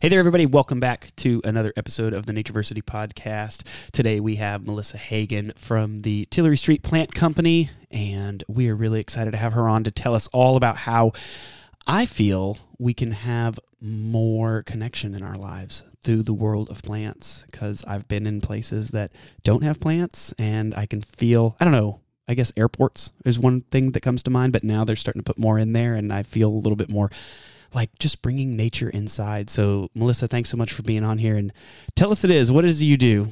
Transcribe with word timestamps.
Hey 0.00 0.10
there, 0.10 0.20
everybody. 0.20 0.46
Welcome 0.46 0.78
back 0.78 1.08
to 1.16 1.42
another 1.44 1.72
episode 1.76 2.12
of 2.12 2.24
the 2.24 2.32
Natureversity 2.32 2.84
Podcast. 2.84 3.64
Today 3.90 4.20
we 4.20 4.36
have 4.36 4.64
Melissa 4.64 4.96
Hagen 4.96 5.52
from 5.56 6.02
the 6.02 6.26
Tillery 6.26 6.56
Street 6.56 6.84
Plant 6.84 7.16
Company, 7.16 7.70
and 7.90 8.44
we 8.46 8.68
are 8.68 8.76
really 8.76 9.00
excited 9.00 9.32
to 9.32 9.36
have 9.38 9.54
her 9.54 9.68
on 9.68 9.82
to 9.82 9.90
tell 9.90 10.14
us 10.14 10.28
all 10.28 10.56
about 10.56 10.76
how 10.76 11.10
I 11.88 12.06
feel 12.06 12.58
we 12.78 12.94
can 12.94 13.10
have 13.10 13.58
more 13.80 14.62
connection 14.62 15.16
in 15.16 15.24
our 15.24 15.36
lives 15.36 15.82
through 16.00 16.22
the 16.22 16.32
world 16.32 16.70
of 16.70 16.80
plants 16.84 17.44
because 17.50 17.84
I've 17.84 18.06
been 18.06 18.24
in 18.24 18.40
places 18.40 18.92
that 18.92 19.10
don't 19.42 19.64
have 19.64 19.80
plants 19.80 20.32
and 20.38 20.76
I 20.76 20.86
can 20.86 21.02
feel, 21.02 21.56
I 21.58 21.64
don't 21.64 21.72
know, 21.72 22.02
I 22.28 22.34
guess 22.34 22.52
airports 22.56 23.10
is 23.24 23.36
one 23.36 23.62
thing 23.62 23.90
that 23.90 24.02
comes 24.02 24.22
to 24.22 24.30
mind, 24.30 24.52
but 24.52 24.62
now 24.62 24.84
they're 24.84 24.94
starting 24.94 25.24
to 25.24 25.28
put 25.28 25.40
more 25.40 25.58
in 25.58 25.72
there 25.72 25.96
and 25.96 26.12
I 26.12 26.22
feel 26.22 26.50
a 26.50 26.54
little 26.54 26.76
bit 26.76 26.88
more 26.88 27.10
like 27.74 27.98
just 27.98 28.22
bringing 28.22 28.56
nature 28.56 28.88
inside. 28.88 29.50
So, 29.50 29.90
Melissa, 29.94 30.28
thanks 30.28 30.48
so 30.48 30.56
much 30.56 30.72
for 30.72 30.82
being 30.82 31.04
on 31.04 31.18
here 31.18 31.36
and 31.36 31.52
tell 31.94 32.10
us 32.10 32.24
it 32.24 32.30
is. 32.30 32.50
What 32.50 32.64
is 32.64 32.80
it 32.80 32.86
you 32.86 32.96
do? 32.96 33.28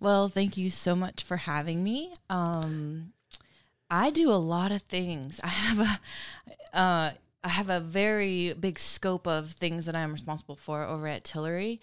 Well, 0.00 0.28
thank 0.28 0.56
you 0.56 0.68
so 0.68 0.96
much 0.96 1.22
for 1.22 1.36
having 1.36 1.82
me. 1.84 2.12
Um, 2.28 3.12
I 3.88 4.10
do 4.10 4.30
a 4.30 4.34
lot 4.34 4.72
of 4.72 4.82
things. 4.82 5.40
I 5.44 5.48
have 5.48 5.78
a, 5.78 6.76
uh, 6.76 7.10
I 7.44 7.48
have 7.48 7.68
a 7.68 7.80
very 7.80 8.52
big 8.52 8.78
scope 8.78 9.26
of 9.26 9.52
things 9.52 9.86
that 9.86 9.96
I'm 9.96 10.12
responsible 10.12 10.56
for 10.56 10.82
over 10.82 11.06
at 11.06 11.24
Tillery. 11.24 11.80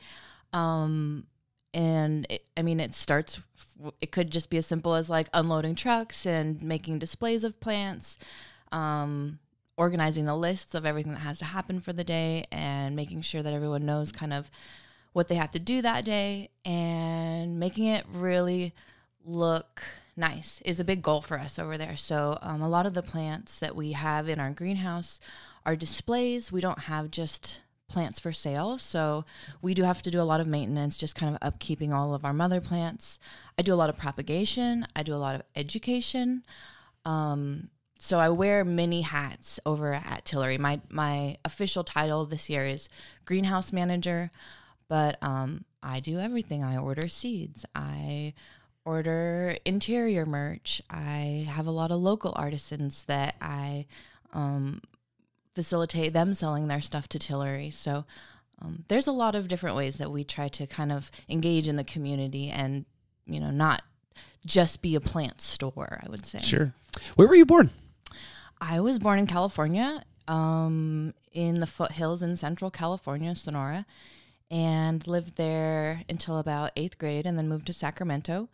Um, 0.54 1.28
and 1.74 2.26
it, 2.30 2.46
I 2.58 2.62
mean, 2.62 2.80
it 2.80 2.96
starts, 2.96 3.42
it 4.02 4.12
could 4.12 4.32
just 4.32 4.50
be 4.50 4.58
as 4.58 4.66
simple 4.66 4.96
as 4.96 5.10
like 5.10 5.28
unloading 5.34 5.76
trucks 5.76 6.26
and 6.26 6.62
making 6.62 7.00
displays 7.00 7.44
of 7.44 7.60
plants. 7.60 8.18
Um, 8.72 9.40
organizing 9.80 10.26
the 10.26 10.36
lists 10.36 10.76
of 10.76 10.86
everything 10.86 11.14
that 11.14 11.22
has 11.22 11.40
to 11.40 11.46
happen 11.46 11.80
for 11.80 11.94
the 11.94 12.04
day 12.04 12.44
and 12.52 12.98
making 12.98 13.22
sure 13.22 13.42
that 13.42 13.54
everyone 13.54 13.86
knows 13.86 14.12
kind 14.12 14.34
of 14.34 14.52
what 15.14 15.30
they 15.30 15.36
have 15.36 15.52
to 15.52 15.58
do 15.58 15.82
that 15.82 16.04
day 16.04 16.50
and 16.66 17.58
making 17.58 17.86
it 17.86 18.06
really 18.12 18.74
look 19.24 19.82
nice 20.18 20.62
is 20.66 20.82
a 20.82 20.84
big 20.84 21.02
goal 21.02 21.22
for 21.22 21.40
us 21.40 21.58
over 21.58 21.78
there. 21.78 21.96
So, 21.96 22.38
um, 22.42 22.62
a 22.62 22.68
lot 22.68 22.86
of 22.86 22.94
the 22.94 23.02
plants 23.02 23.58
that 23.60 23.74
we 23.74 23.94
have 23.94 24.28
in 24.28 24.38
our 24.38 24.52
greenhouse 24.52 25.22
are 25.66 25.78
displays. 25.78 26.52
We 26.52 26.60
don't 26.60 26.80
have 26.80 27.10
just 27.10 27.62
plants 27.88 28.20
for 28.20 28.34
sale. 28.34 28.78
So, 28.78 29.24
we 29.62 29.74
do 29.74 29.84
have 29.84 30.04
to 30.04 30.12
do 30.12 30.20
a 30.20 30.24
lot 30.24 30.42
of 30.42 30.48
maintenance, 30.48 30.98
just 30.98 31.16
kind 31.16 31.34
of 31.34 31.54
upkeeping 31.54 31.94
all 31.94 32.14
of 32.14 32.26
our 32.26 32.34
mother 32.34 32.60
plants. 32.60 33.18
I 33.58 33.62
do 33.62 33.74
a 33.74 33.80
lot 33.80 33.90
of 33.90 33.98
propagation, 33.98 34.86
I 34.94 35.04
do 35.04 35.16
a 35.16 35.24
lot 35.24 35.36
of 35.36 35.44
education. 35.56 36.44
Um, 37.06 37.70
so 38.02 38.18
I 38.18 38.30
wear 38.30 38.64
many 38.64 39.02
hats 39.02 39.60
over 39.66 39.94
at 39.94 40.24
Tillery. 40.24 40.58
My 40.58 40.80
my 40.90 41.38
official 41.44 41.84
title 41.84 42.26
this 42.26 42.50
year 42.50 42.66
is 42.66 42.88
greenhouse 43.26 43.74
manager, 43.74 44.32
but 44.88 45.18
um, 45.22 45.66
I 45.84 46.00
do 46.00 46.18
everything. 46.18 46.64
I 46.64 46.78
order 46.78 47.10
seeds. 47.10 47.66
I 47.76 48.34
order 48.86 49.58
interior 49.66 50.26
merch. 50.26 50.82
I 50.90 51.46
have 51.50 51.68
a 51.68 51.72
lot 51.72 51.92
of 51.92 52.00
local 52.00 52.34
artisans 52.38 53.04
that 53.04 53.36
I 53.42 53.86
um, 54.32 54.82
facilitate 55.54 56.14
them 56.14 56.34
selling 56.34 56.70
their 56.70 56.82
stuff 56.82 57.10
to 57.10 57.20
Tillery. 57.20 57.70
So 57.70 58.06
um, 58.62 58.86
there's 58.88 59.08
a 59.08 59.12
lot 59.12 59.36
of 59.36 59.50
different 59.50 59.76
ways 59.76 59.98
that 59.98 60.10
we 60.10 60.24
try 60.24 60.48
to 60.48 60.66
kind 60.66 60.94
of 60.94 61.12
engage 61.28 61.68
in 61.68 61.76
the 61.76 61.84
community 61.84 62.50
and 62.50 62.86
you 63.26 63.42
know 63.42 63.52
not 63.52 63.84
just 64.46 64.82
be 64.82 64.96
a 64.96 65.02
plant 65.02 65.42
store. 65.42 66.00
I 66.02 66.10
would 66.10 66.26
say. 66.26 66.40
Sure. 66.40 66.74
Where 67.18 67.28
were 67.28 67.36
you 67.36 67.46
born? 67.46 67.72
I 68.62 68.80
was 68.80 69.00
born 69.00 69.20
in 69.20 69.28
California, 69.28 70.04
um, 70.28 71.14
in 71.32 71.60
the 71.60 71.68
foothills 71.68 72.22
in 72.22 72.36
Central 72.36 72.72
California, 72.72 73.36
Sonora, 73.36 73.86
and 74.52 75.06
lived 75.08 75.38
there 75.38 76.04
until 76.10 76.38
about 76.38 76.72
eighth 76.76 76.98
grade, 76.98 77.26
and 77.26 77.38
then 77.38 77.48
moved 77.48 77.68
to 77.68 77.74
Sacramento. 77.74 78.50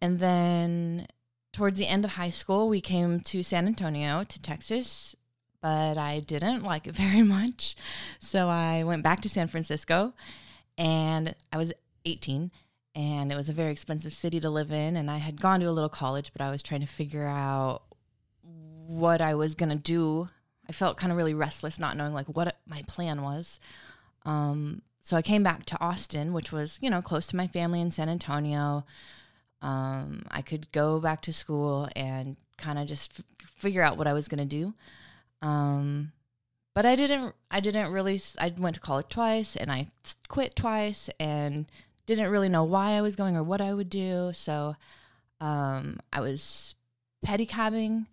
And 0.00 0.18
then 0.18 1.06
towards 1.52 1.78
the 1.78 1.86
end 1.86 2.04
of 2.04 2.12
high 2.12 2.30
school, 2.30 2.68
we 2.68 2.80
came 2.80 3.20
to 3.20 3.42
San 3.42 3.66
Antonio, 3.66 4.24
to 4.24 4.40
Texas, 4.40 5.14
but 5.60 5.98
I 5.98 6.20
didn't 6.20 6.64
like 6.64 6.86
it 6.86 6.94
very 6.94 7.22
much. 7.22 7.76
So 8.18 8.48
I 8.48 8.82
went 8.84 9.02
back 9.02 9.20
to 9.22 9.28
San 9.28 9.46
Francisco, 9.46 10.14
and 10.76 11.34
I 11.52 11.56
was 11.56 11.72
18 12.04 12.50
and 12.94 13.30
it 13.30 13.36
was 13.36 13.48
a 13.48 13.52
very 13.52 13.70
expensive 13.70 14.12
city 14.12 14.40
to 14.40 14.50
live 14.50 14.72
in 14.72 14.96
and 14.96 15.10
i 15.10 15.18
had 15.18 15.40
gone 15.40 15.60
to 15.60 15.66
a 15.66 15.70
little 15.70 15.88
college 15.88 16.32
but 16.32 16.42
i 16.42 16.50
was 16.50 16.62
trying 16.62 16.80
to 16.80 16.86
figure 16.86 17.26
out 17.26 17.82
what 18.90 19.20
I 19.20 19.34
was 19.34 19.54
gonna 19.54 19.76
do. 19.76 20.28
I 20.68 20.72
felt 20.72 20.96
kind 20.96 21.10
of 21.12 21.16
really 21.16 21.34
restless, 21.34 21.78
not 21.78 21.96
knowing 21.96 22.12
like 22.12 22.26
what 22.26 22.56
my 22.66 22.82
plan 22.86 23.22
was. 23.22 23.60
Um, 24.24 24.82
so 25.02 25.16
I 25.16 25.22
came 25.22 25.42
back 25.42 25.64
to 25.66 25.80
Austin, 25.80 26.32
which 26.32 26.52
was 26.52 26.78
you 26.82 26.90
know 26.90 27.00
close 27.00 27.26
to 27.28 27.36
my 27.36 27.46
family 27.46 27.80
in 27.80 27.90
San 27.90 28.08
Antonio. 28.08 28.84
Um, 29.62 30.22
I 30.30 30.42
could 30.42 30.70
go 30.72 31.00
back 31.00 31.22
to 31.22 31.32
school 31.32 31.88
and 31.94 32.36
kind 32.56 32.78
of 32.78 32.86
just 32.88 33.12
f- 33.18 33.24
figure 33.46 33.82
out 33.82 33.98
what 33.98 34.06
I 34.06 34.12
was 34.12 34.28
gonna 34.28 34.44
do. 34.44 34.74
Um, 35.42 36.12
but 36.74 36.86
I 36.86 36.96
didn't. 36.96 37.34
I 37.50 37.60
didn't 37.60 37.92
really. 37.92 38.20
I 38.38 38.52
went 38.56 38.74
to 38.74 38.80
college 38.80 39.06
twice, 39.08 39.56
and 39.56 39.70
I 39.70 39.88
quit 40.28 40.56
twice, 40.56 41.10
and 41.20 41.66
didn't 42.06 42.30
really 42.30 42.48
know 42.48 42.64
why 42.64 42.92
I 42.92 43.02
was 43.02 43.16
going 43.16 43.36
or 43.36 43.42
what 43.42 43.60
I 43.60 43.72
would 43.72 43.90
do. 43.90 44.32
So 44.34 44.74
um, 45.40 46.00
I 46.12 46.20
was 46.20 46.74
pedicabbing 47.24 48.06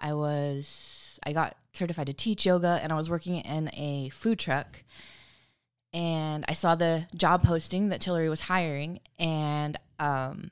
I 0.00 0.14
was 0.14 1.18
I 1.24 1.32
got 1.32 1.56
certified 1.72 2.06
to 2.06 2.12
teach 2.12 2.46
yoga 2.46 2.80
and 2.82 2.92
I 2.92 2.96
was 2.96 3.10
working 3.10 3.36
in 3.36 3.70
a 3.74 4.08
food 4.10 4.38
truck 4.38 4.82
and 5.92 6.44
I 6.48 6.52
saw 6.52 6.74
the 6.74 7.06
job 7.14 7.42
posting 7.42 7.88
that 7.88 8.00
Tillery 8.00 8.28
was 8.28 8.42
hiring 8.42 9.00
and 9.18 9.76
um, 9.98 10.50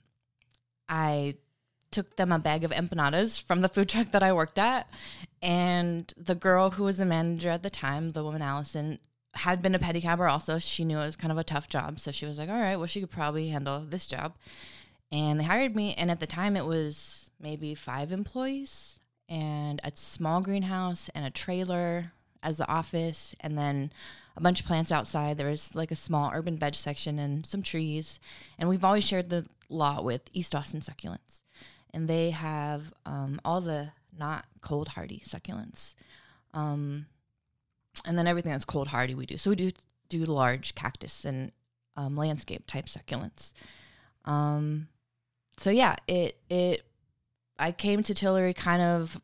I 0.89 1.37
took 1.91 2.17
them 2.17 2.33
a 2.33 2.39
bag 2.39 2.65
of 2.65 2.71
empanadas 2.71 3.41
from 3.41 3.61
the 3.61 3.69
food 3.69 3.89
truck 3.91 4.13
that 4.13 4.23
I 4.23 4.33
worked 4.33 4.59
at 4.59 4.89
and 5.43 6.13
the 6.17 6.35
girl 6.35 6.71
who 6.71 6.85
was 6.85 6.97
the 6.97 7.07
manager 7.07 7.51
at 7.51 7.63
the 7.63 7.71
time, 7.71 8.13
the 8.13 8.25
woman 8.25 8.43
Allison, 8.43 8.99
had 9.35 9.61
been 9.61 9.75
a 9.75 9.79
pedicabber 9.79 10.27
also. 10.27 10.59
She 10.59 10.85
knew 10.85 10.99
it 10.99 11.07
was 11.07 11.17
kind 11.17 11.31
of 11.31 11.37
a 11.37 11.45
tough 11.45 11.69
job, 11.69 12.01
so 12.01 12.11
she 12.11 12.25
was 12.25 12.39
like, 12.39 12.49
"All 12.49 12.59
right, 12.59 12.77
well 12.77 12.87
she 12.87 13.01
could 13.01 13.11
probably 13.11 13.49
handle 13.49 13.85
this 13.87 14.07
job." 14.07 14.35
And 15.13 15.39
they 15.39 15.45
hired 15.45 15.77
me 15.77 15.95
and 15.95 16.11
at 16.11 16.21
the 16.21 16.27
time 16.27 16.57
it 16.57 16.65
was 16.65 17.31
maybe 17.39 17.75
5 17.75 18.13
employees 18.13 18.96
and 19.29 19.81
a 19.83 19.93
small 19.95 20.41
greenhouse 20.41 21.11
and 21.15 21.25
a 21.25 21.31
trailer 21.31 22.13
as 22.43 22.59
the 22.59 22.69
office 22.69 23.35
and 23.41 23.59
then 23.59 23.93
a 24.37 24.41
bunch 24.41 24.61
of 24.61 24.67
plants 24.67 24.93
outside. 24.93 25.37
There 25.37 25.51
was 25.51 25.75
like 25.75 25.91
a 25.91 25.97
small 25.97 26.31
urban 26.33 26.57
veg 26.57 26.75
section 26.75 27.19
and 27.19 27.45
some 27.45 27.63
trees 27.63 28.21
and 28.59 28.69
we've 28.69 28.85
always 28.85 29.05
shared 29.05 29.31
the 29.31 29.47
lot 29.69 30.05
with 30.05 30.23
east 30.33 30.55
austin 30.55 30.81
succulents. 30.81 31.43
And 31.93 32.09
they 32.09 32.31
have 32.31 32.93
um, 33.05 33.41
all 33.45 33.61
the 33.61 33.89
not 34.17 34.45
cold 34.61 34.89
hardy 34.89 35.23
succulents. 35.27 35.95
Um, 36.55 37.07
and 38.05 38.19
then 38.19 38.27
everything 38.27 38.53
that's 38.53 38.65
cold 38.65 38.89
hardy 38.89 39.15
we 39.15 39.27
do. 39.27 39.37
So 39.37 39.51
we 39.51 39.57
do 39.57 39.73
do 40.09 40.25
large 40.25 40.75
cactus 40.75 41.25
and 41.25 41.51
um, 41.97 42.17
landscape 42.17 42.67
type 42.67 42.87
succulents. 42.87 43.53
Um, 44.25 44.89
so 45.59 45.71
yeah 45.71 45.97
it 46.07 46.37
it 46.49 46.85
I 47.59 47.73
came 47.73 48.03
to 48.05 48.15
Tillery 48.15 48.55
kind 48.55 48.83
of 48.83 49.21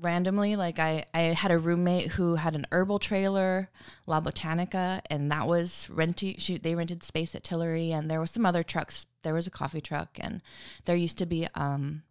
randomly. 0.00 0.56
Like 0.56 0.78
I, 0.78 1.04
I 1.12 1.20
had 1.20 1.50
a 1.50 1.58
roommate 1.58 2.12
who 2.12 2.36
had 2.36 2.54
an 2.54 2.66
herbal 2.72 2.98
trailer, 2.98 3.70
La 4.06 4.20
Botanica, 4.20 5.00
and 5.10 5.30
that 5.32 5.46
was 5.46 5.88
renting. 5.90 6.36
She, 6.38 6.58
they 6.58 6.74
rented 6.74 7.02
space 7.02 7.34
at 7.34 7.44
Tillery, 7.44 7.92
and 7.92 8.10
there 8.10 8.20
was 8.20 8.30
some 8.30 8.46
other 8.46 8.62
trucks. 8.62 9.06
There 9.22 9.34
was 9.34 9.46
a 9.46 9.50
coffee 9.50 9.80
truck, 9.80 10.18
and 10.20 10.40
there 10.84 10.96
used 10.96 11.18
to 11.18 11.26
be 11.26 11.46
um, 11.54 12.02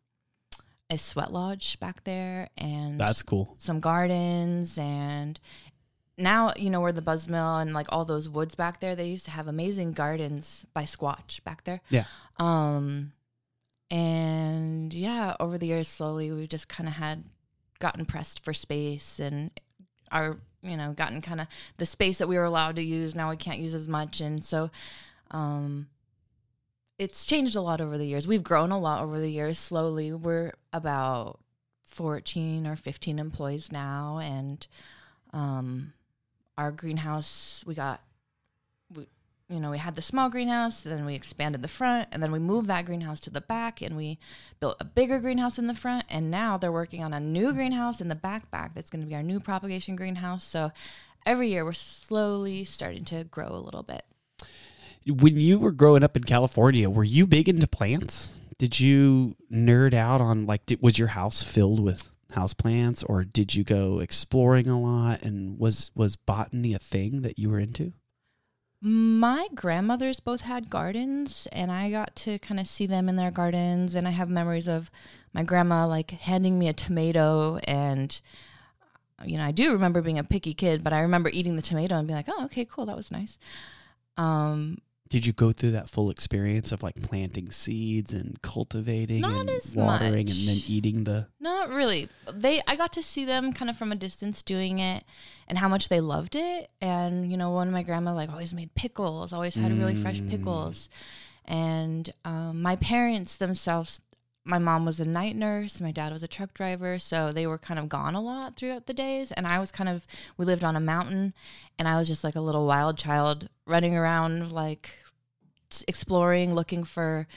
a 0.89 0.97
sweat 0.97 1.31
lodge 1.31 1.79
back 1.79 2.03
there, 2.03 2.49
and 2.57 2.99
that's 2.99 3.23
cool. 3.23 3.55
Some 3.57 3.79
gardens, 3.79 4.77
and 4.77 5.39
now 6.17 6.53
you 6.55 6.69
know 6.69 6.81
where 6.81 6.91
the 6.91 7.01
buzz 7.01 7.27
mill 7.27 7.57
and 7.57 7.73
like 7.73 7.87
all 7.89 8.05
those 8.05 8.27
woods 8.27 8.55
back 8.55 8.79
there. 8.79 8.95
They 8.95 9.07
used 9.07 9.25
to 9.25 9.31
have 9.31 9.47
amazing 9.47 9.93
gardens 9.93 10.65
by 10.73 10.83
Squatch 10.83 11.43
back 11.43 11.63
there. 11.63 11.81
Yeah. 11.89 12.05
Um, 12.39 13.13
and 13.89 14.93
yeah, 14.93 15.35
over 15.39 15.57
the 15.57 15.67
years, 15.67 15.87
slowly 15.87 16.31
we've 16.31 16.49
just 16.49 16.67
kind 16.67 16.89
of 16.89 16.95
had 16.95 17.23
gotten 17.79 18.05
pressed 18.05 18.43
for 18.43 18.53
space 18.53 19.19
and 19.19 19.51
our 20.11 20.37
you 20.63 20.75
know 20.75 20.93
gotten 20.93 21.21
kind 21.21 21.39
of 21.39 21.47
the 21.77 21.85
space 21.85 22.17
that 22.17 22.27
we 22.27 22.37
were 22.37 22.43
allowed 22.43 22.75
to 22.75 22.81
use 22.81 23.13
now 23.13 23.29
we 23.29 23.37
can't 23.37 23.59
use 23.59 23.73
as 23.73 23.87
much. 23.87 24.19
And 24.21 24.43
so 24.43 24.69
um 25.31 25.87
it's 26.97 27.25
changed 27.25 27.55
a 27.55 27.61
lot 27.61 27.79
over 27.79 27.97
the 27.97 28.07
years. 28.07 28.27
We've 28.27 28.43
grown 28.43 28.71
a 28.71 28.79
lot 28.79 29.03
over 29.03 29.19
the 29.19 29.31
years. 29.31 29.59
Slowly 29.59 30.11
we're 30.11 30.53
about 30.73 31.39
14 31.85 32.65
or 32.65 32.75
15 32.75 33.19
employees 33.19 33.71
now. 33.71 34.19
And 34.21 34.67
um 35.31 35.93
our 36.57 36.71
greenhouse 36.71 37.63
we 37.67 37.75
got 37.75 38.01
you 39.49 39.61
know, 39.61 39.71
we 39.71 39.77
had 39.77 39.95
the 39.95 40.01
small 40.01 40.29
greenhouse, 40.29 40.81
then 40.81 41.05
we 41.05 41.15
expanded 41.15 41.61
the 41.61 41.69
front, 41.69 42.09
and 42.11 42.21
then 42.21 42.31
we 42.31 42.39
moved 42.39 42.67
that 42.67 42.85
greenhouse 42.85 43.21
to 43.21 43.29
the 43.29 43.39
back, 43.39 43.81
and 43.81 43.95
we 43.95 44.19
built 44.59 44.75
a 44.79 44.85
bigger 44.85 45.19
greenhouse 45.19 45.57
in 45.57 45.67
the 45.67 45.73
front. 45.73 46.05
And 46.09 46.29
now 46.29 46.57
they're 46.57 46.71
working 46.71 47.03
on 47.03 47.13
a 47.13 47.19
new 47.19 47.53
greenhouse 47.53 48.01
in 48.01 48.09
the 48.09 48.15
back 48.15 48.51
back 48.51 48.75
that's 48.75 48.89
going 48.89 49.01
to 49.01 49.07
be 49.07 49.15
our 49.15 49.23
new 49.23 49.39
propagation 49.39 49.95
greenhouse. 49.95 50.43
So 50.43 50.71
every 51.25 51.49
year 51.49 51.63
we're 51.63 51.73
slowly 51.73 52.65
starting 52.65 53.05
to 53.05 53.23
grow 53.23 53.49
a 53.49 53.59
little 53.59 53.83
bit. 53.83 54.03
When 55.05 55.39
you 55.39 55.59
were 55.59 55.71
growing 55.71 56.03
up 56.03 56.17
in 56.17 56.25
California, 56.25 56.89
were 56.89 57.05
you 57.05 57.25
big 57.25 57.47
into 57.47 57.67
plants? 57.67 58.33
Did 58.57 58.79
you 58.79 59.37
nerd 59.51 59.93
out 59.93 60.19
on 60.19 60.45
like 60.45 60.65
did, 60.65 60.81
was 60.81 60.99
your 60.99 61.09
house 61.09 61.41
filled 61.41 61.79
with 61.79 62.11
house 62.31 62.53
plants 62.53 63.03
or 63.03 63.23
did 63.23 63.55
you 63.55 63.63
go 63.63 63.99
exploring 63.99 64.67
a 64.67 64.79
lot 64.79 65.21
and 65.21 65.57
was 65.57 65.91
was 65.95 66.17
botany 66.17 66.73
a 66.73 66.79
thing 66.79 67.21
that 67.21 67.39
you 67.39 67.49
were 67.49 67.59
into? 67.59 67.93
My 68.79 69.47
grandmothers 69.55 70.19
both 70.19 70.41
had 70.41 70.69
gardens, 70.69 71.47
and 71.51 71.71
I 71.71 71.89
got 71.89 72.15
to 72.17 72.37
kind 72.39 72.59
of 72.59 72.67
see 72.67 72.85
them 72.85 73.09
in 73.09 73.15
their 73.15 73.31
gardens. 73.31 73.95
And 73.95 74.07
I 74.07 74.11
have 74.11 74.29
memories 74.29 74.67
of 74.67 74.91
my 75.33 75.43
grandma 75.43 75.87
like 75.87 76.11
handing 76.11 76.59
me 76.59 76.67
a 76.67 76.73
tomato. 76.73 77.57
And, 77.63 78.19
you 79.25 79.37
know, 79.37 79.43
I 79.43 79.51
do 79.51 79.71
remember 79.71 80.01
being 80.01 80.19
a 80.19 80.23
picky 80.23 80.53
kid, 80.53 80.83
but 80.83 80.93
I 80.93 80.99
remember 80.99 81.29
eating 81.29 81.55
the 81.55 81.61
tomato 81.61 81.95
and 81.95 82.07
being 82.07 82.17
like, 82.17 82.29
oh, 82.29 82.45
okay, 82.45 82.65
cool, 82.65 82.85
that 82.85 82.95
was 82.95 83.11
nice. 83.11 83.39
Um, 84.15 84.77
Did 85.09 85.25
you 85.25 85.33
go 85.33 85.51
through 85.51 85.71
that 85.71 85.89
full 85.89 86.09
experience 86.09 86.71
of 86.71 86.83
like 86.83 87.01
planting 87.01 87.51
seeds 87.51 88.13
and 88.13 88.41
cultivating 88.41 89.21
Not 89.21 89.47
and 89.49 89.49
watering 89.75 90.25
much. 90.27 90.37
and 90.37 90.47
then 90.47 90.61
eating 90.67 91.03
the 91.05 91.27
Not 91.39 91.69
really. 91.69 92.09
They 92.31 92.61
I 92.67 92.75
got 92.75 92.93
to 92.93 93.03
see 93.03 93.23
them 93.25 93.53
kind 93.53 93.69
of 93.69 93.77
from 93.77 93.91
a 93.91 93.95
distance 93.95 94.43
doing 94.43 94.79
it 94.79 95.03
and 95.47 95.57
how 95.57 95.69
much 95.69 95.89
they 95.89 95.99
loved 96.01 96.35
it. 96.35 96.71
And 96.81 97.31
you 97.31 97.37
know, 97.37 97.51
one 97.51 97.67
of 97.67 97.73
my 97.73 97.83
grandma 97.83 98.13
like 98.13 98.29
always 98.29 98.53
made 98.53 98.73
pickles, 98.75 99.31
always 99.33 99.55
had 99.55 99.71
really 99.77 99.95
fresh 99.95 100.19
Mm. 100.21 100.29
pickles. 100.29 100.89
And 101.45 102.09
um, 102.25 102.61
my 102.61 102.75
parents 102.75 103.35
themselves, 103.35 104.01
my 104.47 104.59
mom 104.59 104.85
was 104.85 104.99
a 104.99 105.05
night 105.05 105.35
nurse, 105.35 105.81
my 105.81 105.91
dad 105.91 106.13
was 106.13 106.23
a 106.23 106.27
truck 106.27 106.53
driver, 106.53 106.97
so 106.97 107.33
they 107.33 107.45
were 107.45 107.57
kind 107.57 107.79
of 107.79 107.89
gone 107.89 108.15
a 108.15 108.21
lot 108.21 108.55
throughout 108.55 108.87
the 108.87 108.93
days. 108.93 109.31
And 109.33 109.45
I 109.45 109.59
was 109.59 109.71
kind 109.71 109.89
of 109.89 110.07
we 110.37 110.45
lived 110.45 110.63
on 110.63 110.75
a 110.75 110.79
mountain, 110.79 111.33
and 111.77 111.87
I 111.87 111.97
was 111.97 112.07
just 112.07 112.23
like 112.23 112.35
a 112.35 112.41
little 112.41 112.65
wild 112.65 112.97
child 112.97 113.49
running 113.65 113.95
around 113.95 114.51
like 114.51 114.91
exploring, 115.87 116.55
looking 116.55 116.83
for 116.83 117.27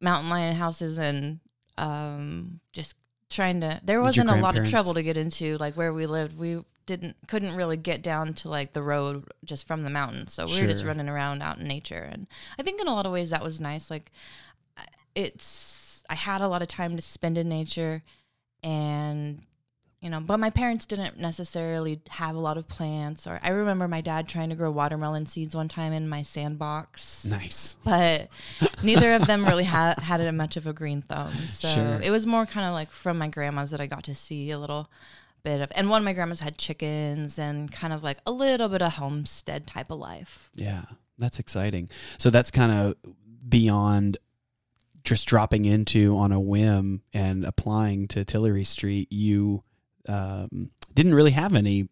mountain 0.00 0.30
lion 0.30 0.54
houses 0.54 0.98
and 0.98 1.40
um, 1.78 2.60
just 2.72 2.94
trying 3.30 3.60
to. 3.62 3.80
There 3.82 4.02
wasn't 4.02 4.30
a 4.30 4.36
lot 4.36 4.58
of 4.58 4.68
trouble 4.68 4.94
to 4.94 5.02
get 5.02 5.16
into 5.16 5.56
like 5.56 5.74
where 5.74 5.92
we 5.92 6.06
lived. 6.06 6.38
We 6.38 6.62
didn't 6.84 7.16
couldn't 7.28 7.56
really 7.56 7.76
get 7.76 8.02
down 8.02 8.34
to 8.34 8.50
like 8.50 8.74
the 8.74 8.82
road 8.82 9.24
just 9.44 9.66
from 9.66 9.84
the 9.84 9.90
mountain, 9.90 10.26
so 10.28 10.44
we 10.44 10.60
were 10.60 10.68
just 10.68 10.84
running 10.84 11.08
around 11.08 11.42
out 11.42 11.58
in 11.58 11.66
nature. 11.66 12.08
And 12.12 12.26
I 12.58 12.62
think 12.62 12.80
in 12.80 12.88
a 12.88 12.94
lot 12.94 13.06
of 13.06 13.12
ways 13.12 13.30
that 13.30 13.42
was 13.42 13.58
nice. 13.58 13.90
Like 13.90 14.12
it's 15.14 15.79
I 16.10 16.14
had 16.16 16.40
a 16.42 16.48
lot 16.48 16.60
of 16.60 16.68
time 16.68 16.96
to 16.96 17.02
spend 17.02 17.38
in 17.38 17.48
nature, 17.48 18.02
and 18.62 19.42
you 20.00 20.08
know, 20.08 20.18
but 20.20 20.40
my 20.40 20.48
parents 20.48 20.86
didn't 20.86 21.18
necessarily 21.18 22.00
have 22.08 22.34
a 22.34 22.38
lot 22.40 22.56
of 22.56 22.66
plants. 22.66 23.26
Or 23.26 23.38
I 23.42 23.50
remember 23.50 23.86
my 23.86 24.00
dad 24.00 24.28
trying 24.28 24.48
to 24.48 24.54
grow 24.54 24.70
watermelon 24.70 25.26
seeds 25.26 25.54
one 25.54 25.68
time 25.68 25.92
in 25.92 26.08
my 26.08 26.22
sandbox 26.22 27.26
nice. 27.26 27.76
but 27.84 28.30
neither 28.82 29.12
of 29.14 29.26
them 29.26 29.44
really 29.44 29.64
had 29.64 29.98
had 29.98 30.34
much 30.34 30.56
of 30.56 30.66
a 30.66 30.72
green 30.72 31.02
thumb. 31.02 31.32
So 31.52 31.68
Sure. 31.68 32.00
it 32.02 32.10
was 32.10 32.26
more 32.26 32.46
kind 32.46 32.66
of 32.66 32.72
like 32.72 32.90
from 32.90 33.18
my 33.18 33.28
grandma's 33.28 33.70
that 33.72 33.80
I 33.82 33.86
got 33.86 34.04
to 34.04 34.14
see 34.14 34.50
a 34.50 34.58
little 34.58 34.90
bit 35.42 35.60
of. 35.60 35.70
And 35.74 35.90
one 35.90 36.00
of 36.00 36.04
my 36.06 36.14
grandmas 36.14 36.40
had 36.40 36.56
chickens 36.56 37.38
and 37.38 37.70
kind 37.70 37.92
of 37.92 38.02
like 38.02 38.18
a 38.26 38.30
little 38.32 38.70
bit 38.70 38.80
of 38.80 38.94
homestead 38.94 39.66
type 39.66 39.90
of 39.90 39.98
life. 39.98 40.50
Yeah, 40.54 40.84
that's 41.18 41.38
exciting. 41.38 41.90
So 42.16 42.30
that's 42.30 42.50
kind 42.50 42.72
of 42.72 42.94
beyond 43.46 44.16
just 45.04 45.26
dropping 45.26 45.64
into 45.64 46.16
on 46.16 46.32
a 46.32 46.40
whim 46.40 47.02
and 47.12 47.44
applying 47.44 48.08
to 48.08 48.24
Tillery 48.24 48.64
Street. 48.64 49.10
You 49.12 49.62
um, 50.08 50.70
didn't 50.94 51.14
really 51.14 51.30
have 51.32 51.54
any 51.54 51.88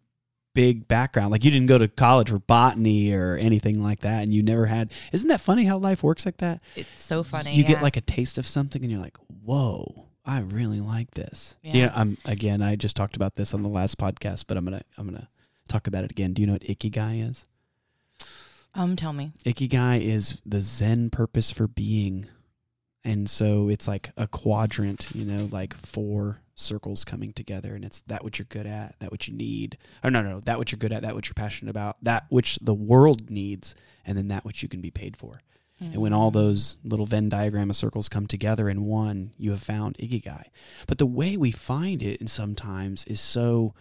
big 0.54 0.88
background. 0.88 1.30
Like 1.30 1.44
you 1.44 1.50
didn't 1.50 1.68
go 1.68 1.78
to 1.78 1.88
college 1.88 2.30
for 2.30 2.38
botany 2.38 3.12
or 3.12 3.36
anything 3.36 3.82
like 3.82 4.00
that, 4.00 4.22
and 4.22 4.32
you 4.32 4.42
never 4.42 4.66
had. 4.66 4.92
Isn't 5.12 5.28
that 5.28 5.40
funny 5.40 5.64
how 5.64 5.78
life 5.78 6.02
works 6.02 6.26
like 6.26 6.38
that? 6.38 6.60
It's 6.76 6.88
so 6.98 7.22
funny. 7.22 7.54
You 7.54 7.64
get 7.64 7.82
like 7.82 7.96
a 7.96 8.00
taste 8.00 8.38
of 8.38 8.46
something, 8.46 8.82
and 8.82 8.90
you're 8.90 9.00
like, 9.00 9.16
"Whoa." 9.44 10.06
I 10.24 10.40
really 10.40 10.80
like 10.80 11.12
this. 11.12 11.56
Yeah. 11.62 11.72
You 11.72 11.82
know, 11.86 11.92
I'm 11.94 12.18
again. 12.26 12.60
I 12.60 12.76
just 12.76 12.96
talked 12.96 13.16
about 13.16 13.36
this 13.36 13.54
on 13.54 13.62
the 13.62 13.68
last 13.68 13.96
podcast, 13.96 14.44
but 14.46 14.58
I'm 14.58 14.64
gonna 14.64 14.82
I'm 14.98 15.06
gonna 15.06 15.28
talk 15.68 15.86
about 15.86 16.04
it 16.04 16.10
again. 16.10 16.34
Do 16.34 16.42
you 16.42 16.46
know 16.46 16.52
what 16.52 16.62
ikigai 16.62 17.26
is? 17.26 17.46
um, 18.74 18.94
tell 18.94 19.12
me. 19.12 19.32
Ikigai 19.44 20.00
is 20.02 20.40
the 20.44 20.60
Zen 20.60 21.10
purpose 21.10 21.50
for 21.50 21.66
being. 21.66 22.26
And 23.04 23.28
so 23.30 23.68
it's 23.68 23.88
like 23.88 24.10
a 24.16 24.26
quadrant, 24.26 25.08
you 25.14 25.24
know, 25.24 25.48
like 25.50 25.74
four 25.74 26.40
circles 26.54 27.04
coming 27.04 27.32
together. 27.32 27.74
And 27.74 27.84
it's 27.84 28.00
that 28.02 28.24
what 28.24 28.38
you're 28.38 28.46
good 28.48 28.66
at, 28.66 28.96
that 28.98 29.10
what 29.10 29.28
you 29.28 29.34
need. 29.34 29.78
Oh, 30.02 30.08
or 30.08 30.10
no, 30.10 30.22
no, 30.22 30.40
that 30.40 30.58
what 30.58 30.72
you're 30.72 30.78
good 30.78 30.92
at, 30.92 31.02
that 31.02 31.14
what 31.14 31.28
you're 31.28 31.34
passionate 31.34 31.70
about, 31.70 31.96
that 32.02 32.26
which 32.28 32.58
the 32.60 32.74
world 32.74 33.30
needs, 33.30 33.74
and 34.04 34.18
then 34.18 34.28
that 34.28 34.44
which 34.44 34.62
you 34.62 34.68
can 34.68 34.80
be 34.80 34.90
paid 34.90 35.16
for. 35.16 35.40
And 35.80 35.96
when 35.98 36.12
all 36.12 36.30
hmm. 36.30 36.38
those 36.38 36.76
little 36.82 37.06
Venn 37.06 37.28
diagram 37.28 37.70
of 37.70 37.76
circles 37.76 38.08
come 38.08 38.26
together 38.26 38.68
in 38.68 38.84
one, 38.84 39.32
you 39.38 39.52
have 39.52 39.62
found 39.62 39.96
Ikigai. 39.98 40.44
But 40.86 40.98
the 40.98 41.06
way 41.06 41.36
we 41.36 41.52
find 41.52 42.02
it 42.02 42.20
and 42.20 42.28
sometimes 42.28 43.04
is 43.04 43.20
so 43.20 43.74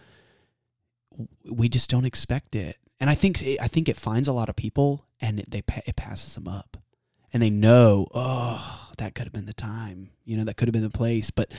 we 1.44 1.68
just 1.68 1.90
don't 1.90 2.04
expect 2.04 2.54
it. 2.54 2.76
And 3.00 3.10
I 3.10 3.14
think 3.14 3.42
I 3.60 3.68
think 3.68 3.88
it 3.88 3.96
finds 3.96 4.28
a 4.28 4.32
lot 4.32 4.48
of 4.48 4.56
people 4.56 5.06
and 5.20 5.40
it, 5.40 5.50
they 5.50 5.62
it 5.86 5.96
passes 5.96 6.34
them 6.34 6.46
up. 6.46 6.76
And 7.32 7.42
they 7.42 7.50
know, 7.50 8.08
oh, 8.14 8.88
that 8.98 9.14
could 9.14 9.24
have 9.26 9.32
been 9.32 9.46
the 9.46 9.52
time. 9.52 10.10
You 10.24 10.36
know, 10.36 10.44
that 10.44 10.56
could 10.56 10.68
have 10.68 10.72
been 10.72 10.82
the 10.82 10.90
place. 10.90 11.30
But 11.30 11.52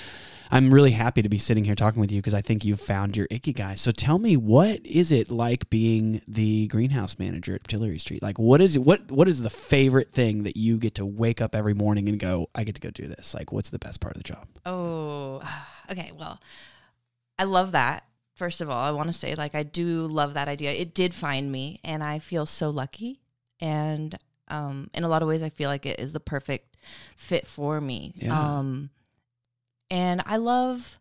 I'm 0.52 0.74
really 0.74 0.92
happy 0.92 1.22
to 1.22 1.30
be 1.30 1.38
sitting 1.38 1.64
here 1.64 1.76
talking 1.76 2.00
with 2.00 2.12
you 2.12 2.20
because 2.20 2.34
I 2.34 2.42
think 2.42 2.64
you've 2.64 2.80
found 2.80 3.18
your 3.18 3.28
ikigai. 3.28 3.78
So 3.78 3.92
tell 3.92 4.20
me, 4.20 4.38
what 4.38 4.86
is 4.86 5.12
it 5.12 5.30
like 5.30 5.70
being 5.70 6.22
the 6.28 6.68
greenhouse 6.68 7.18
manager 7.18 7.56
at 7.56 7.68
Tillery 7.68 8.00
Street? 8.00 8.22
Like, 8.22 8.38
what 8.38 8.62
is 8.62 8.76
it? 8.76 8.80
What 8.80 9.12
What 9.12 9.28
is 9.28 9.42
the 9.42 9.50
favorite 9.50 10.12
thing 10.12 10.44
that 10.44 10.58
you 10.58 10.78
get 10.78 10.96
to 10.96 11.06
wake 11.06 11.42
up 11.42 11.56
every 11.56 11.74
morning 11.74 12.10
and 12.10 12.20
go, 12.20 12.50
I 12.54 12.64
get 12.64 12.76
to 12.76 12.82
go 12.82 12.92
do 12.92 13.08
this? 13.08 13.34
Like, 13.34 13.52
what's 13.52 13.70
the 13.70 13.80
best 13.80 14.00
part 14.02 14.16
of 14.16 14.24
the 14.24 14.28
job? 14.28 14.48
Oh, 14.66 15.42
okay. 15.92 16.12
Well, 16.18 16.40
I 17.38 17.46
love 17.46 17.72
that. 17.72 18.06
First 18.36 18.62
of 18.62 18.70
all, 18.70 18.80
I 18.82 18.92
want 18.92 19.08
to 19.08 19.14
say, 19.14 19.36
like, 19.36 19.54
I 19.54 19.64
do 19.64 20.08
love 20.08 20.34
that 20.36 20.48
idea. 20.48 20.72
It 20.72 20.94
did 20.94 21.14
find 21.14 21.52
me, 21.52 21.80
and 21.84 22.02
I 22.02 22.20
feel 22.20 22.46
so 22.46 22.70
lucky. 22.70 23.20
And 23.60 24.18
um, 24.50 24.90
in 24.94 25.04
a 25.04 25.08
lot 25.08 25.22
of 25.22 25.28
ways, 25.28 25.44
I 25.44 25.50
feel 25.50 25.70
like 25.70 25.86
it 25.86 26.00
is 26.00 26.14
the 26.14 26.20
perfect 26.20 26.78
fit 27.18 27.46
for 27.46 27.80
me. 27.80 28.14
Yeah. 28.16 28.58
Um, 28.58 28.90
and 29.90 30.22
I 30.26 30.38
love, 30.38 31.00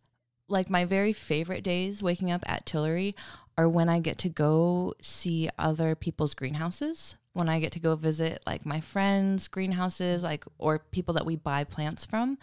like, 0.49 0.71
my 0.71 0.85
very 0.85 1.13
favorite 1.13 1.63
days 1.63 2.03
waking 2.03 2.31
up 2.31 2.43
at 2.47 2.67
Tillery 2.67 3.15
are 3.57 3.69
when 3.69 3.89
I 3.89 3.99
get 3.99 4.19
to 4.19 4.29
go 4.29 4.95
see 5.03 5.49
other 5.59 5.95
people's 5.95 6.35
greenhouses. 6.35 7.17
When 7.33 7.49
I 7.49 7.61
get 7.61 7.73
to 7.73 7.81
go 7.81 7.95
visit, 7.95 8.43
like, 8.47 8.67
my 8.67 8.81
friends' 8.81 9.49
greenhouses, 9.49 10.23
like, 10.23 10.45
or 10.59 10.79
people 10.79 11.15
that 11.15 11.27
we 11.27 11.37
buy 11.37 11.65
plants 11.65 12.05
from. 12.05 12.39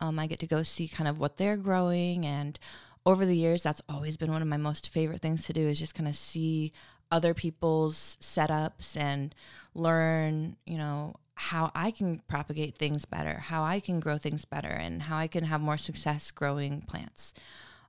Um, 0.00 0.18
I 0.18 0.26
get 0.26 0.40
to 0.40 0.46
go 0.46 0.62
see 0.62 0.88
kind 0.88 1.06
of 1.06 1.20
what 1.20 1.36
they're 1.36 1.56
growing. 1.56 2.26
And 2.26 2.58
over 3.06 3.26
the 3.26 3.36
years, 3.36 3.62
that's 3.62 3.82
always 3.88 4.16
been 4.16 4.32
one 4.32 4.42
of 4.42 4.48
my 4.48 4.56
most 4.56 4.88
favorite 4.88 5.20
things 5.20 5.44
to 5.46 5.52
do 5.52 5.68
is 5.68 5.78
just 5.78 5.94
kind 5.94 6.08
of 6.08 6.16
see 6.16 6.72
other 7.14 7.32
people's 7.32 8.18
setups 8.20 8.96
and 8.96 9.32
learn, 9.72 10.56
you 10.66 10.76
know, 10.76 11.14
how 11.36 11.70
I 11.76 11.92
can 11.92 12.20
propagate 12.26 12.76
things 12.76 13.04
better, 13.04 13.38
how 13.38 13.62
I 13.62 13.78
can 13.78 14.00
grow 14.00 14.18
things 14.18 14.44
better, 14.44 14.68
and 14.68 15.02
how 15.02 15.16
I 15.16 15.28
can 15.28 15.44
have 15.44 15.60
more 15.60 15.78
success 15.78 16.32
growing 16.32 16.80
plants. 16.82 17.32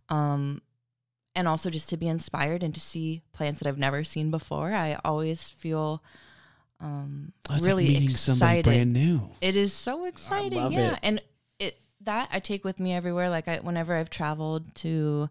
Um, 0.10 0.62
and 1.36 1.48
also 1.48 1.72
just 1.72 1.90
to 1.90 1.98
be 1.98 2.08
inspired 2.08 2.62
and 2.62 2.74
to 2.76 2.80
see 2.80 3.24
plants 3.34 3.60
that 3.60 3.68
I've 3.68 3.80
never 3.80 4.04
seen 4.04 4.30
before. 4.30 4.74
I 4.74 5.00
always 5.04 5.50
feel 5.50 6.04
um, 6.80 7.34
Oh, 7.50 7.56
it's 7.56 7.66
really 7.66 7.86
like 7.86 7.94
meeting 7.94 8.10
somebody 8.12 8.60
excited. 8.60 8.64
brand 8.66 8.94
new. 8.94 9.32
It 9.42 9.56
is 9.56 9.74
so 9.74 10.06
exciting. 10.06 10.60
love 10.60 10.72
yeah. 10.72 10.94
it. 10.94 11.00
And 11.02 11.22
it 11.60 11.80
that 12.02 12.30
I 12.32 12.40
take 12.40 12.64
with 12.64 12.80
me 12.80 12.94
everywhere. 12.94 13.30
Like 13.30 13.48
I 13.48 13.58
whenever 13.58 13.96
I've 13.96 14.12
traveled 14.12 14.76
to 14.76 15.30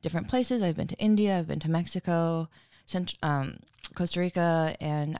different 0.00 0.28
places, 0.28 0.62
I've 0.62 0.76
been 0.76 0.88
to 0.88 0.98
India, 0.98 1.36
I've 1.38 1.48
been 1.48 1.60
to 1.60 1.70
Mexico, 1.70 2.48
Cent- 2.86 3.14
um, 3.22 3.58
Costa 3.94 4.20
Rica, 4.20 4.74
and 4.80 5.18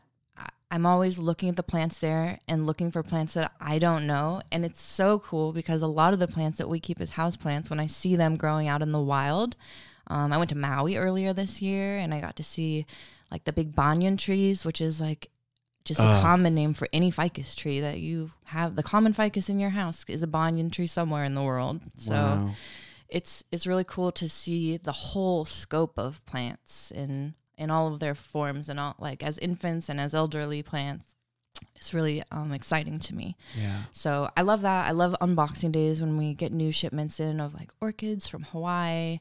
I'm 0.71 0.85
always 0.87 1.19
looking 1.19 1.49
at 1.49 1.57
the 1.57 1.63
plants 1.63 1.99
there 1.99 2.39
and 2.49 2.67
looking 2.67 2.91
for 2.91 3.03
plants 3.03 3.35
that 3.35 3.53
I 3.61 3.79
don't 3.79 4.07
know. 4.07 4.43
And 4.51 4.65
it's 4.65 4.83
so 4.83 5.21
cool 5.21 5.53
because 5.53 5.83
a 5.83 5.87
lot 5.87 6.13
of 6.13 6.19
the 6.19 6.27
plants 6.29 6.59
that 6.59 6.69
we 6.69 6.81
keep 6.81 7.01
as 7.01 7.11
house 7.11 7.37
plants, 7.37 7.71
when 7.71 7.79
I 7.81 7.87
see 7.87 8.17
them 8.17 8.37
growing 8.37 8.69
out 8.69 8.83
in 8.83 8.91
the 8.93 9.01
wild, 9.01 9.55
um, 10.09 10.33
I 10.33 10.37
went 10.39 10.51
to 10.51 10.57
Maui 10.57 10.97
earlier 10.97 11.33
this 11.33 11.63
year 11.63 11.97
and 11.99 12.13
I 12.13 12.21
got 12.21 12.37
to 12.37 12.43
see 12.43 12.85
like 13.31 13.45
the 13.45 13.53
big 13.53 13.75
banyan 13.77 14.17
trees, 14.17 14.65
which 14.65 14.81
is 14.81 15.01
like 15.01 15.31
just 15.85 16.01
a 16.01 16.19
Oh. 16.19 16.21
common 16.21 16.55
name 16.55 16.75
for 16.75 16.89
any 16.93 17.13
ficus 17.13 17.55
tree 17.55 17.79
that 17.81 18.01
you 18.01 18.33
have. 18.47 18.75
The 18.75 18.83
common 18.83 19.13
ficus 19.13 19.49
in 19.49 19.61
your 19.61 19.71
house 19.71 20.05
is 20.09 20.23
a 20.25 20.27
banyan 20.27 20.71
tree 20.71 20.89
somewhere 20.89 21.25
in 21.25 21.35
the 21.35 21.43
world. 21.43 21.81
So 21.97 22.13
wow. 22.13 22.55
it's 23.09 23.45
it's 23.53 23.69
really 23.69 23.85
cool 23.85 24.11
to 24.13 24.29
see 24.29 24.77
the 24.79 24.93
whole 24.93 25.45
scope 25.45 25.97
of 25.97 26.25
plants 26.27 26.91
in 26.91 27.35
in 27.59 27.71
all 27.71 27.93
of 27.93 28.01
their 28.01 28.15
forms 28.15 28.69
and 28.69 28.79
all 28.79 28.95
like 28.99 29.23
as 29.23 29.39
infants 29.39 29.89
and 29.89 30.01
as 30.01 30.15
elderly 30.15 30.63
plants. 30.63 31.07
It's 31.77 31.95
really 31.95 32.23
um, 32.31 32.53
exciting 32.53 32.99
to 33.01 33.15
me. 33.15 33.37
Yeah. 33.59 33.85
So 33.93 34.29
I 34.37 34.43
love 34.43 34.61
that. 34.63 34.87
I 34.87 34.91
love 34.91 35.17
unboxing 35.23 35.73
days 35.73 36.01
when 36.01 36.17
we 36.19 36.35
get 36.35 36.53
new 36.53 36.71
shipments 36.73 37.19
in 37.21 37.41
of 37.41 37.55
like 37.55 37.71
orchids 37.81 38.29
from 38.29 38.43
Hawaii 38.45 39.21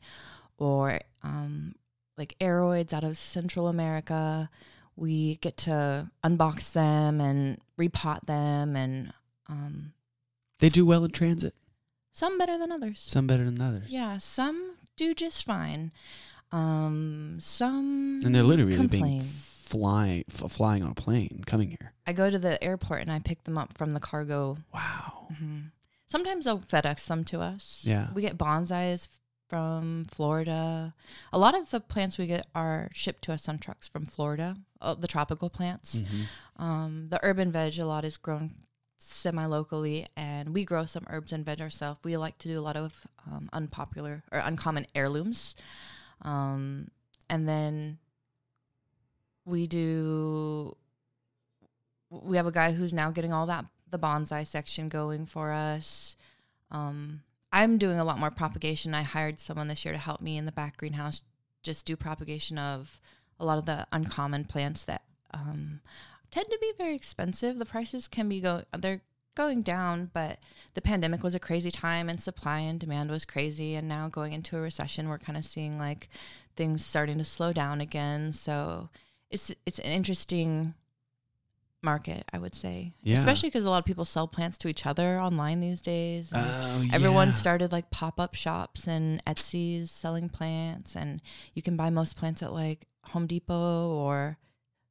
or 0.58 1.00
um, 1.24 1.76
like 2.18 2.36
aroids 2.42 2.92
out 2.92 3.04
of 3.06 3.18
Central 3.18 3.68
America. 3.68 4.50
We 4.98 5.36
get 5.38 5.58
to 5.58 6.10
unbox 6.24 6.72
them 6.74 7.20
and 7.22 7.58
repot 7.78 8.26
them, 8.26 8.76
and 8.78 9.12
um, 9.50 9.92
They 10.60 10.70
do 10.70 10.86
well 10.86 11.04
in 11.04 11.12
transit. 11.12 11.54
some 12.14 12.38
better 12.38 12.58
than 12.58 12.72
others. 12.72 13.04
Some 13.06 13.28
better 13.28 13.44
than 13.44 13.60
others. 13.62 13.88
Yeah, 13.90 14.18
some 14.20 14.76
do 14.96 15.14
just 15.14 15.44
fine. 15.44 15.92
Um, 16.52 17.38
some 17.42 18.22
And 18.24 18.34
they're 18.34 18.44
literally 18.44 18.76
being 18.78 18.90
complain. 18.90 19.22
flying, 19.22 20.24
f- 20.30 20.52
flying 20.52 20.84
on 20.84 20.92
a 20.92 20.96
plane 20.96 21.44
coming 21.46 21.70
here. 21.70 21.94
I 22.08 22.14
go 22.14 22.30
to 22.30 22.40
the 22.40 22.64
airport 22.64 23.02
and 23.02 23.12
I 23.12 23.20
pick 23.20 23.44
them 23.44 23.58
up 23.58 23.78
from 23.78 23.92
the 23.94 24.00
cargo. 24.00 24.58
Wow. 24.74 25.28
Mhm. 25.34 25.72
Sometimes 26.08 26.46
they'll 26.46 26.60
FedEx 26.60 27.08
them 27.08 27.24
to 27.26 27.42
us. 27.42 27.82
Yeah. 27.84 28.10
we 28.14 28.22
get 28.22 28.38
bonsais 28.38 29.10
from 29.50 30.06
Florida. 30.06 30.94
A 31.34 31.38
lot 31.38 31.56
of 31.56 31.70
the 31.72 31.80
plants 31.80 32.18
we 32.18 32.26
get 32.28 32.48
are 32.56 32.90
shipped 32.94 33.24
to 33.26 33.34
us 33.34 33.48
on 33.50 33.58
trucks 33.60 33.88
from 33.88 34.06
Florida. 34.06 34.58
Uh, 34.82 34.94
the 34.94 35.08
tropical 35.08 35.50
plants. 35.50 36.02
Mhm. 36.04 36.26
Um, 36.62 37.10
the 37.10 37.20
urban 37.24 37.52
veg 37.52 37.78
a 37.80 37.86
lot 37.86 38.06
is 38.06 38.18
grown 38.18 38.56
semi 38.98 39.46
locally, 39.46 40.06
and 40.16 40.50
we 40.54 40.64
grow 40.66 40.86
some 40.86 41.06
herbs 41.10 41.32
and 41.32 41.46
veg 41.46 41.62
ourselves. 41.62 42.00
We 42.04 42.18
like 42.18 42.38
to 42.40 42.48
do 42.48 42.60
a 42.60 42.64
lot 42.64 42.76
of 42.76 43.06
um, 43.30 43.50
unpopular 43.54 44.24
or 44.32 44.40
uncommon 44.40 44.88
heirlooms, 44.96 45.56
um, 46.22 46.90
and 47.30 47.48
then 47.48 48.00
we 49.46 49.68
do. 49.68 50.76
We 52.10 52.38
have 52.38 52.48
a 52.48 52.52
guy 52.52 52.72
who's 52.72 52.94
now 52.94 53.12
getting 53.12 53.34
all 53.34 53.46
that 53.48 53.66
the 53.90 54.00
bonsai 54.00 54.46
section 54.46 54.90
going 54.90 55.26
for 55.26 55.52
us. 55.52 56.16
Um, 56.72 57.22
I'm 57.52 57.78
doing 57.78 58.00
a 58.00 58.04
lot 58.04 58.20
more 58.20 58.32
propagation. 58.32 58.94
I 58.94 59.04
hired 59.04 59.40
someone 59.40 59.68
this 59.68 59.86
year 59.86 59.94
to 59.94 60.00
help 60.00 60.22
me 60.22 60.38
in 60.38 60.46
the 60.46 60.52
back 60.52 60.78
greenhouse, 60.78 61.22
just 61.64 61.86
do 61.86 61.96
propagation 61.96 62.58
of 62.58 63.00
a 63.40 63.46
lot 63.46 63.58
of 63.58 63.66
the 63.66 63.88
uncommon 63.92 64.46
plants 64.46 64.84
that 64.84 65.04
um, 65.34 65.80
tend 66.32 66.48
to 66.50 66.58
be 66.60 66.74
very 66.78 66.96
expensive. 66.96 67.58
The 67.58 67.66
prices 67.66 68.08
can 68.08 68.28
be 68.28 68.42
go 68.42 68.64
they're 68.78 69.02
going 69.36 69.62
down, 69.62 70.10
but 70.14 70.40
the 70.74 70.82
pandemic 70.82 71.24
was 71.24 71.36
a 71.36 71.40
crazy 71.40 71.72
time 71.72 72.10
and 72.10 72.20
supply 72.20 72.60
and 72.60 72.80
demand 72.80 73.12
was 73.12 73.26
crazy 73.26 73.76
and 73.76 73.88
now 73.88 74.08
going 74.08 74.34
into 74.34 74.58
a 74.58 74.62
recession 74.62 75.10
we're 75.10 75.18
kind 75.18 75.38
of 75.38 75.46
seeing 75.46 75.78
like 75.78 76.10
things 76.56 76.86
starting 76.86 77.18
to 77.18 77.26
slow 77.26 77.54
down 77.54 77.82
again. 77.82 78.32
So 78.32 78.90
it's 79.30 79.52
it's 79.66 79.80
an 79.80 79.92
interesting 79.92 80.74
market, 81.86 82.26
I 82.34 82.40
would 82.40 82.56
say. 82.56 82.94
Yeah. 83.04 83.20
Especially 83.20 83.48
because 83.48 83.64
a 83.64 83.70
lot 83.70 83.78
of 83.78 83.86
people 83.86 84.04
sell 84.04 84.28
plants 84.28 84.58
to 84.60 84.68
each 84.68 84.86
other 84.86 85.20
online 85.20 85.62
these 85.62 85.80
days. 85.80 86.32
Oh, 86.34 86.86
Everyone 86.92 87.30
yeah. 87.30 87.34
started 87.34 87.72
like 87.72 87.92
pop 87.92 88.20
up 88.20 88.36
shops 88.36 88.88
and 88.88 89.24
Etsy's 89.26 89.92
selling 89.92 90.28
plants, 90.28 90.98
and 90.98 91.22
you 91.54 91.62
can 91.62 91.78
buy 91.78 91.90
most 91.90 92.18
plants 92.18 92.44
at 92.44 92.52
like 92.52 92.88
Home 93.06 93.28
Depot 93.28 93.90
or 93.92 94.38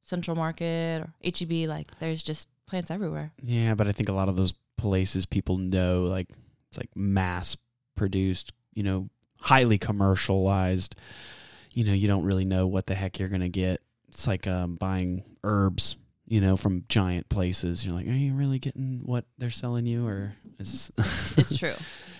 Central 0.01 0.35
Market 0.35 1.01
or 1.01 1.13
HEB. 1.23 1.67
Like 1.67 1.91
there's 1.99 2.23
just 2.23 2.49
plants 2.65 2.91
everywhere. 2.91 3.31
Yeah, 3.43 3.75
but 3.75 3.87
I 3.87 3.91
think 3.91 4.09
a 4.09 4.13
lot 4.13 4.29
of 4.29 4.35
those 4.35 4.53
places 4.77 5.25
people 5.25 5.57
know, 5.57 6.03
like 6.03 6.27
it's 6.69 6.77
like 6.77 6.89
mass 6.95 7.55
produced, 7.95 8.53
you 8.73 8.83
know, 8.83 9.09
highly 9.39 9.77
commercialized. 9.77 10.95
You 11.71 11.83
know, 11.83 11.93
you 11.93 12.07
don't 12.07 12.23
really 12.23 12.45
know 12.45 12.67
what 12.67 12.87
the 12.87 12.95
heck 12.95 13.19
you're 13.19 13.29
gonna 13.29 13.49
get. 13.49 13.81
It's 14.09 14.27
like 14.27 14.47
um, 14.47 14.75
buying 14.75 15.23
herbs, 15.43 15.97
you 16.25 16.39
know, 16.41 16.55
from 16.55 16.85
giant 16.87 17.27
places. 17.29 17.85
You're 17.85 17.95
like, 17.95 18.07
are 18.07 18.11
you 18.11 18.33
really 18.33 18.59
getting 18.59 19.01
what 19.03 19.25
they're 19.37 19.51
selling 19.51 19.85
you, 19.85 20.07
or 20.07 20.33
is 20.59 20.91
It's 21.37 21.57
true. 21.57 21.75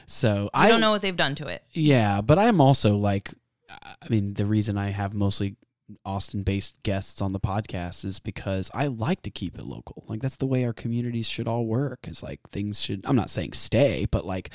so 0.08 0.50
I 0.54 0.66
I 0.66 0.68
don't 0.70 0.82
know 0.82 0.92
what 0.92 1.02
they've 1.02 1.16
done 1.16 1.36
to 1.36 1.48
it. 1.48 1.64
Yeah, 1.72 2.22
but 2.22 2.38
I'm 2.38 2.60
also 2.60 2.98
like, 2.98 3.34
I 3.70 4.10
mean, 4.10 4.34
the 4.34 4.46
reason 4.46 4.78
I 4.78 4.90
have 4.90 5.14
mostly 5.14 5.56
Austin 6.04 6.44
based 6.44 6.82
guests 6.84 7.22
on 7.22 7.34
the 7.34 7.40
podcast 7.40 8.06
is 8.06 8.20
because 8.20 8.72
I 8.74 8.88
like 8.88 9.22
to 9.24 9.30
keep 9.30 9.58
it 9.58 9.66
local. 9.66 10.04
Like, 10.08 10.22
that's 10.22 10.38
the 10.38 10.46
way 10.46 10.66
our 10.66 10.74
communities 10.74 11.30
should 11.30 11.48
all 11.48 11.66
work, 11.66 12.08
is 12.08 12.24
like 12.24 12.40
things 12.52 12.82
should, 12.82 13.02
I'm 13.06 13.16
not 13.16 13.30
saying 13.30 13.54
stay, 13.54 14.08
but 14.10 14.26
like, 14.26 14.50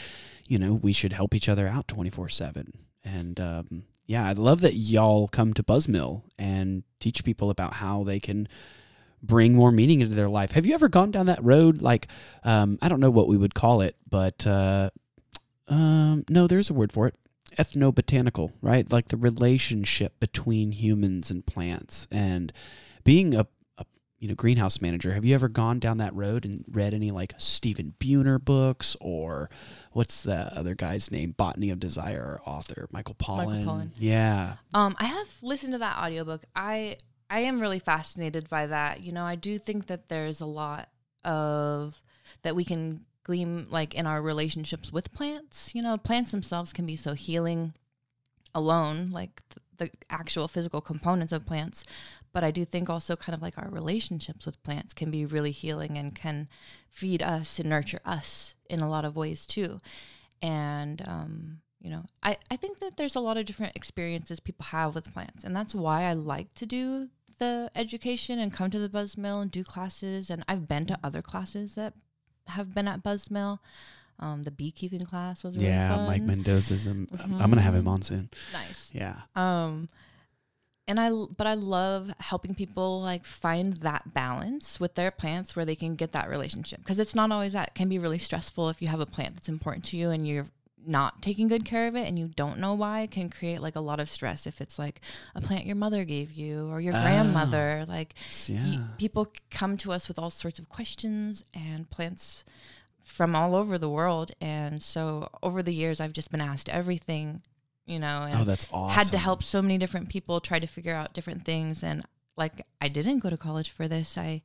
you 0.47 0.59
know, 0.59 0.75
we 0.75 0.93
should 0.93 1.13
help 1.13 1.35
each 1.35 1.49
other 1.49 1.69
out 1.69 1.89
24 1.89 2.29
7. 2.29 2.73
And 3.05 3.41
um, 3.41 3.85
yeah, 4.07 4.27
I 4.27 4.33
love 4.33 4.61
that 4.63 4.75
y'all 4.75 5.29
come 5.29 5.55
to 5.55 5.63
Buzzmill 5.63 6.23
and 6.39 6.83
teach 6.99 7.25
people 7.25 7.51
about 7.51 7.75
how 7.75 8.03
they 8.03 8.19
can 8.19 8.49
bring 9.23 9.55
more 9.55 9.71
meaning 9.71 10.01
into 10.01 10.15
their 10.15 10.29
life. 10.29 10.53
Have 10.53 10.67
you 10.67 10.75
ever 10.75 10.89
gone 10.89 11.11
down 11.11 11.27
that 11.27 11.43
road? 11.45 11.81
Like, 11.83 12.09
um, 12.43 12.79
I 12.83 12.89
don't 12.89 13.01
know 13.01 13.11
what 13.11 13.29
we 13.29 13.37
would 13.37 13.55
call 13.55 13.83
it, 13.83 13.97
but 14.09 14.47
uh, 14.47 14.91
um, 15.69 16.25
no, 16.29 16.47
there's 16.47 16.71
a 16.71 16.75
word 16.75 16.93
for 16.93 17.07
it. 17.07 17.15
Ethnobotanical, 17.57 18.53
right? 18.61 18.91
Like 18.93 19.09
the 19.09 19.17
relationship 19.17 20.19
between 20.21 20.73
humans 20.73 21.31
and 21.31 21.45
plants. 21.45 22.07
And 22.11 22.53
being 23.05 23.35
a, 23.35 23.47
a 23.79 23.85
you 24.19 24.29
know 24.29 24.35
greenhouse 24.35 24.81
manager, 24.81 25.13
have 25.15 25.25
you 25.25 25.35
ever 25.35 25.49
gone 25.49 25.79
down 25.79 25.99
that 25.99 26.15
road 26.15 26.45
and 26.45 26.65
read 26.71 26.95
any 26.95 27.11
like 27.11 27.35
Stephen 27.39 27.95
Buhner 27.99 28.43
books 28.43 28.97
or 29.01 29.51
what's 29.93 30.23
the 30.23 30.57
other 30.57 30.75
guy's 30.75 31.11
name? 31.11 31.33
Botany 31.33 31.71
of 31.71 31.81
Desire 31.81 32.41
author 32.45 32.89
Michael 32.93 33.15
Pollan. 33.15 33.47
Michael 33.47 33.65
Pollan. 33.73 33.91
Yeah, 33.99 34.57
Um, 34.75 34.97
I 34.99 35.05
have 35.07 35.29
listened 35.43 35.73
to 35.73 35.79
that 35.79 35.99
audiobook. 35.99 36.45
I 36.55 36.97
I 37.29 37.41
am 37.41 37.61
really 37.61 37.79
fascinated 37.79 38.49
by 38.49 38.67
that. 38.67 39.03
You 39.03 39.13
know, 39.13 39.25
I 39.25 39.37
do 39.37 39.59
think 39.59 39.87
that 39.87 40.09
there's 40.09 40.41
a 40.41 40.47
lot 40.47 40.89
of 41.25 42.01
that 42.43 42.57
we 42.57 42.65
can 42.65 43.05
glean 43.25 43.67
like 43.71 43.95
in 43.95 44.07
our 44.07 44.23
relationships 44.23 44.93
with 44.93 45.13
plants. 45.13 45.75
You 45.75 45.83
know, 45.83 45.97
plants 45.99 46.31
themselves 46.31 46.73
can 46.73 46.87
be 46.87 46.97
so 46.97 47.15
healing 47.15 47.75
alone, 48.55 49.11
like 49.11 49.43
th- 49.51 49.65
the 49.79 49.91
actual 50.11 50.49
physical 50.49 50.81
components 50.81 51.33
of 51.33 51.47
plants. 51.47 51.85
But 52.33 52.45
I 52.45 52.51
do 52.51 52.65
think 52.65 52.89
also 52.89 53.17
kind 53.17 53.35
of 53.35 53.43
like 53.43 53.59
our 53.59 53.71
relationships 53.71 54.47
with 54.47 54.63
plants 54.63 54.93
can 54.93 55.11
be 55.11 55.25
really 55.25 55.51
healing 55.51 55.99
and 55.99 56.15
can 56.15 56.49
feed 56.89 57.23
us 57.23 57.59
and 57.59 57.69
nurture 57.69 58.01
us 58.05 58.55
in 58.69 58.81
a 58.81 58.89
lot 58.89 59.05
of 59.05 59.17
ways 59.17 59.47
too. 59.47 59.81
And 60.43 61.03
um, 61.07 61.59
you 61.81 61.91
know, 61.91 62.05
I, 62.23 62.37
I 62.51 62.57
think 62.57 62.79
that 62.81 62.97
there's 62.97 63.17
a 63.17 63.21
lot 63.21 63.37
of 63.37 63.47
different 63.47 63.75
experiences 63.75 64.39
people 64.39 64.67
have 64.67 64.95
with 64.95 65.13
plants, 65.13 65.45
and 65.45 65.57
that's 65.57 65.75
why 65.75 66.05
I 66.05 66.13
like 66.13 66.55
to 66.55 66.67
do 66.67 67.09
the 67.39 67.71
education 67.75 68.39
and 68.39 68.53
come 68.53 68.71
to 68.71 68.79
the 68.79 68.89
Buzz 68.89 69.17
Mill 69.17 69.41
and 69.41 69.51
do 69.51 69.65
classes. 69.65 70.29
And 70.31 70.45
I've 70.47 70.69
been 70.69 70.87
to 70.87 70.99
other 71.03 71.23
classes 71.23 71.75
that 71.75 71.95
have 72.51 72.75
been 72.75 72.89
at 72.89 73.03
Buzz 73.03 73.31
Mill. 73.31 73.61
Um, 74.19 74.43
the 74.45 74.51
beekeeping 74.51 75.05
class 75.07 75.43
was 75.43 75.57
really 75.57 75.69
yeah. 75.69 75.97
fun. 75.97 76.07
Mike 76.07 76.23
Mendoza's. 76.23 76.87
I'm, 76.87 77.09
I'm 77.23 77.51
gonna 77.51 77.63
have 77.63 77.75
him 77.75 77.89
on 77.89 78.03
soon. 78.03 78.29
nice. 78.53 78.91
Yeah. 78.93 79.17
Um, 79.35 79.89
and 80.87 80.99
I, 80.99 81.11
but 81.37 81.47
I 81.47 81.55
love 81.55 82.13
helping 82.19 82.55
people 82.55 83.01
like 83.01 83.25
find 83.25 83.77
that 83.79 84.13
balance 84.13 84.81
with 84.81 84.97
their 84.97 85.11
plants 85.11 85.55
where 85.55 85.65
they 85.65 85.77
can 85.77 85.95
get 85.95 86.13
that 86.13 86.29
relationship 86.29 86.81
because 86.81 86.99
it's 86.99 87.15
not 87.15 87.31
always 87.31 87.53
that. 87.53 87.69
It 87.69 87.75
can 87.75 87.89
be 87.89 87.99
really 87.99 88.19
stressful 88.19 88.69
if 88.69 88.83
you 88.83 88.89
have 88.89 89.01
a 89.01 89.07
plant 89.07 89.37
that's 89.37 89.49
important 89.49 89.85
to 89.87 89.97
you 89.97 90.11
and 90.11 90.27
you're 90.27 90.49
not 90.87 91.21
taking 91.23 91.47
good 91.49 91.65
care 91.65 91.87
of 91.89 91.95
it 91.97 92.07
and 92.09 92.19
you 92.19 92.29
don't 92.29 92.59
know 92.59 92.75
why. 92.75 93.07
Can 93.07 93.29
create 93.31 93.61
like 93.61 93.77
a 93.77 93.81
lot 93.81 94.01
of 94.01 94.09
stress 94.09 94.47
if 94.47 94.61
it's 94.61 94.79
like 94.79 95.01
a 95.35 95.41
plant 95.41 95.67
your 95.67 95.77
mother 95.77 96.05
gave 96.05 96.33
you 96.33 96.69
or 96.69 96.81
your 96.81 96.95
Oh. 96.97 97.03
grandmother. 97.03 97.85
Like 97.89 98.15
S- 98.29 98.49
y- 98.51 98.57
Yeah. 98.57 98.85
people 98.99 99.33
come 99.51 99.77
to 99.79 99.93
us 99.93 100.09
with 100.09 100.19
all 100.19 100.31
sorts 100.31 100.59
of 100.59 100.69
questions 100.69 101.45
and 101.55 101.89
plants 101.91 102.45
from 103.05 103.35
all 103.37 103.55
over 103.57 103.77
the 103.79 103.89
world. 103.91 104.33
And 104.41 104.83
so 104.83 105.29
over 105.43 105.63
the 105.63 105.75
years, 105.75 106.01
I've 106.01 106.13
just 106.13 106.31
been 106.31 106.41
asked 106.41 106.69
everything, 106.69 107.43
you 107.87 107.99
know, 107.99 108.23
and 108.23 108.41
Oh, 108.41 108.45
that's 108.45 108.67
awesome. 108.73 108.97
had 108.97 109.09
to 109.09 109.19
help 109.19 109.43
so 109.43 109.61
many 109.61 109.79
different 109.79 110.09
people 110.09 110.41
try 110.41 110.59
to 110.59 110.67
figure 110.67 110.95
out 110.95 111.13
different 111.13 111.45
things. 111.45 111.83
And 111.83 112.05
like, 112.37 112.65
I 112.81 112.89
didn't 112.89 113.19
go 113.19 113.29
to 113.31 113.37
college 113.37 113.71
for 113.71 113.87
this. 113.89 114.17
I, 114.17 114.43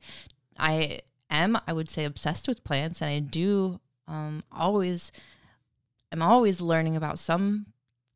I 0.58 1.00
am, 1.30 1.58
I 1.66 1.72
would 1.72 1.88
say, 1.88 2.04
obsessed 2.04 2.46
with 2.48 2.62
plants, 2.64 3.00
and 3.00 3.10
I 3.10 3.20
do 3.20 3.80
um, 4.08 4.42
always, 4.52 5.10
I'm 6.16 6.22
always 6.22 6.62
learning 6.62 6.96
about 6.96 7.18
some 7.18 7.66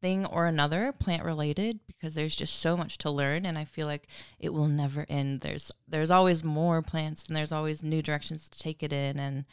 thing 0.00 0.25
or 0.25 0.47
another 0.47 0.90
plant 0.90 1.23
related 1.23 1.80
because 1.87 2.14
there's 2.14 2.35
just 2.35 2.59
so 2.59 2.75
much 2.75 2.97
to 2.99 3.11
learn 3.11 3.45
and 3.45 3.59
I 3.59 3.66
feel 3.66 3.87
like 3.87 4.09
it 4.38 4.54
will 4.54 4.69
never 4.69 5.04
end. 5.11 5.42
There's 5.42 5.71
there's 5.87 6.11
always 6.11 6.42
more 6.42 6.80
plants 6.80 7.25
and 7.26 7.37
there's 7.37 7.52
always 7.52 7.83
new 7.83 8.00
directions 8.00 8.49
to 8.49 8.59
take 8.59 8.83
it 8.83 8.95
in 8.95 9.19
and 9.19 9.45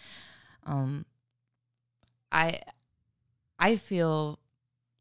um 0.66 1.06
I 2.32 2.62
I 3.60 3.76
feel 3.76 4.40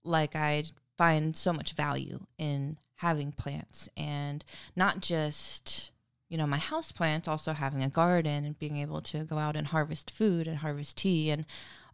like 0.03 0.35
I 0.35 0.65
find 0.99 1.37
so 1.37 1.53
much 1.53 1.75
value 1.75 2.27
in 2.39 2.79
having 2.97 3.31
plants 3.31 3.89
and 3.97 4.45
not 4.75 5.01
just 5.01 5.93
you 6.29 6.37
know 6.37 6.49
my 6.49 6.59
house 6.59 6.91
plants 6.91 7.29
also 7.29 7.53
having 7.53 7.85
a 7.85 7.89
garden 7.89 8.45
and 8.45 8.59
being 8.59 8.79
able 8.79 9.03
to 9.03 9.23
go 9.23 9.39
out 9.39 9.55
and 9.55 9.69
harvest 9.69 10.11
food 10.11 10.49
and 10.49 10.59
harvest 10.59 10.97
tea 10.97 11.31
and 11.31 11.47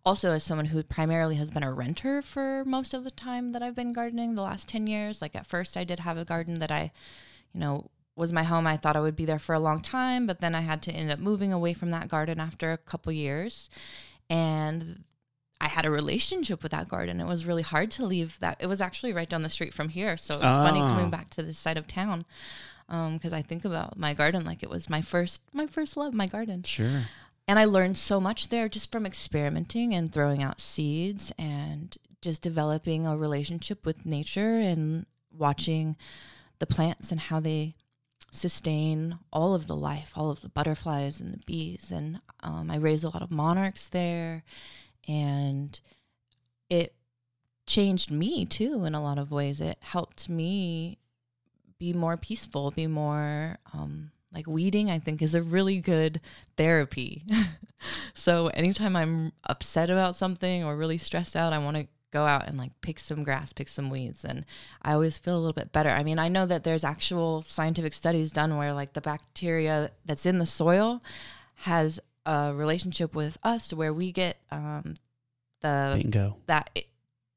also 0.04 0.32
as 0.32 0.42
someone 0.42 0.66
who 0.66 0.82
primarily 0.82 1.36
has 1.36 1.50
been 1.50 1.62
a 1.62 1.72
renter 1.72 2.22
for 2.22 2.64
most 2.64 2.92
of 2.94 3.04
the 3.04 3.10
time 3.10 3.52
that 3.52 3.62
I've 3.62 3.74
been 3.76 3.92
gardening 3.92 4.34
the 4.34 4.42
last 4.42 4.68
10 4.68 4.86
years 4.86 5.22
like 5.22 5.34
at 5.36 5.46
first 5.46 5.76
I 5.76 5.84
did 5.84 6.00
have 6.00 6.18
a 6.18 6.24
garden 6.24 6.54
that 6.60 6.70
I 6.70 6.90
you 7.52 7.60
know 7.60 7.90
was 8.16 8.32
my 8.32 8.42
home 8.42 8.66
I 8.66 8.76
thought 8.76 8.96
I 8.96 9.00
would 9.00 9.16
be 9.16 9.24
there 9.24 9.38
for 9.38 9.54
a 9.54 9.60
long 9.60 9.80
time 9.80 10.26
but 10.26 10.40
then 10.40 10.54
I 10.54 10.60
had 10.62 10.82
to 10.82 10.92
end 10.92 11.10
up 11.10 11.18
moving 11.18 11.52
away 11.52 11.72
from 11.72 11.90
that 11.92 12.08
garden 12.08 12.40
after 12.40 12.72
a 12.72 12.78
couple 12.78 13.12
years 13.12 13.70
and 14.28 15.04
I 15.60 15.68
had 15.68 15.86
a 15.86 15.92
relationship 15.92 16.64
with 16.64 16.72
that 16.72 16.88
garden. 16.88 17.20
It 17.20 17.26
was 17.28 17.44
really 17.44 17.62
hard 17.62 17.92
to 17.92 18.04
leave 18.04 18.36
that. 18.40 18.56
It 18.58 18.66
was 18.66 18.80
actually 18.80 19.12
right 19.12 19.28
down 19.30 19.42
the 19.42 19.48
street 19.48 19.72
from 19.72 19.90
here, 19.90 20.16
so 20.16 20.34
it's 20.34 20.42
funny 20.42 20.80
Oh. 20.80 20.88
coming 20.88 21.08
back 21.08 21.30
to 21.30 21.42
this 21.44 21.56
side 21.56 21.76
of 21.78 21.86
town 21.86 22.24
um, 22.88 23.14
because 23.14 23.32
I 23.32 23.42
think 23.42 23.64
about 23.64 23.96
my 23.96 24.12
garden 24.12 24.44
like 24.44 24.64
it 24.64 24.68
was 24.70 24.90
my 24.90 25.02
first 25.02 25.40
my 25.52 25.68
first 25.68 25.96
love, 25.96 26.14
my 26.14 26.26
garden. 26.26 26.64
Sure. 26.64 27.02
And 27.52 27.58
I 27.58 27.66
learned 27.66 27.98
so 27.98 28.18
much 28.18 28.48
there 28.48 28.66
just 28.66 28.90
from 28.90 29.04
experimenting 29.04 29.94
and 29.94 30.10
throwing 30.10 30.42
out 30.42 30.58
seeds 30.58 31.32
and 31.38 31.94
just 32.22 32.40
developing 32.40 33.06
a 33.06 33.14
relationship 33.14 33.84
with 33.84 34.06
nature 34.06 34.56
and 34.56 35.04
watching 35.30 35.98
the 36.60 36.66
plants 36.66 37.12
and 37.12 37.20
how 37.20 37.40
they 37.40 37.74
sustain 38.30 39.18
all 39.30 39.52
of 39.52 39.66
the 39.66 39.76
life, 39.76 40.14
all 40.16 40.30
of 40.30 40.40
the 40.40 40.48
butterflies 40.48 41.20
and 41.20 41.28
the 41.28 41.42
bees. 41.44 41.92
And 41.92 42.22
um, 42.40 42.70
I 42.70 42.76
raised 42.76 43.04
a 43.04 43.10
lot 43.10 43.20
of 43.20 43.30
monarchs 43.30 43.86
there. 43.86 44.44
And 45.06 45.78
it 46.70 46.94
changed 47.66 48.10
me 48.10 48.46
too 48.46 48.86
in 48.86 48.94
a 48.94 49.02
lot 49.02 49.18
of 49.18 49.30
ways. 49.30 49.60
It 49.60 49.76
helped 49.80 50.26
me 50.26 50.96
be 51.78 51.92
more 51.92 52.16
peaceful, 52.16 52.70
be 52.70 52.86
more 52.86 53.58
um, 53.74 54.10
like 54.34 54.46
weeding, 54.46 54.90
I 54.90 54.98
think 54.98 55.20
is 55.22 55.34
a 55.34 55.42
really 55.42 55.78
good 55.78 56.20
therapy. 56.56 57.24
so 58.14 58.48
anytime 58.48 58.96
I'm 58.96 59.32
upset 59.44 59.90
about 59.90 60.16
something 60.16 60.64
or 60.64 60.76
really 60.76 60.98
stressed 60.98 61.36
out, 61.36 61.52
I 61.52 61.58
want 61.58 61.76
to 61.76 61.86
go 62.12 62.26
out 62.26 62.46
and 62.46 62.58
like 62.58 62.72
pick 62.80 62.98
some 62.98 63.22
grass, 63.24 63.52
pick 63.52 63.68
some 63.68 63.90
weeds, 63.90 64.24
and 64.24 64.44
I 64.82 64.92
always 64.92 65.18
feel 65.18 65.34
a 65.34 65.40
little 65.40 65.52
bit 65.52 65.72
better. 65.72 65.88
I 65.88 66.02
mean, 66.02 66.18
I 66.18 66.28
know 66.28 66.46
that 66.46 66.64
there's 66.64 66.84
actual 66.84 67.42
scientific 67.42 67.94
studies 67.94 68.30
done 68.30 68.56
where 68.56 68.72
like 68.72 68.92
the 68.92 69.00
bacteria 69.00 69.90
that's 70.04 70.26
in 70.26 70.38
the 70.38 70.46
soil 70.46 71.02
has 71.54 71.98
a 72.26 72.52
relationship 72.54 73.14
with 73.14 73.38
us 73.42 73.68
to 73.68 73.76
where 73.76 73.92
we 73.92 74.12
get 74.12 74.38
um, 74.50 74.94
the 75.62 75.98
Bingo. 76.00 76.36
that 76.46 76.70
it, 76.74 76.86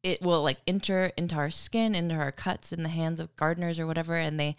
it 0.04 0.22
will 0.22 0.44
like 0.44 0.58
enter 0.68 1.12
into 1.18 1.36
our 1.36 1.50
skin, 1.50 1.96
into 1.96 2.16
our 2.16 2.32
cuts 2.32 2.72
in 2.72 2.84
the 2.84 2.90
hands 2.90 3.20
of 3.20 3.36
gardeners 3.36 3.80
or 3.80 3.88
whatever, 3.88 4.16
and 4.16 4.40
they 4.40 4.56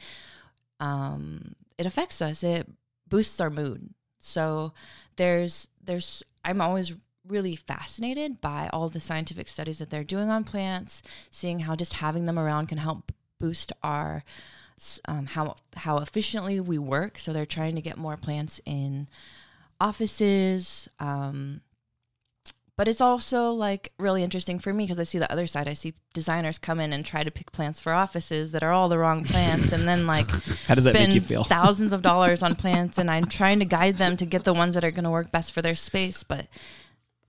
um 0.79 1.55
it 1.79 1.87
affects 1.87 2.21
us. 2.23 2.43
It 2.43 2.69
boosts 3.09 3.41
our 3.41 3.51
mood. 3.51 3.91
So 4.21 4.73
there's 5.17 5.69
there's 5.83 6.23
I'm 6.45 6.61
always 6.61 6.95
really 7.27 7.57
fascinated 7.57 8.41
by 8.41 8.71
all 8.73 8.89
the 8.89 9.01
scientific 9.01 9.49
studies 9.49 9.79
that 9.79 9.91
they're 9.91 10.05
doing 10.05 10.31
on 10.31 10.45
plants, 10.45 11.03
seeing 11.31 11.61
how 11.61 11.75
just 11.75 11.95
having 11.95 12.27
them 12.27 12.39
around 12.39 12.67
can 12.69 12.79
help 12.79 13.13
boost 13.41 13.73
our 13.83 14.25
um, 15.07 15.27
how 15.27 15.57
how 15.77 15.99
efficiently 15.99 16.61
we 16.61 16.79
work. 16.79 17.19
So 17.19 17.33
they're 17.33 17.47
trying 17.47 17.75
to 17.77 17.83
get 17.83 17.99
more 17.99 18.17
plants 18.17 18.61
in 18.65 19.09
offices. 19.81 20.89
Um, 20.99 21.61
but 22.77 22.89
it's 22.89 23.01
also 23.01 23.53
like 23.53 23.91
really 23.99 24.23
interesting 24.23 24.59
for 24.59 24.73
me 24.73 24.85
because 24.85 25.01
I 25.01 25.05
see 25.05 25.19
the 25.19 25.31
other 25.33 25.47
side. 25.47 25.67
I 25.67 25.73
see 25.73 25.95
designers 26.13 26.59
come 26.59 26.79
in 26.79 26.93
and 26.93 27.05
try 27.07 27.25
to 27.25 27.31
pick 27.31 27.51
plants 27.51 27.81
for 27.81 27.93
offices 27.93 28.53
that 28.53 28.63
are 28.63 28.73
all 28.73 28.89
the 28.89 28.99
wrong 28.99 29.25
plants, 29.25 29.73
and 29.73 29.89
then 29.89 30.07
like 30.07 30.29
How 30.67 30.75
does 30.75 30.85
that 30.85 30.95
spend 30.95 31.09
make 31.09 31.15
you 31.15 31.21
feel? 31.23 31.45
thousands 31.59 31.93
of 31.93 32.03
dollars 32.03 32.43
on 32.43 32.55
plants. 32.55 32.99
And 32.99 33.11
I'm 33.11 33.27
trying 33.27 33.61
to 33.61 33.65
guide 33.65 33.97
them 33.97 34.17
to 34.19 34.27
get 34.27 34.45
the 34.45 34.53
ones 34.53 34.75
that 34.75 34.85
are 34.85 34.91
going 34.91 35.05
to 35.05 35.11
work 35.11 35.33
best 35.33 35.53
for 35.53 35.63
their 35.63 35.77
space, 35.77 36.23
but 36.23 36.49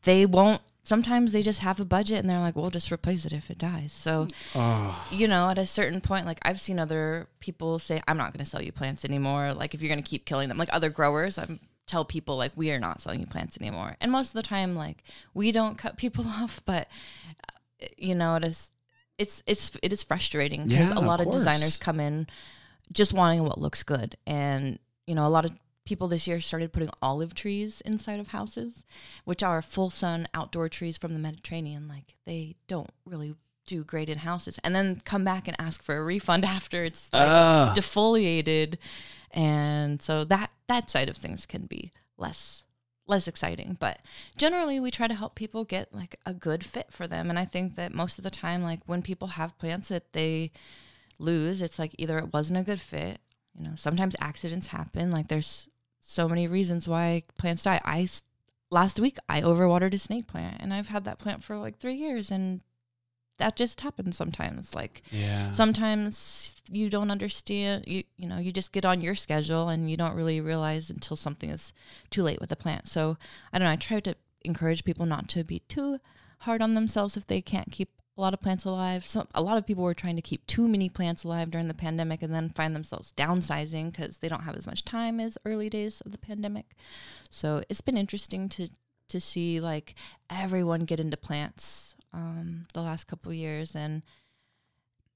they 0.04 0.26
won't. 0.26 0.62
Sometimes 0.84 1.34
they 1.34 1.42
just 1.44 1.60
have 1.60 1.82
a 1.82 1.86
budget 1.86 2.20
and 2.20 2.30
they're 2.30 2.40
like, 2.40 2.56
"We'll 2.56 2.70
just 2.70 2.92
replace 2.92 3.26
it 3.26 3.34
if 3.34 3.50
it 3.50 3.58
dies." 3.58 3.92
So 3.92 4.28
Oh, 4.56 5.08
you 5.12 5.28
know, 5.28 5.50
at 5.50 5.58
a 5.58 5.66
certain 5.66 6.00
point, 6.02 6.26
like 6.26 6.40
I've 6.44 6.60
seen 6.62 6.80
other 6.80 7.28
people 7.40 7.78
say, 7.80 8.02
I'm 8.08 8.18
not 8.18 8.32
going 8.34 8.44
to 8.44 8.50
sell 8.50 8.62
you 8.62 8.72
plants 8.72 9.04
anymore. 9.04 9.54
Like 9.54 9.74
if 9.74 9.82
you're 9.82 9.90
going 9.90 10.04
to 10.04 10.10
keep 10.10 10.26
killing 10.26 10.48
them, 10.50 10.58
like 10.58 10.70
other 10.72 10.90
growers, 10.90 11.38
I 11.38 11.60
tell 11.88 12.06
people 12.06 12.38
like 12.38 12.52
we 12.56 12.72
are 12.72 12.80
not 12.80 13.02
selling 13.02 13.20
you 13.22 13.26
plants 13.26 13.58
anymore. 13.60 13.96
And 14.00 14.12
most 14.12 14.28
of 14.30 14.34
the 14.34 14.44
time, 14.44 14.76
like 14.76 15.04
we 15.34 15.52
don't 15.52 15.78
cut 15.78 15.98
people 15.98 16.26
off, 16.28 16.62
but 16.66 16.88
uh, 17.82 17.88
you 17.98 18.14
know, 18.16 18.36
it 18.36 18.44
is, 18.44 18.72
it's, 19.18 19.42
it's, 19.48 19.76
it 19.82 19.92
is 19.92 20.04
frustrating 20.04 20.68
because 20.68 20.92
Yeah, 20.92 20.98
a 20.98 21.02
lot 21.02 21.20
of, 21.20 21.26
course. 21.26 21.38
designers 21.38 21.78
come 21.78 22.00
in 22.00 22.28
just 22.92 23.14
wanting 23.14 23.44
what 23.44 23.60
looks 23.60 23.84
good. 23.84 24.16
And, 24.28 24.80
you 25.08 25.16
know, 25.16 25.26
a 25.26 25.30
lot 25.30 25.46
of 25.46 25.52
people 25.86 26.08
this 26.08 26.28
year 26.28 26.40
started 26.40 26.74
putting 26.74 26.90
olive 27.02 27.34
trees 27.34 27.82
inside 27.82 28.20
of 28.20 28.28
houses, 28.28 28.84
which 29.24 29.42
are 29.42 29.62
full 29.62 29.90
sun 29.90 30.28
outdoor 30.34 30.68
trees 30.70 30.98
from 30.98 31.14
the 31.14 31.20
Mediterranean. 31.20 31.88
Like 31.88 32.16
they 32.26 32.58
don't 32.68 32.92
really 33.06 33.36
do 33.68 33.84
great 33.84 34.10
in 34.10 34.20
houses 34.20 34.60
and 34.64 34.76
then 34.76 35.00
come 35.06 35.24
back 35.24 35.48
and 35.48 35.56
ask 35.60 35.84
for 35.84 35.96
a 35.96 36.04
refund 36.04 36.44
after 36.58 36.84
it's 36.84 37.10
like 37.14 37.28
Ugh. 37.28 37.76
defoliated. 37.76 38.78
And 39.32 40.02
so 40.02 40.24
that 40.26 40.50
that 40.68 40.90
side 40.90 41.10
of 41.10 41.18
things 41.18 41.46
can 41.46 41.66
be 41.68 41.92
less 42.18 42.64
less 43.06 43.28
exciting. 43.28 43.78
But 43.80 44.00
generally 44.38 44.80
we 44.80 44.90
try 44.90 45.08
to 45.08 45.14
help 45.14 45.36
people 45.36 45.64
get 45.64 45.94
like 45.94 46.20
a 46.26 46.34
good 46.34 46.66
fit 46.66 46.92
for 46.92 47.08
them. 47.08 47.30
And 47.30 47.38
i 47.38 47.46
think 47.46 47.76
that 47.76 47.94
most 47.94 48.18
of 48.18 48.24
the 48.24 48.32
time 48.32 48.64
like 48.64 48.80
when 48.86 49.02
people 49.02 49.30
have 49.30 49.58
plants 49.60 49.90
that 49.90 50.14
they 50.14 50.52
lose 51.20 51.62
it's 51.62 51.80
like 51.80 51.96
either 51.98 52.20
it 52.20 52.32
wasn't 52.32 52.60
a 52.60 52.64
good 52.64 52.80
fit 52.80 53.20
you 53.58 53.64
know 53.64 53.76
sometimes 53.76 54.16
accidents 54.20 54.68
happen. 54.68 55.12
Like 55.12 55.28
there's 55.28 55.68
so 56.00 56.28
many 56.28 56.48
reasons 56.48 56.88
why 56.88 57.24
plants 57.38 57.64
die. 57.64 57.82
I 57.84 58.08
last 58.70 59.00
week 59.00 59.18
i 59.30 59.42
overwatered 59.42 59.94
a 59.94 59.98
snake 59.98 60.28
plant 60.28 60.58
and 60.60 60.74
i've 60.74 60.90
had 60.90 61.06
that 61.06 61.20
plant 61.20 61.44
for 61.44 61.58
like 61.58 61.78
three 61.78 61.96
years 61.96 62.30
and 62.30 62.62
that 63.38 63.56
just 63.56 63.82
happens 63.82 64.18
sometimes 64.18 64.74
like 64.74 65.02
yeah. 65.12 65.52
sometimes 65.52 66.56
you 66.72 66.90
don't 66.90 67.12
understand 67.12 67.84
you 67.88 68.04
you 68.18 68.28
know 68.28 68.38
you 68.38 68.52
just 68.52 68.72
get 68.72 68.86
on 68.86 69.02
your 69.02 69.16
schedule 69.16 69.70
and 69.70 69.90
you 69.90 69.98
don't 69.98 70.16
really 70.16 70.42
realize 70.42 70.90
until 70.90 71.16
something 71.16 71.50
is 71.50 71.74
too 72.10 72.24
late 72.24 72.40
with 72.40 72.50
the 72.50 72.56
plant. 72.56 72.88
So 72.88 73.18
i 73.54 73.60
don't 73.60 73.66
know 73.66 73.72
i 73.72 73.76
try 73.76 74.00
to 74.00 74.16
encourage 74.42 74.84
people 74.84 75.06
not 75.06 75.28
to 75.30 75.44
be 75.44 75.60
too 75.68 76.00
hard 76.40 76.62
on 76.62 76.74
themselves 76.74 77.18
if 77.18 77.28
they 77.28 77.42
can't 77.42 77.72
keep 77.72 77.90
a 78.18 78.22
lot 78.22 78.34
of 78.34 78.42
plants 78.42 78.66
alive. 78.66 79.06
So 79.06 79.28
a 79.36 79.42
lot 79.42 79.58
of 79.58 79.66
people 79.66 79.84
were 79.84 79.94
trying 79.94 80.16
to 80.16 80.22
keep 80.22 80.46
too 80.48 80.68
many 80.68 80.90
plants 80.90 81.24
alive 81.24 81.52
during 81.52 81.68
the 81.68 81.74
pandemic 81.74 82.24
and 82.24 82.34
then 82.34 82.50
find 82.50 82.76
themselves 82.76 83.14
downsizing 83.16 83.92
because 83.92 84.18
they 84.18 84.28
don't 84.28 84.44
have 84.44 84.56
as 84.56 84.66
much 84.66 84.84
time 84.84 85.20
as 85.20 85.38
early 85.46 85.70
days 85.70 86.02
of 86.02 86.12
the 86.12 86.18
pandemic. 86.18 86.66
So 87.30 87.64
it's 87.70 87.82
been 87.82 87.98
interesting 87.98 88.50
to 88.50 88.70
to 89.10 89.22
see 89.22 89.62
like 89.62 89.96
everyone 90.30 90.82
get 90.82 91.00
into 91.00 91.16
plants 91.16 91.96
um, 92.18 92.64
the 92.74 92.82
last 92.82 93.06
couple 93.06 93.32
of 93.32 93.38
years 93.38 93.76
and 93.76 94.02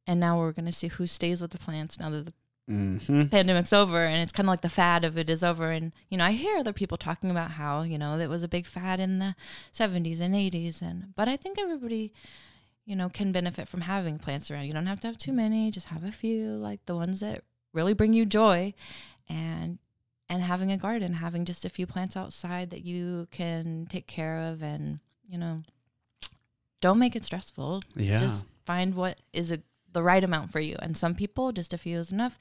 and 0.08 0.20
now 0.20 0.38
we're 0.38 0.52
going 0.52 0.66
to 0.66 0.72
see 0.72 0.88
who 0.88 1.08
stays 1.08 1.42
with 1.42 1.52
the 1.52 1.58
plants 1.58 2.00
now 2.00 2.10
that 2.10 2.26
the 2.26 2.34
hmm 2.68 2.98
pandemic's 3.26 3.74
over 3.74 4.04
and 4.04 4.22
it's 4.22 4.32
kind 4.32 4.48
of 4.48 4.52
like 4.52 4.62
the 4.62 4.70
fad 4.70 5.04
of 5.04 5.18
it 5.18 5.30
is 5.30 5.44
over 5.44 5.72
and 5.72 5.92
you 6.10 6.18
know 6.18 6.24
i 6.26 6.32
hear 6.32 6.60
other 6.60 6.72
people 6.72 6.96
talking 6.98 7.32
about 7.32 7.52
how 7.52 7.82
you 7.82 7.98
know 7.98 8.18
it 8.20 8.30
was 8.30 8.44
a 8.44 8.48
big 8.48 8.66
fad 8.66 9.00
in 9.00 9.20
the 9.20 9.36
70s 9.74 10.22
and 10.22 10.36
80s 10.36 10.82
and 10.82 11.14
but 11.16 11.28
i 11.28 11.36
think 11.36 11.58
everybody 11.60 12.14
you 12.86 12.96
know 12.96 13.10
can 13.10 13.32
benefit 13.32 13.68
from 13.68 13.82
having 13.82 14.20
plants 14.20 14.50
around. 14.50 14.66
You 14.66 14.74
don't 14.74 14.86
have 14.86 15.00
to 15.02 15.08
have 15.08 15.18
too 15.18 15.34
many 15.34 15.72
just 15.72 15.88
have 15.88 16.04
a 16.04 16.12
few 16.12 16.56
like 16.56 16.86
the 16.86 16.96
ones 16.96 17.20
that 17.22 17.44
really 17.74 17.94
bring 17.94 18.14
you 18.14 18.26
joy 18.26 18.74
and 19.30 19.80
and 20.30 20.44
having 20.44 20.72
a 20.72 20.78
garden 20.78 21.14
having 21.14 21.46
just 21.46 21.66
a 21.66 21.70
few 21.70 21.86
plants 21.86 22.16
outside 22.16 22.70
that 22.70 22.84
you 22.84 23.28
can 23.32 23.88
take 23.90 24.08
care 24.08 24.40
of 24.40 24.62
and 24.62 25.00
you 25.28 25.38
know 25.38 25.64
don't 26.82 27.00
make 27.00 27.16
it 27.16 27.24
stressful 27.24 27.82
Yeah. 27.96 28.20
just 28.20 28.46
find 28.66 28.96
what 28.96 29.18
is 29.34 29.52
a, 29.52 29.60
the 29.94 30.02
right 30.04 30.24
amount 30.24 30.52
for 30.52 30.60
you. 30.60 30.76
And 30.82 30.96
some 30.96 31.16
people, 31.16 31.52
just 31.52 31.74
a 31.74 31.78
few 31.78 32.00
is 32.00 32.12
enough. 32.12 32.38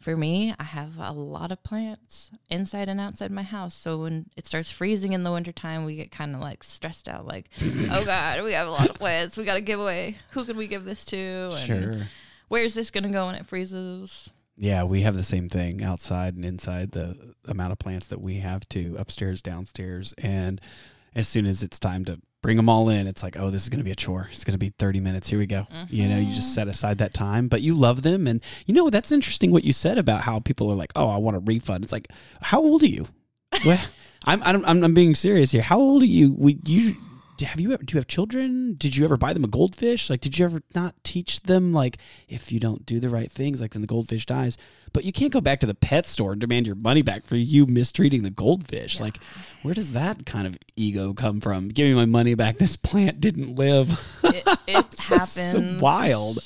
For 0.00 0.16
me, 0.16 0.54
I 0.58 0.62
have 0.64 0.98
a 0.98 1.10
lot 1.12 1.50
of 1.50 1.62
plants 1.64 2.30
inside 2.48 2.88
and 2.88 3.00
outside 3.00 3.30
my 3.32 3.42
house. 3.42 3.74
So 3.74 3.98
when 3.98 4.26
it 4.36 4.46
starts 4.46 4.70
freezing 4.70 5.12
in 5.12 5.24
the 5.24 5.32
wintertime, 5.32 5.84
we 5.84 5.96
get 5.96 6.10
kind 6.12 6.34
of 6.34 6.40
like 6.40 6.62
stressed 6.62 7.08
out, 7.08 7.26
like, 7.26 7.50
oh 7.90 8.04
God, 8.04 8.42
we 8.44 8.52
have 8.52 8.68
a 8.68 8.70
lot 8.70 8.88
of 8.88 8.96
plants. 8.96 9.36
We 9.36 9.44
got 9.44 9.54
to 9.54 9.60
give 9.60 9.80
away. 9.80 10.18
Who 10.30 10.44
can 10.44 10.56
we 10.56 10.66
give 10.68 10.84
this 10.84 11.04
to? 11.06 11.50
And 11.54 11.66
sure. 11.66 12.08
Where's 12.48 12.74
this 12.74 12.90
going 12.90 13.04
to 13.04 13.10
go 13.10 13.26
when 13.26 13.34
it 13.34 13.46
freezes? 13.46 14.30
Yeah, 14.56 14.84
we 14.84 15.00
have 15.02 15.16
the 15.16 15.24
same 15.24 15.48
thing 15.48 15.82
outside 15.82 16.36
and 16.36 16.44
inside 16.44 16.92
the 16.92 17.34
amount 17.48 17.72
of 17.72 17.78
plants 17.78 18.06
that 18.08 18.20
we 18.20 18.36
have 18.40 18.68
to 18.68 18.94
upstairs, 18.98 19.40
downstairs. 19.42 20.12
And 20.18 20.60
as 21.14 21.26
soon 21.26 21.46
as 21.46 21.62
it's 21.62 21.78
time 21.78 22.04
to 22.04 22.20
bring 22.42 22.56
them 22.56 22.68
all 22.68 22.88
in, 22.88 23.06
it's 23.06 23.22
like, 23.22 23.36
oh, 23.38 23.50
this 23.50 23.62
is 23.62 23.68
going 23.68 23.78
to 23.78 23.84
be 23.84 23.92
a 23.92 23.96
chore. 23.96 24.28
It's 24.32 24.42
going 24.44 24.52
to 24.52 24.58
be 24.58 24.70
30 24.70 24.98
minutes. 25.00 25.28
Here 25.28 25.38
we 25.38 25.46
go. 25.46 25.66
You 25.88 26.08
know, 26.08 26.18
you 26.18 26.34
just 26.34 26.50
Mhm. 26.50 26.54
set 26.54 26.68
aside 26.68 26.98
that 26.98 27.14
time, 27.14 27.46
but 27.48 27.62
you 27.62 27.74
love 27.74 28.02
them. 28.02 28.26
And 28.26 28.42
you 28.66 28.74
know, 28.74 28.90
that's 28.90 29.12
interesting 29.12 29.52
what 29.52 29.64
you 29.64 29.72
said 29.72 29.96
about 29.96 30.22
how 30.22 30.40
people 30.40 30.70
are 30.70 30.74
like, 30.76 30.92
oh, 30.96 31.08
I 31.08 31.16
want 31.18 31.36
a 31.36 31.40
refund. 31.40 31.84
It's 31.84 31.92
like, 31.92 32.08
how 32.40 32.60
old 32.60 32.82
are 32.82 32.86
you? 32.88 33.06
well, 33.64 33.80
I'm, 34.24 34.42
I'm, 34.42 34.64
I'm, 34.64 34.84
I'm 34.84 34.94
being 34.94 35.14
serious 35.14 35.52
here. 35.52 35.62
How 35.62 35.78
old 35.78 36.02
are 36.02 36.06
you? 36.06 36.34
We, 36.36 36.58
you, 36.64 36.96
have 37.42 37.60
you 37.60 37.72
ever, 37.72 37.82
do 37.82 37.94
you 37.94 37.98
have 37.98 38.06
children? 38.08 38.74
Did 38.76 38.96
you 38.96 39.04
ever 39.04 39.16
buy 39.16 39.32
them 39.32 39.44
a 39.44 39.48
goldfish? 39.48 40.10
Like, 40.10 40.20
did 40.20 40.38
you 40.38 40.44
ever 40.44 40.62
not 40.74 40.94
teach 41.04 41.42
them, 41.42 41.72
like, 41.72 41.98
if 42.28 42.50
you 42.52 42.58
don't 42.60 42.84
do 42.86 42.98
the 43.00 43.08
right 43.08 43.30
things, 43.30 43.60
like, 43.60 43.72
then 43.72 43.82
the 43.82 43.88
goldfish 43.88 44.26
dies? 44.26 44.56
But 44.92 45.04
you 45.04 45.12
can't 45.12 45.32
go 45.32 45.40
back 45.40 45.60
to 45.60 45.66
the 45.66 45.74
pet 45.74 46.06
store 46.06 46.32
and 46.32 46.40
demand 46.40 46.66
your 46.66 46.74
money 46.74 47.02
back 47.02 47.24
for 47.24 47.36
you 47.36 47.66
mistreating 47.66 48.22
the 48.22 48.30
goldfish. 48.30 49.00
Like, 49.00 49.18
where 49.62 49.74
does 49.74 49.92
that 49.92 50.26
kind 50.26 50.46
of 50.46 50.58
ego 50.76 51.14
come 51.14 51.40
from? 51.40 51.68
Give 51.68 51.88
me 51.88 51.94
my 51.94 52.06
money 52.06 52.34
back. 52.34 52.58
This 52.58 52.76
plant 52.76 53.20
didn't 53.20 53.54
live. 53.54 53.98
It, 54.22 54.46
it 54.66 54.98
happens. 55.00 55.80
wild. 55.80 56.38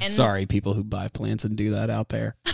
And 0.00 0.10
Sorry, 0.10 0.46
people 0.46 0.74
who 0.74 0.84
buy 0.84 1.08
plants 1.08 1.44
and 1.44 1.56
do 1.56 1.72
that 1.72 1.90
out 1.90 2.08
there. 2.08 2.36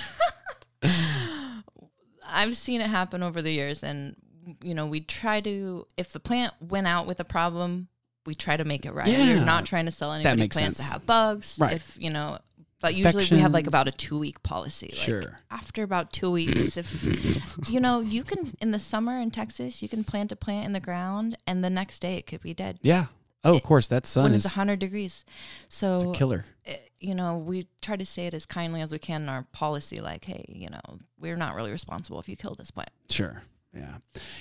I've 2.26 2.56
seen 2.56 2.80
it 2.80 2.88
happen 2.88 3.22
over 3.22 3.42
the 3.42 3.52
years, 3.52 3.82
and 3.82 4.16
you 4.62 4.74
know, 4.74 4.86
we 4.86 5.00
try 5.00 5.40
to 5.40 5.86
if 5.96 6.12
the 6.12 6.20
plant 6.20 6.54
went 6.60 6.86
out 6.86 7.06
with 7.06 7.20
a 7.20 7.24
problem, 7.24 7.88
we 8.26 8.34
try 8.34 8.56
to 8.56 8.64
make 8.64 8.86
it 8.86 8.92
right. 8.92 9.06
Yeah. 9.06 9.38
We're 9.38 9.44
not 9.44 9.66
trying 9.66 9.86
to 9.86 9.90
sell 9.90 10.12
anybody 10.12 10.48
plants 10.48 10.78
sense. 10.78 10.88
that 10.88 10.94
have 10.94 11.06
bugs. 11.06 11.56
Right. 11.58 11.74
If 11.74 11.96
you 12.00 12.10
know, 12.10 12.38
but 12.82 12.94
usually 12.94 13.26
we 13.30 13.38
have 13.38 13.52
like 13.52 13.66
about 13.66 13.88
a 13.88 13.92
two 13.92 14.18
week 14.18 14.42
policy. 14.42 14.88
Like 14.92 14.96
Sure. 14.96 15.40
After 15.50 15.82
about 15.82 16.12
two 16.12 16.30
weeks, 16.30 16.76
if 16.76 17.68
you 17.70 17.80
know, 17.80 18.00
you 18.00 18.22
can 18.24 18.52
in 18.60 18.72
the 18.72 18.78
summer 18.80 19.18
in 19.18 19.30
Texas, 19.30 19.80
you 19.82 19.88
can 19.88 20.04
plant 20.04 20.30
a 20.32 20.36
plant 20.36 20.66
in 20.66 20.72
the 20.72 20.80
ground, 20.80 21.38
and 21.46 21.64
the 21.64 21.70
next 21.70 22.00
day 22.00 22.16
it 22.16 22.26
could 22.26 22.42
be 22.42 22.52
dead 22.52 22.78
Yeah. 22.82 23.06
Oh, 23.44 23.56
of 23.56 23.62
course, 23.64 23.88
that 23.88 24.06
sun 24.06 24.32
is 24.34 24.44
it's 24.44 24.54
hundred 24.54 24.78
degrees. 24.78 25.24
it's 25.64 25.76
So 25.76 26.10
a 26.10 26.14
killer. 26.14 26.44
eh, 26.64 26.76
you 27.00 27.12
know, 27.14 27.36
we 27.38 27.66
try 27.80 27.96
to 27.96 28.06
say 28.06 28.26
it 28.26 28.34
as 28.34 28.46
kindly 28.46 28.80
as 28.82 28.92
we 28.92 29.00
can 29.00 29.22
in 29.22 29.28
our 29.28 29.42
policy, 29.50 30.00
like, 30.00 30.24
hey, 30.26 30.44
you 30.48 30.70
know, 30.70 30.80
we're 31.18 31.34
not 31.36 31.56
really 31.56 31.72
responsible 31.72 32.20
if 32.20 32.28
you 32.28 32.36
kill 32.36 32.54
this 32.54 32.70
plant. 32.70 32.90
Sure. 33.10 33.42
Yeah. 33.74 33.96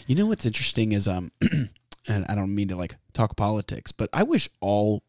You 0.06 0.16
know 0.16 0.28
what's 0.28 0.46
interesting 0.46 0.92
is 0.92 1.08
um 1.08 1.32
and 2.08 2.26
I 2.30 2.36
don't 2.36 2.54
mean 2.54 2.68
to 2.68 2.76
like 2.76 2.96
talk 3.14 3.36
politics, 3.36 3.92
but 3.92 4.10
I 4.14 4.22
wish 4.24 4.48
all 4.60 5.02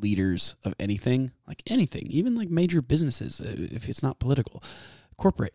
leaders 0.00 0.54
of 0.64 0.74
anything, 0.78 1.32
like 1.46 1.62
anything, 1.66 2.06
even 2.08 2.34
like 2.34 2.50
major 2.50 2.82
businesses, 2.82 3.40
uh, 3.40 3.54
if 3.56 3.88
it's 3.88 4.02
not 4.02 4.18
political, 4.18 4.62
corporate, 5.16 5.54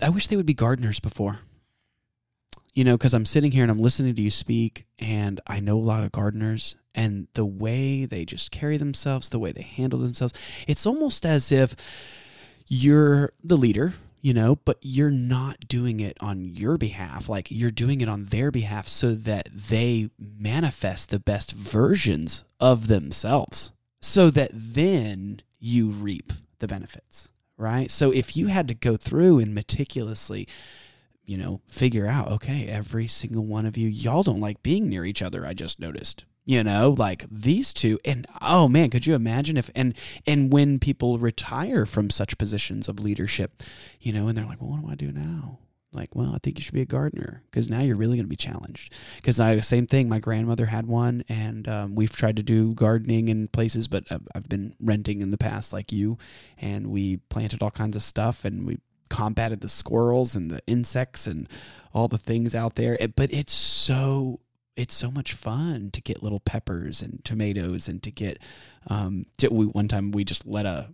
I 0.00 0.08
wish 0.08 0.26
they 0.26 0.36
would 0.36 0.46
be 0.46 0.54
gardeners 0.54 1.00
before. 1.00 1.40
You 2.72 2.82
know, 2.82 2.96
because 2.96 3.14
I'm 3.14 3.26
sitting 3.26 3.52
here 3.52 3.62
and 3.62 3.70
I'm 3.70 3.78
listening 3.78 4.16
to 4.16 4.22
you 4.22 4.30
speak, 4.30 4.86
and 4.98 5.40
I 5.46 5.60
know 5.60 5.78
a 5.78 5.80
lot 5.80 6.02
of 6.02 6.10
gardeners, 6.10 6.74
and 6.92 7.28
the 7.34 7.44
way 7.44 8.04
they 8.04 8.24
just 8.24 8.50
carry 8.50 8.76
themselves, 8.76 9.28
the 9.28 9.38
way 9.38 9.52
they 9.52 9.62
handle 9.62 10.00
themselves, 10.00 10.34
it's 10.66 10.84
almost 10.84 11.24
as 11.24 11.52
if 11.52 11.76
you're 12.66 13.32
the 13.44 13.56
leader, 13.56 13.94
you 14.24 14.32
know, 14.32 14.56
but 14.56 14.78
you're 14.80 15.10
not 15.10 15.68
doing 15.68 16.00
it 16.00 16.16
on 16.18 16.46
your 16.46 16.78
behalf. 16.78 17.28
Like 17.28 17.50
you're 17.50 17.70
doing 17.70 18.00
it 18.00 18.08
on 18.08 18.24
their 18.24 18.50
behalf 18.50 18.88
so 18.88 19.14
that 19.14 19.50
they 19.52 20.08
manifest 20.18 21.10
the 21.10 21.18
best 21.18 21.52
versions 21.52 22.42
of 22.58 22.86
themselves 22.86 23.72
so 24.00 24.30
that 24.30 24.48
then 24.54 25.42
you 25.60 25.90
reap 25.90 26.32
the 26.58 26.66
benefits, 26.66 27.28
right? 27.58 27.90
So 27.90 28.12
if 28.12 28.34
you 28.34 28.46
had 28.46 28.66
to 28.68 28.74
go 28.74 28.96
through 28.96 29.40
and 29.40 29.54
meticulously, 29.54 30.48
you 31.26 31.36
know, 31.36 31.60
figure 31.68 32.06
out, 32.06 32.28
okay, 32.32 32.66
every 32.66 33.06
single 33.06 33.44
one 33.44 33.66
of 33.66 33.76
you, 33.76 33.88
y'all 33.88 34.22
don't 34.22 34.40
like 34.40 34.62
being 34.62 34.88
near 34.88 35.04
each 35.04 35.20
other, 35.20 35.46
I 35.46 35.52
just 35.52 35.78
noticed. 35.78 36.24
You 36.46 36.62
know, 36.62 36.90
like 36.90 37.24
these 37.30 37.72
two 37.72 37.98
and 38.04 38.26
oh 38.42 38.68
man, 38.68 38.90
could 38.90 39.06
you 39.06 39.14
imagine 39.14 39.56
if 39.56 39.70
and 39.74 39.94
and 40.26 40.52
when 40.52 40.78
people 40.78 41.18
retire 41.18 41.86
from 41.86 42.10
such 42.10 42.36
positions 42.36 42.86
of 42.86 43.00
leadership, 43.00 43.62
you 43.98 44.12
know, 44.12 44.28
and 44.28 44.36
they're 44.36 44.44
like, 44.44 44.60
well, 44.60 44.72
what 44.72 44.82
do 44.82 44.90
I 44.90 44.94
do 44.94 45.10
now? 45.10 45.58
Like, 45.94 46.14
well, 46.14 46.32
I 46.34 46.38
think 46.42 46.58
you 46.58 46.62
should 46.64 46.74
be 46.74 46.82
a 46.82 46.86
gardener 46.86 47.42
because 47.50 47.70
now 47.70 47.80
you're 47.80 47.96
really 47.96 48.16
going 48.16 48.26
to 48.26 48.28
be 48.28 48.36
challenged. 48.36 48.92
Because 49.16 49.38
I, 49.38 49.60
same 49.60 49.86
thing, 49.86 50.08
my 50.08 50.18
grandmother 50.18 50.66
had 50.66 50.86
one, 50.86 51.24
and 51.28 51.68
um, 51.68 51.94
we've 51.94 52.14
tried 52.14 52.36
to 52.36 52.42
do 52.42 52.74
gardening 52.74 53.28
in 53.28 53.48
places, 53.48 53.86
but 53.86 54.04
I've, 54.10 54.26
I've 54.34 54.48
been 54.48 54.74
renting 54.80 55.20
in 55.20 55.30
the 55.30 55.38
past, 55.38 55.72
like 55.72 55.92
you, 55.92 56.18
and 56.58 56.88
we 56.88 57.18
planted 57.28 57.62
all 57.62 57.70
kinds 57.70 57.94
of 57.94 58.02
stuff, 58.02 58.44
and 58.44 58.66
we 58.66 58.78
combated 59.08 59.60
the 59.60 59.68
squirrels 59.68 60.34
and 60.34 60.50
the 60.50 60.60
insects 60.66 61.26
and 61.26 61.48
all 61.92 62.08
the 62.08 62.18
things 62.18 62.54
out 62.54 62.74
there. 62.74 62.96
It, 62.98 63.14
but 63.14 63.32
it's 63.32 63.52
so 63.52 64.40
it's 64.76 64.94
so 64.94 65.10
much 65.10 65.32
fun 65.32 65.90
to 65.92 66.00
get 66.00 66.22
little 66.22 66.40
peppers 66.40 67.00
and 67.00 67.24
tomatoes 67.24 67.88
and 67.88 68.02
to 68.02 68.10
get 68.10 68.38
um 68.88 69.26
to, 69.36 69.48
we 69.48 69.66
one 69.66 69.88
time 69.88 70.10
we 70.10 70.24
just 70.24 70.46
let 70.46 70.66
a 70.66 70.88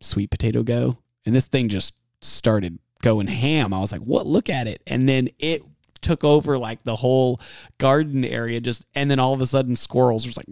sweet 0.00 0.30
potato 0.30 0.62
go 0.62 0.98
and 1.24 1.34
this 1.34 1.46
thing 1.46 1.68
just 1.68 1.94
started 2.20 2.78
going 3.02 3.26
ham 3.26 3.72
i 3.72 3.78
was 3.78 3.92
like 3.92 4.00
what 4.02 4.26
look 4.26 4.48
at 4.48 4.66
it 4.66 4.82
and 4.86 5.08
then 5.08 5.28
it 5.38 5.62
took 6.00 6.24
over 6.24 6.58
like 6.58 6.82
the 6.82 6.96
whole 6.96 7.40
garden 7.78 8.24
area 8.24 8.60
just 8.60 8.84
and 8.94 9.10
then 9.10 9.20
all 9.20 9.32
of 9.32 9.40
a 9.40 9.46
sudden 9.46 9.76
squirrels 9.76 10.24
were 10.24 10.32
just 10.32 10.38
like 10.38 10.48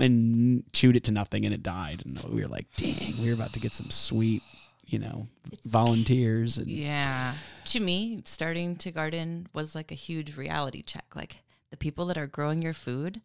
and 0.00 0.62
chewed 0.72 0.96
it 0.96 1.02
to 1.04 1.10
nothing 1.12 1.44
and 1.44 1.52
it 1.52 1.62
died 1.62 2.02
and 2.04 2.22
we 2.32 2.40
were 2.40 2.48
like 2.48 2.66
dang 2.76 3.16
we 3.20 3.26
were 3.26 3.34
about 3.34 3.52
to 3.52 3.60
get 3.60 3.74
some 3.74 3.90
sweet 3.90 4.42
you 4.86 4.98
know 4.98 5.26
volunteers 5.64 6.58
and 6.58 6.68
Yeah. 6.68 7.34
To 7.66 7.80
me, 7.80 8.22
starting 8.24 8.76
to 8.76 8.92
garden 8.92 9.48
was 9.52 9.74
like 9.74 9.90
a 9.90 9.96
huge 9.96 10.36
reality 10.36 10.82
check. 10.82 11.04
Like 11.14 11.38
the 11.78 11.84
people 11.84 12.06
that 12.06 12.16
are 12.16 12.26
growing 12.26 12.62
your 12.62 12.72
food 12.74 13.20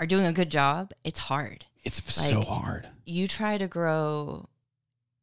are 0.00 0.06
doing 0.06 0.24
a 0.26 0.32
good 0.32 0.50
job. 0.50 0.92
It's 1.04 1.18
hard. 1.18 1.66
it's 1.84 2.00
so 2.12 2.40
hard 2.42 2.88
You 3.04 3.28
try 3.28 3.58
to 3.58 3.68
grow 3.68 4.48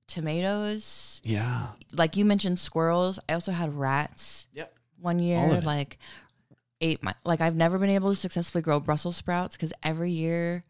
tomatoes, 0.07 1.21
yeah 1.23 1.67
like 1.93 2.15
you 2.17 2.25
mentioned 2.25 2.59
squirrels. 2.59 3.17
I 3.29 3.33
also 3.33 3.51
had 3.51 3.73
rats 3.73 4.47
Yep. 4.53 4.73
one 4.99 5.19
year, 5.19 5.61
like 5.61 5.97
ate 6.81 7.01
my 7.01 7.13
like 7.25 7.41
I've 7.41 7.55
never 7.55 7.77
been 7.79 7.89
able 7.89 8.09
to 8.11 8.15
successfully 8.15 8.61
grow 8.61 8.79
Brussels 8.79 9.15
sprouts 9.15 9.55
because 9.55 9.73
every 9.83 10.11
year 10.11 10.63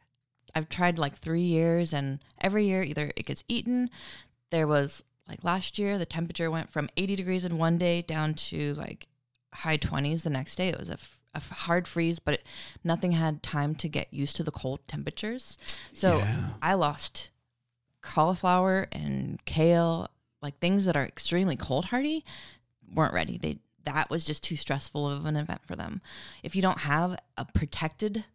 I've 0.56 0.70
tried 0.70 1.00
like 1.00 1.16
three 1.18 1.42
years 1.44 1.94
and 1.94 2.20
every 2.40 2.66
year 2.68 2.84
either 2.84 3.12
it 3.16 3.26
gets 3.26 3.44
eaten. 3.48 3.90
There 4.52 4.68
was 4.68 5.04
like 5.28 5.44
last 5.44 5.80
year 5.80 5.98
the 5.98 6.06
temperature 6.06 6.52
went 6.52 6.70
from 6.72 6.90
80 6.98 7.16
degrees 7.16 7.46
in 7.46 7.58
one 7.58 7.78
day 7.78 8.02
down 8.02 8.34
to 8.36 8.74
like 8.76 9.08
high 9.54 9.78
20s 9.78 10.24
the 10.24 10.30
next 10.30 10.56
day. 10.56 10.70
It 10.70 10.80
was 10.80 10.90
a, 10.90 10.94
f- 10.94 11.21
a 11.34 11.40
hard 11.40 11.88
freeze, 11.88 12.20
but 12.20 12.36
it, 12.36 12.46
nothing 12.84 13.14
had 13.14 13.42
time 13.42 13.76
to 13.76 13.88
get 13.88 14.14
used 14.14 14.36
to 14.38 14.44
the 14.44 14.52
cold 14.52 14.80
temperatures. 14.88 15.58
So 15.94 16.18
Yeah. 16.18 16.50
I 16.62 16.74
lost 16.74 17.30
cauliflower 18.02 18.88
and 18.92 19.44
kale, 19.46 20.10
like 20.42 20.60
things 20.60 20.86
that 20.86 20.98
are 20.98 21.06
extremely 21.06 21.56
cold 21.56 21.86
hardy, 21.86 22.26
weren't 22.94 23.14
ready. 23.14 23.38
They 23.38 23.60
that 23.86 24.12
was 24.12 24.26
just 24.26 24.44
too 24.44 24.56
stressful 24.56 25.10
of 25.10 25.26
an 25.26 25.36
event 25.36 25.62
for 25.66 25.76
them. 25.76 26.02
If 26.44 26.56
you 26.56 26.62
don't 26.62 26.80
have 26.82 27.18
a 27.38 27.46
protected 27.46 28.26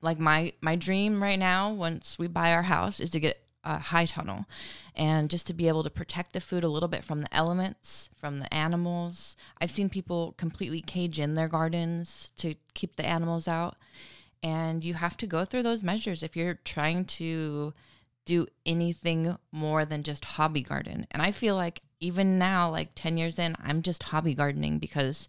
like 0.00 0.18
my 0.18 0.52
my 0.60 0.76
dream 0.76 1.22
right 1.22 1.38
now 1.38 1.70
once 1.70 2.18
we 2.18 2.26
buy 2.28 2.52
our 2.52 2.62
house 2.62 3.00
is 3.00 3.10
to 3.10 3.20
get 3.20 3.40
a 3.68 3.78
high 3.78 4.06
tunnel 4.06 4.46
and 4.94 5.30
just 5.30 5.46
to 5.46 5.54
be 5.54 5.68
able 5.68 5.82
to 5.82 5.90
protect 5.90 6.32
the 6.32 6.40
food 6.40 6.64
a 6.64 6.68
little 6.68 6.88
bit 6.88 7.04
from 7.04 7.20
the 7.20 7.34
elements, 7.34 8.08
from 8.16 8.38
the 8.38 8.52
animals. 8.52 9.36
I've 9.60 9.70
seen 9.70 9.88
people 9.88 10.34
completely 10.36 10.80
cage 10.80 11.20
in 11.20 11.34
their 11.34 11.48
gardens 11.48 12.32
to 12.38 12.54
keep 12.74 12.96
the 12.96 13.06
animals 13.06 13.46
out. 13.46 13.76
And 14.42 14.84
you 14.84 14.94
have 14.94 15.16
to 15.18 15.26
go 15.26 15.44
through 15.44 15.64
those 15.64 15.82
measures 15.82 16.22
if 16.22 16.36
you're 16.36 16.60
trying 16.64 17.04
to 17.06 17.74
do 18.24 18.46
anything 18.64 19.36
more 19.50 19.84
than 19.84 20.02
just 20.02 20.24
hobby 20.24 20.62
garden. 20.62 21.06
And 21.10 21.20
I 21.20 21.32
feel 21.32 21.56
like 21.56 21.82
even 22.00 22.38
now, 22.38 22.70
like 22.70 22.90
10 22.94 23.16
years 23.16 23.38
in, 23.38 23.56
I'm 23.62 23.82
just 23.82 24.04
hobby 24.04 24.34
gardening 24.34 24.78
because 24.78 25.28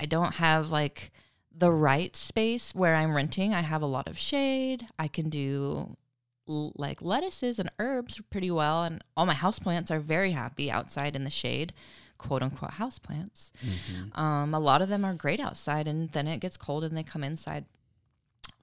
I 0.00 0.06
don't 0.06 0.36
have 0.36 0.70
like 0.70 1.12
the 1.54 1.72
right 1.72 2.14
space 2.16 2.74
where 2.74 2.94
I'm 2.94 3.14
renting. 3.14 3.54
I 3.54 3.62
have 3.62 3.82
a 3.82 3.86
lot 3.86 4.08
of 4.08 4.18
shade. 4.18 4.86
I 4.98 5.08
can 5.08 5.28
do 5.28 5.96
like 6.46 7.02
lettuces 7.02 7.58
and 7.58 7.70
herbs 7.78 8.20
pretty 8.30 8.50
well. 8.50 8.84
And 8.84 9.02
all 9.16 9.26
my 9.26 9.34
houseplants 9.34 9.90
are 9.90 10.00
very 10.00 10.32
happy 10.32 10.70
outside 10.70 11.16
in 11.16 11.24
the 11.24 11.30
shade, 11.30 11.72
quote 12.18 12.42
unquote 12.42 12.72
houseplants. 12.72 13.50
Mhm. 13.64 14.16
Um, 14.18 14.54
a 14.54 14.60
lot 14.60 14.82
of 14.82 14.88
them 14.88 15.04
are 15.04 15.14
great 15.14 15.40
outside, 15.40 15.88
and 15.88 16.10
then 16.12 16.26
it 16.28 16.38
gets 16.38 16.56
cold 16.56 16.84
and 16.84 16.96
they 16.96 17.02
come 17.02 17.24
inside. 17.24 17.64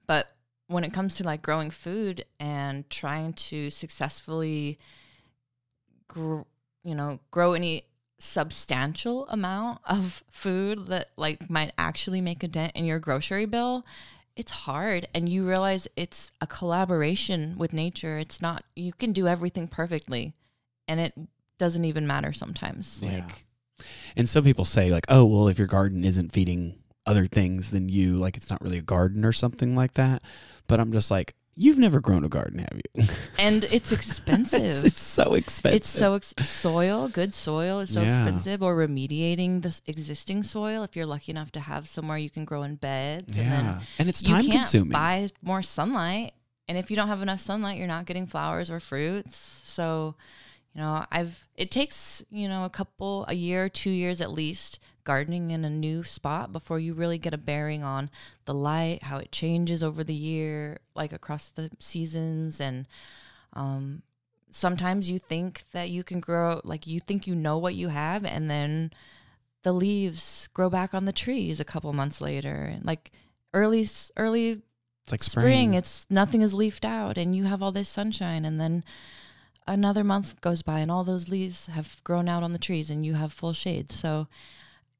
But 0.06 0.34
when 0.66 0.84
it 0.84 0.92
comes 0.92 1.16
to 1.16 1.24
like 1.24 1.42
growing 1.42 1.70
food 1.70 2.24
and 2.40 2.88
trying 2.88 3.34
to 3.34 3.70
successfully, 3.70 4.78
gr- 6.08 6.42
you 6.82 6.94
know, 6.94 7.20
grow 7.30 7.52
any 7.52 7.84
substantial 8.18 9.26
amount 9.28 9.80
of 9.84 10.22
food 10.30 10.86
that 10.86 11.10
like 11.16 11.50
might 11.50 11.72
actually 11.76 12.20
make 12.20 12.42
a 12.42 12.48
dent 12.48 12.72
in 12.74 12.84
your 12.86 12.98
grocery 12.98 13.44
bill, 13.44 13.84
it's 14.36 14.50
hard. 14.50 15.06
And 15.14 15.28
you 15.28 15.46
realize 15.46 15.88
it's 15.96 16.32
a 16.40 16.46
collaboration 16.46 17.54
with 17.56 17.72
nature. 17.72 18.18
It's 18.18 18.40
not 18.42 18.64
you 18.74 18.92
can 18.92 19.12
do 19.12 19.28
everything 19.28 19.68
perfectly, 19.68 20.34
and 20.88 21.00
it 21.00 21.14
doesn't 21.58 21.84
even 21.84 22.06
matter 22.06 22.32
sometimes. 22.32 23.00
Yeah. 23.02 23.14
Like 23.14 23.44
And 24.16 24.28
some 24.28 24.44
people 24.44 24.64
say 24.64 24.90
like, 24.90 25.06
oh, 25.08 25.24
well, 25.24 25.48
if 25.48 25.58
your 25.58 25.68
garden 25.68 26.04
isn't 26.04 26.32
feeding 26.32 26.78
other 27.06 27.26
things 27.26 27.70
than 27.70 27.88
you, 27.88 28.16
like 28.16 28.36
it's 28.36 28.50
not 28.50 28.60
really 28.62 28.78
a 28.78 28.82
garden 28.82 29.24
or 29.24 29.32
something 29.32 29.74
like 29.76 29.94
that. 29.94 30.22
But 30.66 30.80
I'm 30.80 30.92
just 30.92 31.10
like, 31.10 31.34
you've 31.56 31.78
never 31.78 32.00
grown 32.00 32.24
a 32.24 32.28
garden, 32.28 32.58
have 32.58 32.80
you? 32.94 33.04
and 33.38 33.64
it's 33.64 33.92
expensive. 33.92 34.62
it's, 34.62 34.84
it's 34.84 35.00
so 35.02 35.34
expensive. 35.34 35.76
It's 35.76 35.88
so 35.88 36.14
ex- 36.14 36.34
soil, 36.42 37.08
good 37.08 37.34
soil 37.34 37.80
is 37.80 37.92
so 37.92 38.02
Yeah. 38.02 38.22
expensive. 38.22 38.62
Or 38.62 38.76
remediating 38.76 39.62
the 39.62 39.80
existing 39.86 40.42
soil 40.42 40.82
if 40.82 40.96
you're 40.96 41.06
lucky 41.06 41.30
enough 41.30 41.52
to 41.52 41.60
have 41.60 41.88
somewhere 41.88 42.18
you 42.18 42.30
can 42.30 42.44
grow 42.44 42.62
in 42.62 42.76
beds. 42.76 43.36
And 43.36 43.46
yeah, 43.46 43.62
then 43.62 43.80
and 43.98 44.08
it's 44.08 44.22
you 44.22 44.28
time 44.34 44.42
can't 44.46 44.52
consuming. 44.62 44.90
buy 44.92 45.30
more 45.42 45.62
sunlight. 45.62 46.32
And 46.68 46.78
if 46.78 46.90
you 46.90 46.96
don't 46.96 47.08
have 47.08 47.20
enough 47.22 47.40
sunlight, 47.40 47.76
you're 47.78 47.86
not 47.86 48.06
getting 48.06 48.26
flowers 48.26 48.70
or 48.70 48.80
fruits. 48.80 49.36
So, 49.64 50.14
you 50.74 50.80
know, 50.80 51.04
I've 51.12 51.46
it 51.56 51.70
takes 51.70 52.24
you 52.30 52.48
know 52.48 52.64
a 52.64 52.70
couple 52.70 53.26
a 53.28 53.34
year, 53.34 53.68
two 53.68 53.90
years 53.90 54.20
at 54.20 54.32
least 54.32 54.78
gardening 55.04 55.50
in 55.50 55.64
a 55.64 55.70
new 55.70 56.02
spot 56.02 56.52
before 56.52 56.78
you 56.78 56.94
really 56.94 57.18
get 57.18 57.34
a 57.34 57.38
bearing 57.38 57.84
on 57.84 58.10
the 58.44 58.54
light, 58.54 59.04
how 59.04 59.18
it 59.18 59.30
changes 59.32 59.82
over 59.82 60.02
the 60.02 60.14
year, 60.14 60.78
like 60.94 61.12
across 61.12 61.48
the 61.48 61.70
seasons, 61.78 62.60
and 62.60 62.86
um, 63.52 64.02
sometimes 64.50 65.10
you 65.10 65.18
think 65.18 65.64
that 65.72 65.90
you 65.90 66.02
can 66.02 66.20
grow 66.20 66.60
like 66.64 66.86
you 66.86 67.00
think 67.00 67.26
you 67.26 67.34
know 67.34 67.58
what 67.58 67.74
you 67.74 67.88
have 67.88 68.24
and 68.24 68.50
then 68.50 68.90
the 69.62 69.72
leaves 69.72 70.48
grow 70.54 70.68
back 70.70 70.94
on 70.94 71.04
the 71.04 71.12
trees 71.12 71.58
a 71.58 71.64
couple 71.64 71.92
months 71.92 72.20
later 72.20 72.70
and 72.72 72.84
like 72.84 73.12
early 73.54 73.88
early 74.16 74.62
It's 75.04 75.12
like 75.12 75.22
spring. 75.22 75.74
It's 75.74 76.06
nothing 76.10 76.42
is 76.42 76.52
leafed 76.52 76.84
out, 76.84 77.16
and 77.16 77.34
you 77.34 77.44
have 77.44 77.62
all 77.62 77.72
this 77.72 77.88
sunshine, 77.88 78.44
and 78.44 78.60
then 78.60 78.84
another 79.66 80.04
month 80.04 80.40
goes 80.40 80.62
by, 80.62 80.80
and 80.80 80.90
all 80.90 81.04
those 81.04 81.28
leaves 81.28 81.66
have 81.66 82.02
grown 82.04 82.28
out 82.28 82.42
on 82.42 82.52
the 82.52 82.58
trees, 82.58 82.90
and 82.90 83.04
you 83.06 83.14
have 83.14 83.32
full 83.32 83.52
shade. 83.52 83.92
So 83.92 84.28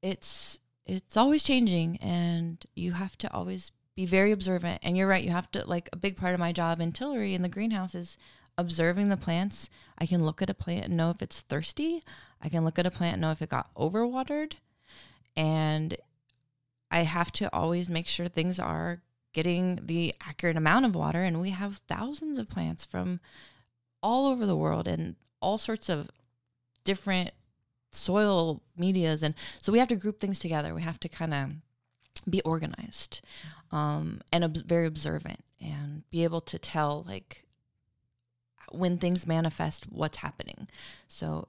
it's 0.04 0.60
it's 0.86 1.16
always 1.16 1.42
changing, 1.42 1.96
and 1.96 2.62
you 2.76 2.92
have 2.92 3.16
to 3.18 3.32
always 3.32 3.72
be 3.96 4.04
very 4.04 4.32
observant. 4.32 4.80
And 4.82 4.96
you're 4.96 5.08
right, 5.08 5.24
you 5.24 5.30
have 5.30 5.50
to 5.52 5.66
like 5.66 5.88
a 5.92 5.96
big 5.96 6.16
part 6.18 6.34
of 6.34 6.40
my 6.40 6.52
job 6.52 6.80
in 6.80 6.92
Tillery 6.92 7.34
in 7.34 7.40
the 7.40 7.48
greenhouse 7.48 7.94
is 7.94 8.18
observing 8.58 9.08
the 9.08 9.16
plants. 9.16 9.70
I 9.98 10.04
can 10.04 10.24
look 10.24 10.42
at 10.42 10.50
a 10.50 10.54
plant 10.54 10.84
and 10.86 10.96
know 10.96 11.08
if 11.10 11.22
it's 11.22 11.40
thirsty. 11.40 12.04
I 12.42 12.50
can 12.50 12.64
look 12.64 12.78
at 12.78 12.86
a 12.86 12.90
plant 12.90 13.14
and 13.14 13.22
know 13.22 13.30
if 13.30 13.40
it 13.40 13.48
got 13.48 13.74
overwatered. 13.74 14.52
And 15.36 15.96
I 16.90 17.00
have 17.00 17.32
to 17.32 17.52
always 17.52 17.90
make 17.90 18.06
sure 18.06 18.28
things 18.28 18.60
are 18.60 19.00
getting 19.32 19.80
the 19.82 20.14
accurate 20.20 20.58
amount 20.58 20.84
of 20.84 20.94
water. 20.94 21.22
And 21.22 21.40
we 21.40 21.50
have 21.50 21.80
thousands 21.88 22.38
of 22.38 22.50
plants 22.50 22.84
from 22.84 23.20
all 24.02 24.26
over 24.26 24.44
the 24.44 24.54
world 24.56 24.86
and 24.86 25.16
all 25.40 25.56
sorts 25.56 25.88
of 25.88 26.10
different 26.84 27.30
soil 27.96 28.62
medias. 28.76 29.22
And 29.22 29.34
so 29.60 29.72
we 29.72 29.78
have 29.78 29.88
to 29.88 29.96
group 29.96 30.20
things 30.20 30.38
together. 30.38 30.74
We 30.74 30.82
have 30.82 31.00
to 31.00 31.08
kind 31.08 31.34
of 31.34 31.50
be 32.28 32.40
organized 32.42 33.20
um, 33.72 34.20
and 34.32 34.44
ob- 34.44 34.64
very 34.66 34.86
observant 34.86 35.40
and 35.60 36.08
be 36.10 36.24
able 36.24 36.40
to 36.40 36.58
tell 36.58 37.04
like 37.06 37.44
when 38.70 38.98
things 38.98 39.26
manifest 39.26 39.84
what's 39.90 40.18
happening 40.18 40.68
so 41.06 41.46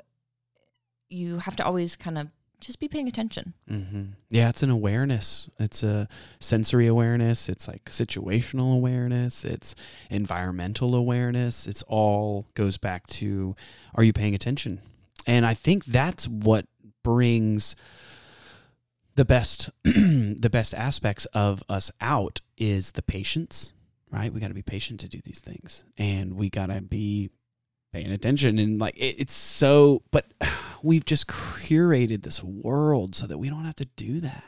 you 1.10 1.40
have 1.40 1.56
to 1.56 1.66
always 1.66 1.96
kind 1.96 2.18
of 2.18 2.28
just 2.60 2.80
be 2.80 2.88
paying 2.88 3.08
attention 3.08 3.54
Mm-hmm. 3.70 4.04
Yeah, 4.30 4.50
it's 4.50 4.64
an 4.64 4.70
awareness. 4.70 5.50
It's 5.60 5.82
a 5.84 6.08
sensory 6.40 6.88
awareness. 6.88 7.48
It's 7.48 7.68
like 7.68 7.86
situational 7.86 8.74
awareness. 8.76 9.46
It's 9.46 9.76
environmental 10.10 10.96
awareness. 10.96 11.68
It's 11.68 11.84
all 11.84 12.46
goes 12.54 12.78
back 12.78 13.08
to 13.08 13.56
are 13.94 14.04
you 14.04 14.14
paying 14.14 14.36
attention? 14.36 14.82
And 15.26 15.46
I 15.46 15.54
think 15.54 15.86
that's 15.86 16.28
what 16.28 16.66
brings 17.04 17.76
the 19.16 19.26
best 19.26 19.70
the 19.84 20.50
best 20.52 20.74
aspects 20.74 21.26
of 21.28 21.64
us 21.70 21.92
out 22.02 22.42
is 22.58 22.92
the 22.92 23.02
patience, 23.02 23.74
right? 24.12 24.32
We 24.34 24.40
got 24.40 24.50
to 24.50 24.54
be 24.54 24.62
patient 24.62 25.00
to 25.02 25.08
do 25.08 25.22
these 25.24 25.40
things, 25.40 25.86
and 25.98 26.36
we 26.36 26.50
got 26.50 26.68
to 26.68 26.82
be 26.82 27.30
paying 27.96 28.12
attention 28.12 28.60
and 28.60 28.78
like 28.78 28.98
it, 28.98 29.16
it's 29.20 29.34
so 29.34 30.04
but 30.12 30.26
we've 30.84 31.06
just 31.06 31.28
curated 31.28 32.24
this 32.24 32.44
world 32.44 33.16
so 33.16 33.26
that 33.26 33.38
we 33.38 33.50
don't 33.50 33.64
have 33.64 33.76
to 33.76 33.86
do 33.96 34.20
that. 34.20 34.44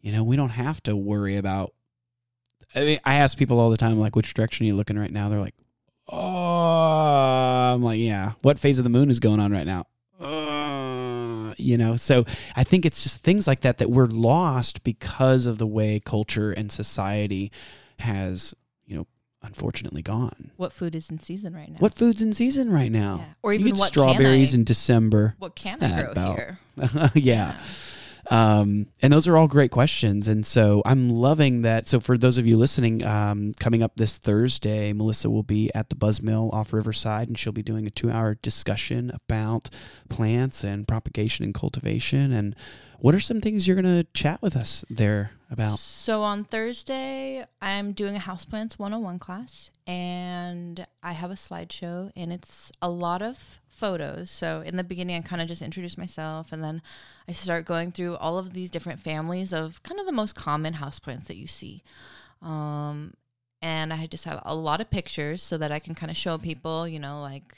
You 0.00 0.12
know 0.12 0.24
we 0.24 0.36
don't 0.36 0.50
have 0.50 0.82
to 0.84 0.96
worry 0.96 1.36
about 1.36 1.72
i 2.74 2.80
mean 2.80 2.98
i 3.04 3.14
ask 3.14 3.38
people 3.38 3.58
all 3.58 3.70
the 3.70 3.76
time 3.76 3.98
like 3.98 4.14
which 4.14 4.34
direction 4.34 4.64
are 4.64 4.68
you 4.68 4.76
looking 4.76 4.98
right 4.98 5.12
now? 5.12 5.28
They're 5.28 5.40
like 5.40 5.54
oh 6.08 7.27
i'm 7.74 7.82
like 7.82 7.98
yeah 8.00 8.32
what 8.42 8.58
phase 8.58 8.78
of 8.78 8.84
the 8.84 8.90
moon 8.90 9.10
is 9.10 9.20
going 9.20 9.40
on 9.40 9.52
right 9.52 9.66
now 9.66 9.84
uh, 10.20 11.54
you 11.56 11.76
know 11.76 11.96
so 11.96 12.24
i 12.56 12.64
think 12.64 12.84
it's 12.84 13.02
just 13.02 13.22
things 13.22 13.46
like 13.46 13.60
that 13.60 13.78
that 13.78 13.90
we're 13.90 14.06
lost 14.06 14.82
because 14.82 15.46
of 15.46 15.58
the 15.58 15.66
way 15.66 16.00
culture 16.04 16.50
and 16.52 16.70
society 16.72 17.50
has 18.00 18.54
you 18.86 18.96
know 18.96 19.06
unfortunately 19.42 20.02
gone 20.02 20.50
what 20.56 20.72
food 20.72 20.94
is 20.94 21.08
in 21.10 21.18
season 21.18 21.54
right 21.54 21.68
now 21.70 21.76
what 21.78 21.96
food's 21.96 22.20
in 22.20 22.32
season 22.32 22.70
right 22.72 22.90
now? 22.90 23.18
Yeah. 23.18 23.24
Or 23.42 23.52
You 23.52 23.60
even 23.60 23.74
get 23.74 23.78
what 23.78 23.88
strawberries 23.88 24.50
can 24.50 24.58
I, 24.58 24.60
in 24.60 24.64
December. 24.64 25.34
what 25.38 25.54
can 25.54 25.78
Sad 25.78 25.92
I 25.92 26.02
grow 26.02 26.10
about- 26.10 26.36
here 26.36 26.58
yeah. 27.14 27.56
Um, 28.30 28.86
and 29.00 29.12
those 29.12 29.26
are 29.26 29.36
all 29.36 29.48
great 29.48 29.70
questions. 29.70 30.28
And 30.28 30.44
so 30.44 30.82
I'm 30.84 31.10
loving 31.10 31.62
that. 31.62 31.86
So 31.86 32.00
for 32.00 32.18
those 32.18 32.38
of 32.38 32.46
you 32.46 32.56
listening, 32.56 33.04
um, 33.04 33.54
coming 33.58 33.82
up 33.82 33.92
this 33.96 34.18
Thursday, 34.18 34.92
Melissa 34.92 35.30
will 35.30 35.42
be 35.42 35.74
at 35.74 35.88
the 35.88 35.96
Buzz 35.96 36.20
Mill 36.20 36.50
off 36.52 36.72
Riverside, 36.72 37.28
and 37.28 37.38
she'll 37.38 37.52
be 37.52 37.62
doing 37.62 37.86
a 37.86 37.90
two 37.90 38.10
hour 38.10 38.34
discussion 38.34 39.10
about 39.14 39.70
plants 40.08 40.62
and 40.62 40.86
propagation 40.86 41.44
and 41.44 41.54
cultivation. 41.54 42.32
And 42.32 42.54
what 42.98 43.14
are 43.14 43.20
some 43.20 43.40
things 43.40 43.66
you're 43.66 43.80
going 43.80 44.02
to 44.02 44.06
chat 44.12 44.42
with 44.42 44.56
us 44.56 44.84
there 44.90 45.30
about? 45.50 45.78
So 45.78 46.22
on 46.22 46.44
Thursday, 46.44 47.46
I'm 47.62 47.92
doing 47.92 48.16
a 48.16 48.20
Houseplants 48.20 48.78
101 48.78 49.18
class, 49.20 49.70
and 49.86 50.84
I 51.02 51.12
have 51.12 51.30
a 51.30 51.34
slideshow, 51.34 52.10
and 52.16 52.32
it's 52.32 52.72
a 52.82 52.90
lot 52.90 53.22
of 53.22 53.60
photos. 53.78 54.30
So 54.30 54.62
in 54.64 54.76
the 54.76 54.84
beginning, 54.84 55.16
I 55.16 55.20
kind 55.20 55.40
of 55.40 55.48
just 55.48 55.62
introduce 55.62 55.96
myself, 55.96 56.52
and 56.52 56.62
then 56.62 56.82
I 57.28 57.32
start 57.32 57.64
going 57.64 57.92
through 57.92 58.16
all 58.16 58.38
of 58.38 58.52
these 58.52 58.70
different 58.70 59.00
families 59.00 59.52
of 59.52 59.82
kind 59.82 60.00
of 60.00 60.06
the 60.06 60.12
most 60.12 60.34
common 60.34 60.74
houseplants 60.74 61.26
that 61.26 61.36
you 61.36 61.46
see. 61.46 61.82
Um, 62.42 63.14
and 63.62 63.92
I 63.92 64.06
just 64.06 64.24
have 64.24 64.42
a 64.44 64.54
lot 64.54 64.80
of 64.80 64.90
pictures 64.90 65.42
so 65.42 65.58
that 65.58 65.72
I 65.72 65.78
can 65.78 65.94
kind 65.94 66.10
of 66.10 66.16
show 66.16 66.38
people, 66.38 66.86
you 66.86 66.98
know, 66.98 67.20
like 67.20 67.56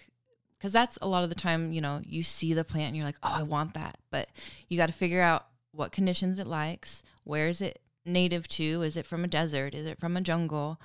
because 0.58 0.72
that's 0.72 0.98
a 1.00 1.08
lot 1.08 1.24
of 1.24 1.30
the 1.30 1.34
time, 1.34 1.72
you 1.72 1.80
know, 1.80 2.00
you 2.04 2.22
see 2.22 2.52
the 2.52 2.64
plant 2.64 2.88
and 2.88 2.96
you're 2.96 3.06
like, 3.06 3.16
oh, 3.22 3.34
I 3.34 3.42
want 3.42 3.74
that. 3.74 3.96
But 4.10 4.28
you 4.68 4.76
got 4.76 4.86
to 4.86 4.92
figure 4.92 5.22
out 5.22 5.46
what 5.72 5.92
conditions 5.92 6.38
it 6.38 6.46
likes, 6.46 7.02
where 7.24 7.48
is 7.48 7.62
it 7.62 7.80
native 8.04 8.46
to? 8.48 8.82
Is 8.82 8.96
it 8.96 9.06
from 9.06 9.24
a 9.24 9.28
desert? 9.28 9.74
Is 9.74 9.86
it 9.86 9.98
from 9.98 10.16
a 10.16 10.20
jungle? 10.20 10.80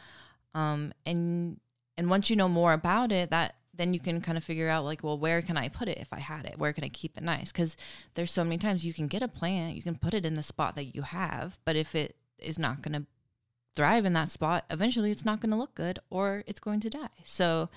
Um, 0.54 0.94
and 1.06 1.60
and 1.98 2.10
once 2.10 2.30
you 2.30 2.36
know 2.36 2.50
more 2.50 2.74
about 2.74 3.12
it, 3.12 3.30
that 3.32 3.56
then 3.78 3.94
you 3.94 4.00
can 4.00 4.22
kind 4.22 4.38
of 4.38 4.44
figure 4.44 4.70
out 4.70 4.86
like, 4.86 5.04
well, 5.04 5.18
where 5.18 5.42
can 5.42 5.58
I 5.58 5.70
put 5.70 5.88
it 5.88 5.98
if 5.98 6.12
I 6.12 6.20
had 6.20 6.46
it? 6.46 6.58
Where 6.58 6.74
can 6.74 6.84
I 6.84 6.90
keep 6.90 7.18
it 7.18 7.24
nice? 7.24 7.52
Because 7.52 7.78
there's 8.14 8.32
so 8.32 8.44
many 8.44 8.58
times 8.58 8.86
you 8.86 8.94
can 8.94 9.08
get 9.08 9.22
a 9.22 9.28
plant, 9.28 9.76
you 9.76 9.82
can 9.82 9.96
put 9.96 10.14
it 10.14 10.26
in 10.26 10.36
the 10.36 10.44
spot 10.44 10.76
that 10.76 10.96
you 10.96 11.02
have, 11.02 11.60
but 11.66 11.76
if 11.76 11.96
it 11.96 12.16
is 12.40 12.60
not 12.60 12.82
going 12.82 13.02
to 13.02 13.08
thrive 13.76 14.06
in 14.06 14.14
that 14.14 14.30
spot, 14.30 14.66
eventually 14.70 15.12
it's 15.12 15.26
not 15.26 15.42
going 15.42 15.52
to 15.52 15.58
look 15.58 15.76
good 15.76 16.00
or 16.10 16.44
it's 16.48 16.60
going 16.60 16.80
to 16.82 16.90
die. 16.90 17.10
So, 17.24 17.70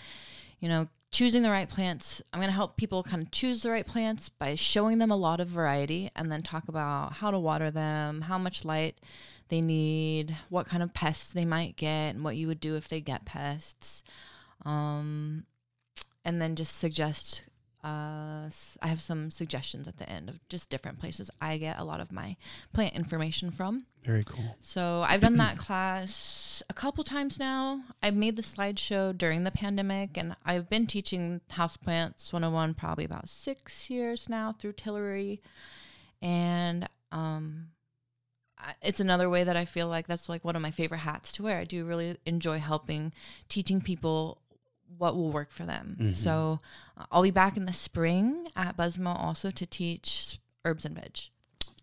you 0.61 0.69
know, 0.69 0.89
choosing 1.11 1.43
the 1.43 1.51
right 1.51 1.69
plants. 1.69 2.23
I'm 2.33 2.41
going 2.41 2.51
to 2.51 2.55
help 2.55 2.77
people 2.77 3.03
kind 3.03 3.23
of 3.23 3.31
choose 3.31 3.63
the 3.63 3.71
right 3.71 3.87
plants 3.87 4.29
by 4.29 4.55
showing 4.55 4.99
them 4.99 5.11
a 5.11 5.17
lot 5.17 5.41
of 5.41 5.49
variety 5.49 6.11
and 6.15 6.31
then 6.31 6.43
talk 6.43 6.69
about 6.69 7.15
how 7.15 7.31
to 7.31 7.39
water 7.39 7.71
them, 7.71 8.23
how 8.23 8.39
much 8.39 8.65
light 8.65 9.01
they 9.49 9.61
need, 9.61 10.37
what 10.51 10.67
kind 10.67 10.83
of 10.83 10.93
pests 10.93 11.29
they 11.29 11.45
might 11.45 11.77
get, 11.77 12.15
and 12.15 12.25
what 12.25 12.37
you 12.37 12.47
would 12.47 12.61
do 12.61 12.77
if 12.77 12.89
they 12.89 13.01
get 13.01 13.25
pests. 13.25 14.03
Um, 14.65 15.45
and 16.29 16.43
then 16.43 16.57
just 16.57 16.77
suggest 16.77 17.45
uh, 17.83 18.51
I 18.83 18.87
have 18.87 19.01
some 19.01 19.31
suggestions 19.31 19.89
at 19.89 19.97
the 19.97 20.07
end 20.11 20.29
of 20.29 20.47
just 20.51 20.69
different 20.69 20.99
places 20.99 21.31
I 21.41 21.57
get 21.57 21.79
a 21.79 21.85
lot 21.85 22.03
of 22.03 22.13
my 22.13 22.37
plant 22.75 22.95
information 22.95 23.51
from. 23.51 23.87
Very 24.05 24.25
cool. 24.25 24.55
So 24.61 25.07
I've 25.09 25.23
done 25.23 25.39
that 25.39 25.57
class 25.57 26.63
a 26.69 26.75
couple 26.75 27.03
times 27.03 27.39
now. 27.39 27.81
I've 28.03 28.15
made 28.15 28.37
the 28.37 28.43
slideshow 28.43 29.17
during 29.17 29.45
the 29.45 29.51
pandemic, 29.51 30.19
and 30.19 30.37
I've 30.45 30.69
been 30.69 30.87
teaching 30.87 31.41
houseplants 31.51 32.31
101 32.31 32.75
probably 32.75 33.05
about 33.07 33.27
six 33.31 33.89
years 33.89 34.29
now 34.29 34.53
through 34.53 34.73
Tillery. 34.75 35.41
And 36.21 36.91
um, 37.11 37.69
it's 38.83 39.01
another 39.01 39.31
way 39.31 39.45
that 39.45 39.57
I 39.57 39.65
feel 39.65 39.89
like 39.89 40.07
that's 40.07 40.29
like 40.29 40.45
one 40.45 40.57
of 40.57 40.63
my 40.63 40.73
favorite 40.73 40.99
hats 40.99 41.33
to 41.33 41.45
wear. 41.45 41.59
I 41.59 41.65
do 41.65 41.87
really 41.87 42.19
enjoy 42.27 42.59
helping, 42.59 43.15
teaching 43.49 43.81
people 43.81 44.43
what 44.97 45.15
will 45.17 45.31
work 45.31 45.51
for 45.51 45.65
them. 45.65 45.97
Mhm. 46.01 46.13
So 46.13 46.61
uh, 46.97 47.05
I'll 47.13 47.23
be 47.23 47.31
back 47.31 47.57
in 47.57 47.67
the 47.67 47.73
spring 47.73 48.49
at 48.57 48.77
Buzz 48.77 48.99
Mill 48.99 49.13
also 49.13 49.51
to 49.51 49.67
teach 49.67 50.39
herbs 50.65 50.85
and 50.85 50.95
veg. 50.95 51.17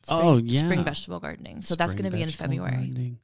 Spring, 0.04 0.20
Oh, 0.22 0.38
yeah. 0.38 0.62
spring 0.63 0.84
vegetable 0.84 1.20
gardening. 1.20 1.62
So 1.62 1.76
that's 1.76 1.96
going 1.96 2.10
to 2.10 2.15
be 2.15 2.22
in 2.22 2.30
February. 2.30 2.72
gardening. 2.72 3.20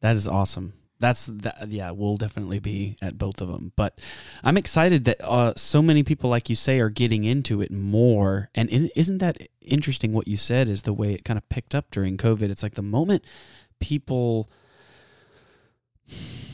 That 0.00 0.16
is 0.16 0.26
awesome. 0.26 0.72
That's 0.98 1.26
that. 1.26 1.68
Yeah, 1.70 1.90
we'll 1.90 2.16
definitely 2.16 2.58
be 2.58 2.96
at 3.02 3.18
both 3.18 3.42
of 3.42 3.48
them. 3.48 3.72
But 3.76 4.00
I'm 4.42 4.56
excited 4.56 5.04
that 5.04 5.20
uh, 5.22 5.52
so 5.54 5.82
many 5.82 6.02
people, 6.02 6.30
like 6.30 6.48
you 6.48 6.56
say, 6.56 6.80
are 6.80 6.88
getting 6.88 7.24
into 7.24 7.60
it 7.60 7.70
more. 7.70 8.48
And 8.54 8.70
is 8.70 8.90
isn't 8.96 9.18
that 9.18 9.36
interesting? 9.60 10.14
What 10.14 10.26
you 10.26 10.38
said 10.38 10.68
is 10.70 10.82
the 10.82 10.94
way 10.94 11.12
it 11.12 11.24
kind 11.24 11.36
of 11.36 11.46
picked 11.50 11.74
up 11.74 11.90
during 11.90 12.16
COVID. 12.16 12.48
It's 12.50 12.62
like 12.62 12.74
the 12.76 12.82
moment 12.82 13.24
people, 13.78 14.48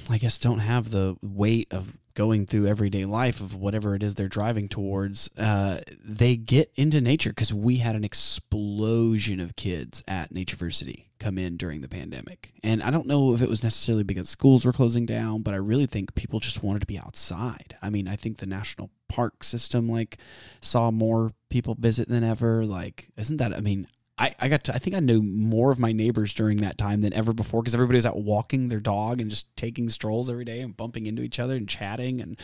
I 0.08 0.18
guess, 0.18 0.38
don't 0.38 0.60
have 0.60 0.90
the 0.90 1.16
weight 1.22 1.68
of 1.70 1.96
going 2.14 2.46
through 2.46 2.66
everyday 2.66 3.04
life 3.04 3.40
of 3.40 3.54
whatever 3.54 3.94
it 3.94 4.02
is 4.02 4.14
they're 4.14 4.28
driving 4.28 4.68
towards, 4.68 5.30
uh, 5.38 5.80
they 6.04 6.36
get 6.36 6.70
into 6.76 7.00
nature 7.00 7.30
because 7.30 7.54
we 7.54 7.78
had 7.78 7.96
an 7.96 8.04
explosion 8.04 9.40
of 9.40 9.56
kids 9.56 10.02
at 10.06 10.32
Natureversity 10.32 11.06
come 11.18 11.38
in 11.38 11.56
during 11.56 11.80
the 11.80 11.88
pandemic. 11.88 12.52
And 12.62 12.82
I 12.82 12.90
don't 12.90 13.06
know 13.06 13.32
if 13.32 13.42
it 13.42 13.48
was 13.48 13.62
necessarily 13.62 14.04
because 14.04 14.28
schools 14.28 14.64
were 14.64 14.72
closing 14.72 15.06
down, 15.06 15.42
but 15.42 15.54
I 15.54 15.58
really 15.58 15.86
think 15.86 16.14
people 16.14 16.40
just 16.40 16.62
wanted 16.62 16.80
to 16.80 16.86
be 16.86 16.98
outside. 16.98 17.76
I 17.80 17.90
mean, 17.90 18.08
I 18.08 18.16
think 18.16 18.38
the 18.38 18.46
national 18.46 18.90
park 19.08 19.44
system 19.44 19.88
like 19.88 20.18
saw 20.60 20.90
more 20.90 21.32
people 21.48 21.76
visit 21.78 22.08
than 22.08 22.24
ever. 22.24 22.64
Like, 22.66 23.08
isn't 23.16 23.38
that? 23.38 23.54
I 23.54 23.60
mean. 23.60 23.86
I, 24.22 24.34
I 24.38 24.48
got 24.48 24.62
to, 24.64 24.74
I 24.74 24.78
think 24.78 24.94
I 24.94 25.00
knew 25.00 25.20
more 25.20 25.72
of 25.72 25.80
my 25.80 25.90
neighbors 25.90 26.32
during 26.32 26.58
that 26.58 26.78
time 26.78 27.00
than 27.00 27.12
ever 27.12 27.32
before 27.32 27.60
because 27.60 27.74
everybody 27.74 27.96
was 27.96 28.06
out 28.06 28.22
walking 28.22 28.68
their 28.68 28.78
dog 28.78 29.20
and 29.20 29.28
just 29.28 29.54
taking 29.56 29.88
strolls 29.88 30.30
every 30.30 30.44
day 30.44 30.60
and 30.60 30.76
bumping 30.76 31.06
into 31.06 31.22
each 31.22 31.40
other 31.40 31.56
and 31.56 31.68
chatting 31.68 32.20
and 32.20 32.38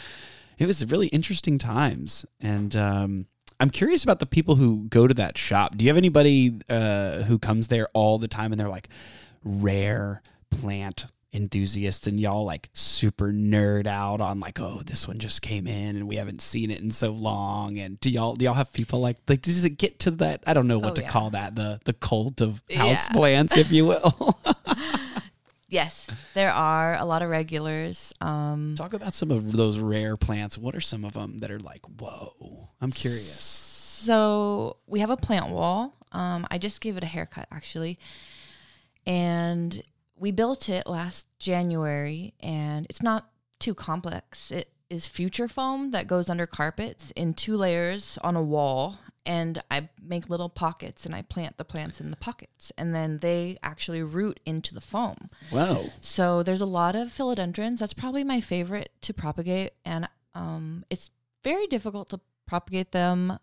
it 0.59 0.67
was 0.67 0.85
really 0.85 1.07
interesting 1.09 1.57
times. 1.57 2.27
And 2.41 2.75
um, 2.75 3.27
i'm 3.61 3.71
curious 3.71 4.03
about 4.03 4.19
the 4.19 4.27
people 4.27 4.57
who 4.57 4.87
go 4.89 5.07
to 5.07 5.15
that 5.15 5.39
shop. 5.39 5.77
Do 5.77 5.85
you 5.85 5.89
have 5.91 5.97
anybody 5.97 6.59
uh, 6.69 7.23
who 7.23 7.39
comes 7.39 7.69
there 7.69 7.87
all 7.95 8.19
the 8.19 8.29
time 8.29 8.53
and 8.53 8.61
they're 8.61 8.69
like 8.69 8.89
rare 9.45 10.21
plant 10.51 11.07
enthusiasts 11.33 12.07
and 12.07 12.19
y'all 12.19 12.45
like 12.47 12.71
super 12.73 13.33
nerd 13.33 13.87
out 13.87 14.21
on 14.23 14.41
like 14.41 14.59
oh 14.59 14.81
this 14.87 15.07
one 15.07 15.19
just 15.19 15.43
came 15.43 15.67
in 15.67 15.95
and 15.97 16.09
we 16.09 16.17
haven't 16.17 16.41
seen 16.41 16.71
it 16.71 16.81
in 16.81 16.91
so 16.91 17.11
long 17.11 17.79
and 17.79 18.01
do 18.01 18.09
y'all 18.09 18.35
do 18.35 18.47
y'all 18.47 18.55
have 18.55 18.73
people 18.73 18.99
like 19.01 19.19
like 19.29 19.43
does 19.43 19.63
it 19.63 19.77
get 19.77 19.99
to 19.99 20.11
that 20.11 20.43
I 20.47 20.55
don't 20.55 20.67
know 20.67 20.79
what 20.79 20.93
Oh, 20.93 20.95
to 20.95 21.03
yeah. 21.03 21.09
call 21.11 21.31
that 21.31 21.55
the 21.55 21.81
the 21.85 21.93
cult 21.93 22.41
of 22.41 22.63
Yeah. 22.69 22.79
house 22.79 23.09
plants 23.09 23.57
if 23.59 23.71
you 23.71 23.85
will 23.87 24.41
Yes, 25.71 26.09
there 26.33 26.51
are 26.51 26.95
a 26.97 27.05
lot 27.05 27.21
of 27.21 27.29
regulars. 27.29 28.15
Um, 28.23 28.75
talk 28.75 28.95
about 28.95 29.13
some 29.13 29.31
of 29.31 29.53
those 29.53 29.79
rare 29.79 30.17
plants 30.17 30.57
what 30.57 30.75
are 30.75 30.81
some 30.81 31.05
of 31.05 31.13
them 31.13 31.39
that 31.41 31.51
are 31.51 31.61
like 31.61 31.83
whoa 32.01 32.71
I'm 32.81 32.91
curious 32.91 33.43
So 33.43 34.79
we 34.87 35.01
have 35.01 35.11
a 35.11 35.17
plant 35.19 35.51
wall. 35.51 35.95
Um, 36.11 36.47
I 36.51 36.57
just 36.57 36.81
gave 36.81 36.97
it 36.97 37.03
a 37.03 37.07
haircut 37.07 37.49
actually, 37.53 37.99
and 39.07 39.83
we 40.19 40.31
built 40.31 40.69
it 40.69 40.87
last 40.87 41.27
January. 41.39 42.35
And 42.41 42.87
it's 42.89 43.03
not 43.03 43.31
too 43.59 43.75
complex. 43.75 44.51
It 44.51 44.71
is 44.91 45.07
future 45.07 45.49
foam 45.49 45.91
that 45.91 46.07
goes 46.07 46.31
under 46.31 46.47
carpets 46.47 47.13
in 47.15 47.35
two 47.35 47.57
layers 47.57 48.19
on 48.23 48.37
a 48.37 48.43
wall. 48.43 48.99
And 49.27 49.61
I 49.71 49.91
make 50.03 50.31
little 50.31 50.49
pockets 50.49 51.05
and 51.05 51.15
I 51.15 51.21
plant 51.21 51.59
the 51.59 51.65
plants 51.65 52.01
in 52.01 52.11
the 52.11 52.17
pockets, 52.17 52.73
and 52.79 52.95
then 52.95 53.19
they 53.19 53.59
actually 53.63 54.03
root 54.03 54.41
into 54.47 54.73
the 54.73 54.81
foam. 54.81 55.29
Wow. 55.53 55.85
So 56.01 56.43
there's 56.43 56.63
a 56.63 56.67
lot 56.67 56.97
of 56.97 57.09
philodendrons. 57.09 57.81
That's 57.81 57.93
probably 57.93 58.25
my 58.25 58.41
favorite 58.41 58.91
to 59.03 59.13
propagate, 59.13 59.73
and 59.85 60.09
um, 60.35 60.87
it's 60.89 61.11
very 61.45 61.67
difficult 61.67 62.09
to 62.09 62.21
propagate 62.47 62.93
them 62.93 63.39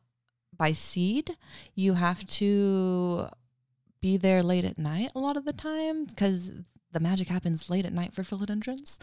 by 0.58 0.72
seed. 0.72 1.38
You 1.76 1.94
have 1.94 2.26
to 2.28 3.28
be 4.06 4.18
there 4.18 4.44
late 4.44 4.66
at 4.66 4.78
night 4.78 5.12
a 5.16 5.20
lot 5.20 5.36
of 5.36 5.46
the 5.46 5.54
time 5.54 6.06
because 6.06 6.52
the 6.92 7.00
magic 7.00 7.28
happens 7.28 7.72
late 7.72 7.88
at 7.88 7.92
night 7.92 8.14
for 8.14 8.22
philodendrons. 8.22 9.00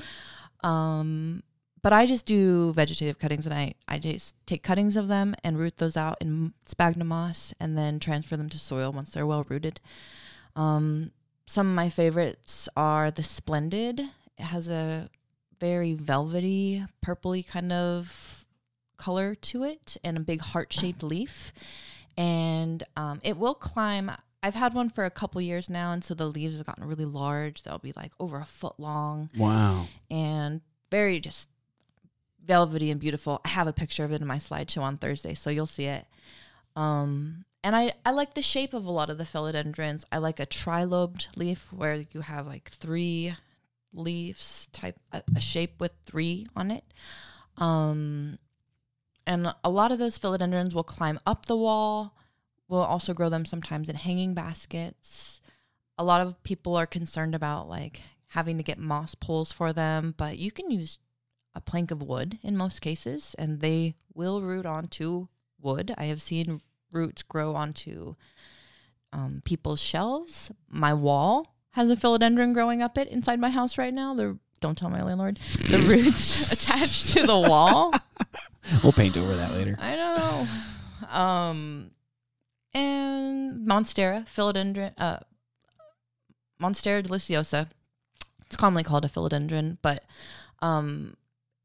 Um, 0.63 1.43
but 1.83 1.93
I 1.93 2.07
just 2.07 2.25
do 2.25 2.73
vegetative 2.73 3.19
cuttings, 3.19 3.45
and 3.45 3.53
I 3.53 3.75
I 3.89 3.99
just 3.99 4.37
take 4.47 4.63
cuttings 4.63 4.97
of 4.97 5.09
them 5.09 5.35
and 5.43 5.59
root 5.59 5.79
those 5.79 5.97
out 5.97 6.19
in 6.21 6.55
sphagnum 6.65 7.09
moss, 7.09 7.53
and 7.59 7.77
then 7.77 7.99
transfer 7.99 8.37
them 8.37 8.49
to 8.51 8.59
soil 8.61 8.93
once 8.93 9.11
they're 9.11 9.27
well 9.27 9.45
rooted. 9.49 9.81
Um, 10.55 11.11
some 11.47 11.67
of 11.67 11.75
my 11.75 11.89
favorites 11.89 12.69
are 12.77 13.11
the 13.11 13.25
Splendid. 13.25 13.99
It 14.39 14.45
has 14.45 14.69
a 14.69 15.11
very 15.59 15.95
velvety, 15.95 16.85
purpley 17.05 17.45
kind 17.45 17.73
of 17.73 18.47
color 18.99 19.35
to 19.35 19.65
it 19.65 19.97
and 20.05 20.17
a 20.17 20.21
big 20.21 20.41
heart 20.41 20.73
shaped 20.73 21.03
leaf. 21.03 21.53
And 22.17 22.85
um, 22.97 23.19
it 23.25 23.37
will 23.37 23.55
climb. 23.55 24.13
I've 24.43 24.55
had 24.55 24.75
one 24.75 24.89
for 24.89 25.05
a 25.05 25.11
couple 25.11 25.41
years 25.41 25.71
now, 25.71 25.93
and 25.93 26.03
so 26.03 26.15
the 26.15 26.27
leaves 26.27 26.57
have 26.57 26.67
gotten 26.67 26.85
really 26.85 27.05
large. 27.05 27.63
They'll 27.63 27.79
be 27.79 27.93
like 27.95 28.13
over 28.19 28.39
a 28.39 28.45
foot 28.45 28.79
long 28.79 29.31
wow 29.37 29.87
and 30.11 30.61
very 30.91 31.21
just 31.21 31.49
velvety 32.45 32.91
and 32.91 33.01
beautiful. 33.01 33.41
I 33.45 33.49
have 33.49 33.67
a 33.69 33.73
picture 33.73 34.05
of 34.05 34.13
it 34.13 34.21
in 34.21 34.27
my 34.27 34.39
slideshow 34.39 34.83
on 34.83 34.99
Thursday, 34.99 35.35
so 35.35 35.51
you'll 35.51 35.67
see 35.67 35.87
it. 35.87 36.07
Um, 36.75 37.45
and 37.65 37.77
I, 37.77 37.93
I 38.05 38.11
like 38.11 38.35
the 38.35 38.43
shape 38.43 38.75
of 38.75 38.85
a 38.85 38.91
lot 38.91 39.11
of 39.11 39.19
the 39.19 39.25
philodendrons. 39.25 40.05
I 40.11 40.19
like 40.19 40.41
a 40.41 40.47
trilobed 40.47 41.29
leaf 41.37 41.73
where 41.73 42.05
you 42.13 42.23
have 42.23 42.47
like 42.47 42.71
three 42.71 43.35
leaves 43.95 44.69
type 44.73 44.99
a, 45.13 45.23
a 45.37 45.41
shape 45.41 45.81
with 45.81 45.93
three 46.05 46.47
on 46.57 46.71
it. 46.71 46.85
Um, 47.59 48.39
and 49.27 49.55
a 49.63 49.71
lot 49.71 49.93
of 49.93 49.99
those 49.99 50.19
philodendrons 50.19 50.75
will 50.75 50.83
climb 50.83 51.21
up 51.27 51.47
the 51.47 51.57
wall. 51.57 52.17
We'll 52.73 52.81
also 52.81 53.13
grow 53.13 53.29
them 53.29 53.45
sometimes 53.45 53.91
in 53.91 53.97
hanging 53.97 54.33
baskets. 54.33 55.43
A 55.99 56.03
lot 56.03 56.23
of 56.23 56.43
people 56.43 56.75
are 56.75 56.87
concerned 56.87 57.35
about 57.35 57.69
like 57.69 58.01
having 58.29 58.57
to 58.57 58.63
get 58.63 58.79
moss 58.79 59.15
poles 59.15 59.53
for 59.53 59.75
them, 59.75 60.15
but 60.17 60.39
you 60.39 60.51
can 60.51 60.71
use 60.71 60.99
a 61.55 61.61
plank 61.61 61.91
of 61.91 62.03
wood 62.03 62.39
in 62.43 62.57
most 62.57 62.81
cases, 62.81 63.37
and 63.39 63.61
they 63.61 63.95
will 64.15 64.41
root 64.41 64.65
onto 64.65 65.29
wood. 65.61 65.95
I 65.99 66.05
have 66.05 66.23
seen 66.23 66.63
roots 66.91 67.23
grow 67.23 67.55
onto 67.55 68.15
um, 69.13 69.43
people's 69.45 69.83
shelves. 69.83 70.51
My 70.67 70.95
wall 70.95 71.55
has 71.73 71.91
a 71.91 71.97
philodendron 71.97 72.55
growing 72.55 72.81
up 72.81 72.97
it 72.97 73.09
inside 73.09 73.39
my 73.39 73.51
house 73.51 73.77
right 73.77 73.93
now. 73.93 74.15
The 74.15 74.39
don't 74.61 74.79
tell 74.79 74.89
my 74.89 75.03
landlord. 75.03 75.39
The 75.69 75.77
roots 75.95 76.51
attached 76.51 77.13
to 77.13 77.27
the 77.27 77.39
wall. 77.39 77.93
we'll 78.83 78.95
paint 78.95 79.19
over 79.19 79.37
that 79.37 79.53
later 79.53 79.77
I 79.79 79.95
don't 79.95 80.17
know. 80.17 81.15
Um, 81.15 81.91
and 82.75 83.67
Monstera, 83.67 84.27
philodendron, 84.29 84.93
uh, 84.99 85.19
Monstera 86.61 87.03
deliciosa. 87.03 87.69
It's 88.47 88.57
commonly 88.57 88.83
called 88.85 89.05
a 89.05 89.09
philodendron, 89.09 89.79
but 89.83 90.05
um, 90.61 91.17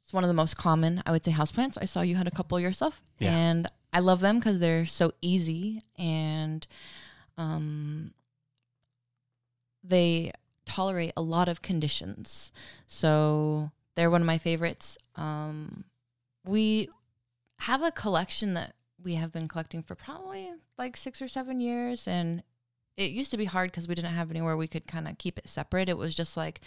it's 0.03 0.13
one 0.13 0.23
of 0.23 0.27
the 0.27 0.33
most 0.33 0.57
common, 0.57 1.03
I 1.05 1.11
would 1.11 1.23
say, 1.25 1.31
houseplants. 1.31 1.77
I 1.81 1.85
saw 1.85 2.01
you 2.01 2.15
had 2.15 2.27
a 2.27 2.31
couple 2.31 2.59
yourself, 2.59 3.01
Yeah. 3.19 3.35
and 3.35 3.67
I 3.93 3.99
love 3.99 4.21
them 4.21 4.39
because 4.39 4.59
they're 4.59 4.85
so 4.85 5.11
easy 5.21 5.81
and 5.97 6.65
um, 7.37 8.13
they 9.83 10.31
tolerate 10.65 11.13
a 11.15 11.21
lot 11.21 11.47
of 11.47 11.61
conditions. 11.61 12.51
So 12.87 13.71
they're 13.95 14.09
one 14.11 14.21
of 14.21 14.27
my 14.27 14.37
favorites. 14.37 14.97
Um, 15.15 15.83
we 16.45 16.89
have 17.59 17.81
a 17.83 17.91
collection 17.91 18.53
that 18.55 18.73
we 19.03 19.15
have 19.15 19.31
been 19.31 19.47
collecting 19.47 19.83
for 19.83 19.95
probably 19.95 20.51
like 20.77 20.97
six 20.97 21.21
or 21.21 21.27
seven 21.27 21.59
years 21.59 22.07
and 22.07 22.43
it 22.97 23.11
used 23.11 23.29
to 23.31 23.37
be 23.37 23.45
hard 23.45 23.69
because 23.69 23.87
we 23.87 23.93
didn't 23.93 24.15
have 24.15 24.31
anywhere 24.31 24.57
we 24.57 24.67
could 24.67 24.87
kind 24.87 25.07
of 25.07 25.19
keep 25.19 25.37
it 25.37 25.47
separate. 25.47 25.87
It 25.87 25.97
was 25.97 26.15
just 26.15 26.35
like 26.35 26.59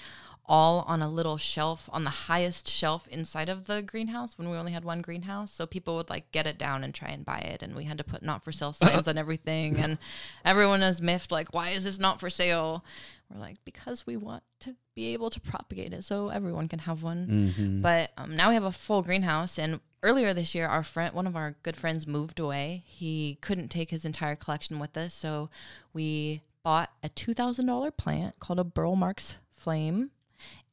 all 0.46 0.84
on 0.86 1.02
a 1.02 1.08
little 1.08 1.36
shelf 1.36 1.90
on 1.92 2.04
the 2.04 2.10
highest 2.10 2.68
shelf 2.68 3.08
inside 3.08 3.48
of 3.48 3.66
the 3.66 3.82
greenhouse 3.82 4.38
when 4.38 4.48
we 4.48 4.56
only 4.56 4.70
had 4.70 4.84
one 4.84 5.02
greenhouse. 5.02 5.52
So 5.52 5.66
people 5.66 5.96
would 5.96 6.08
like 6.08 6.30
get 6.30 6.46
it 6.46 6.56
down 6.56 6.84
and 6.84 6.94
try 6.94 7.08
and 7.08 7.24
buy 7.24 7.38
it 7.38 7.62
and 7.64 7.74
we 7.74 7.84
had 7.84 7.98
to 7.98 8.04
put 8.04 8.22
not 8.22 8.44
for 8.44 8.52
sale 8.52 8.72
signs 8.72 9.08
on 9.08 9.18
everything 9.18 9.76
and 9.78 9.98
everyone 10.44 10.82
is 10.82 11.02
miffed 11.02 11.32
like 11.32 11.52
why 11.52 11.70
is 11.70 11.82
this 11.82 11.98
not 11.98 12.20
for 12.20 12.30
sale 12.30 12.84
we're 13.30 13.40
like 13.40 13.56
because 13.64 14.06
we 14.06 14.16
want 14.16 14.42
to 14.58 14.74
be 14.94 15.12
able 15.12 15.30
to 15.30 15.40
propagate 15.40 15.92
it 15.92 16.04
so 16.04 16.28
everyone 16.28 16.68
can 16.68 16.80
have 16.80 17.02
one 17.02 17.26
mm-hmm. 17.26 17.80
but 17.80 18.10
um, 18.18 18.34
now 18.34 18.48
we 18.48 18.54
have 18.54 18.64
a 18.64 18.72
full 18.72 19.02
greenhouse, 19.02 19.58
and 19.58 19.80
earlier 20.02 20.32
this 20.32 20.54
year, 20.54 20.66
our 20.66 20.82
friend, 20.82 21.14
one 21.14 21.26
of 21.26 21.36
our 21.36 21.56
good 21.62 21.76
friends, 21.76 22.06
moved 22.06 22.40
away. 22.40 22.82
He 22.86 23.38
couldn't 23.40 23.68
take 23.68 23.90
his 23.90 24.04
entire 24.04 24.36
collection 24.36 24.78
with 24.78 24.96
us, 24.96 25.14
so 25.14 25.50
we 25.92 26.42
bought 26.62 26.90
a 27.02 27.08
two 27.08 27.34
thousand 27.34 27.66
dollar 27.66 27.90
plant 27.90 28.38
called 28.40 28.58
a 28.58 28.64
Burle 28.64 28.96
Marx 28.96 29.36
Flame, 29.50 30.10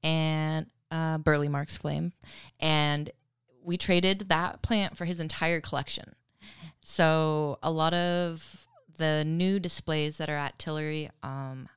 and 0.04 0.68
uh, 0.92 1.18
Burle 1.18 1.50
Marx 1.50 1.76
Flame, 1.76 2.14
and 2.60 3.12
we 3.64 3.78
traded 3.78 4.30
that 4.30 4.62
plant 4.62 4.98
for 4.98 5.06
his 5.06 5.20
entire 5.20 5.62
collection. 5.62 6.16
So 6.84 7.60
a 7.62 7.70
lot 7.70 7.94
of 7.94 8.66
the 8.96 9.26
new 9.26 9.60
displays 9.60 10.18
that 10.18 10.30
are 10.30 10.38
at 10.38 10.58
Tillery, 10.58 11.10
um, 11.22 11.68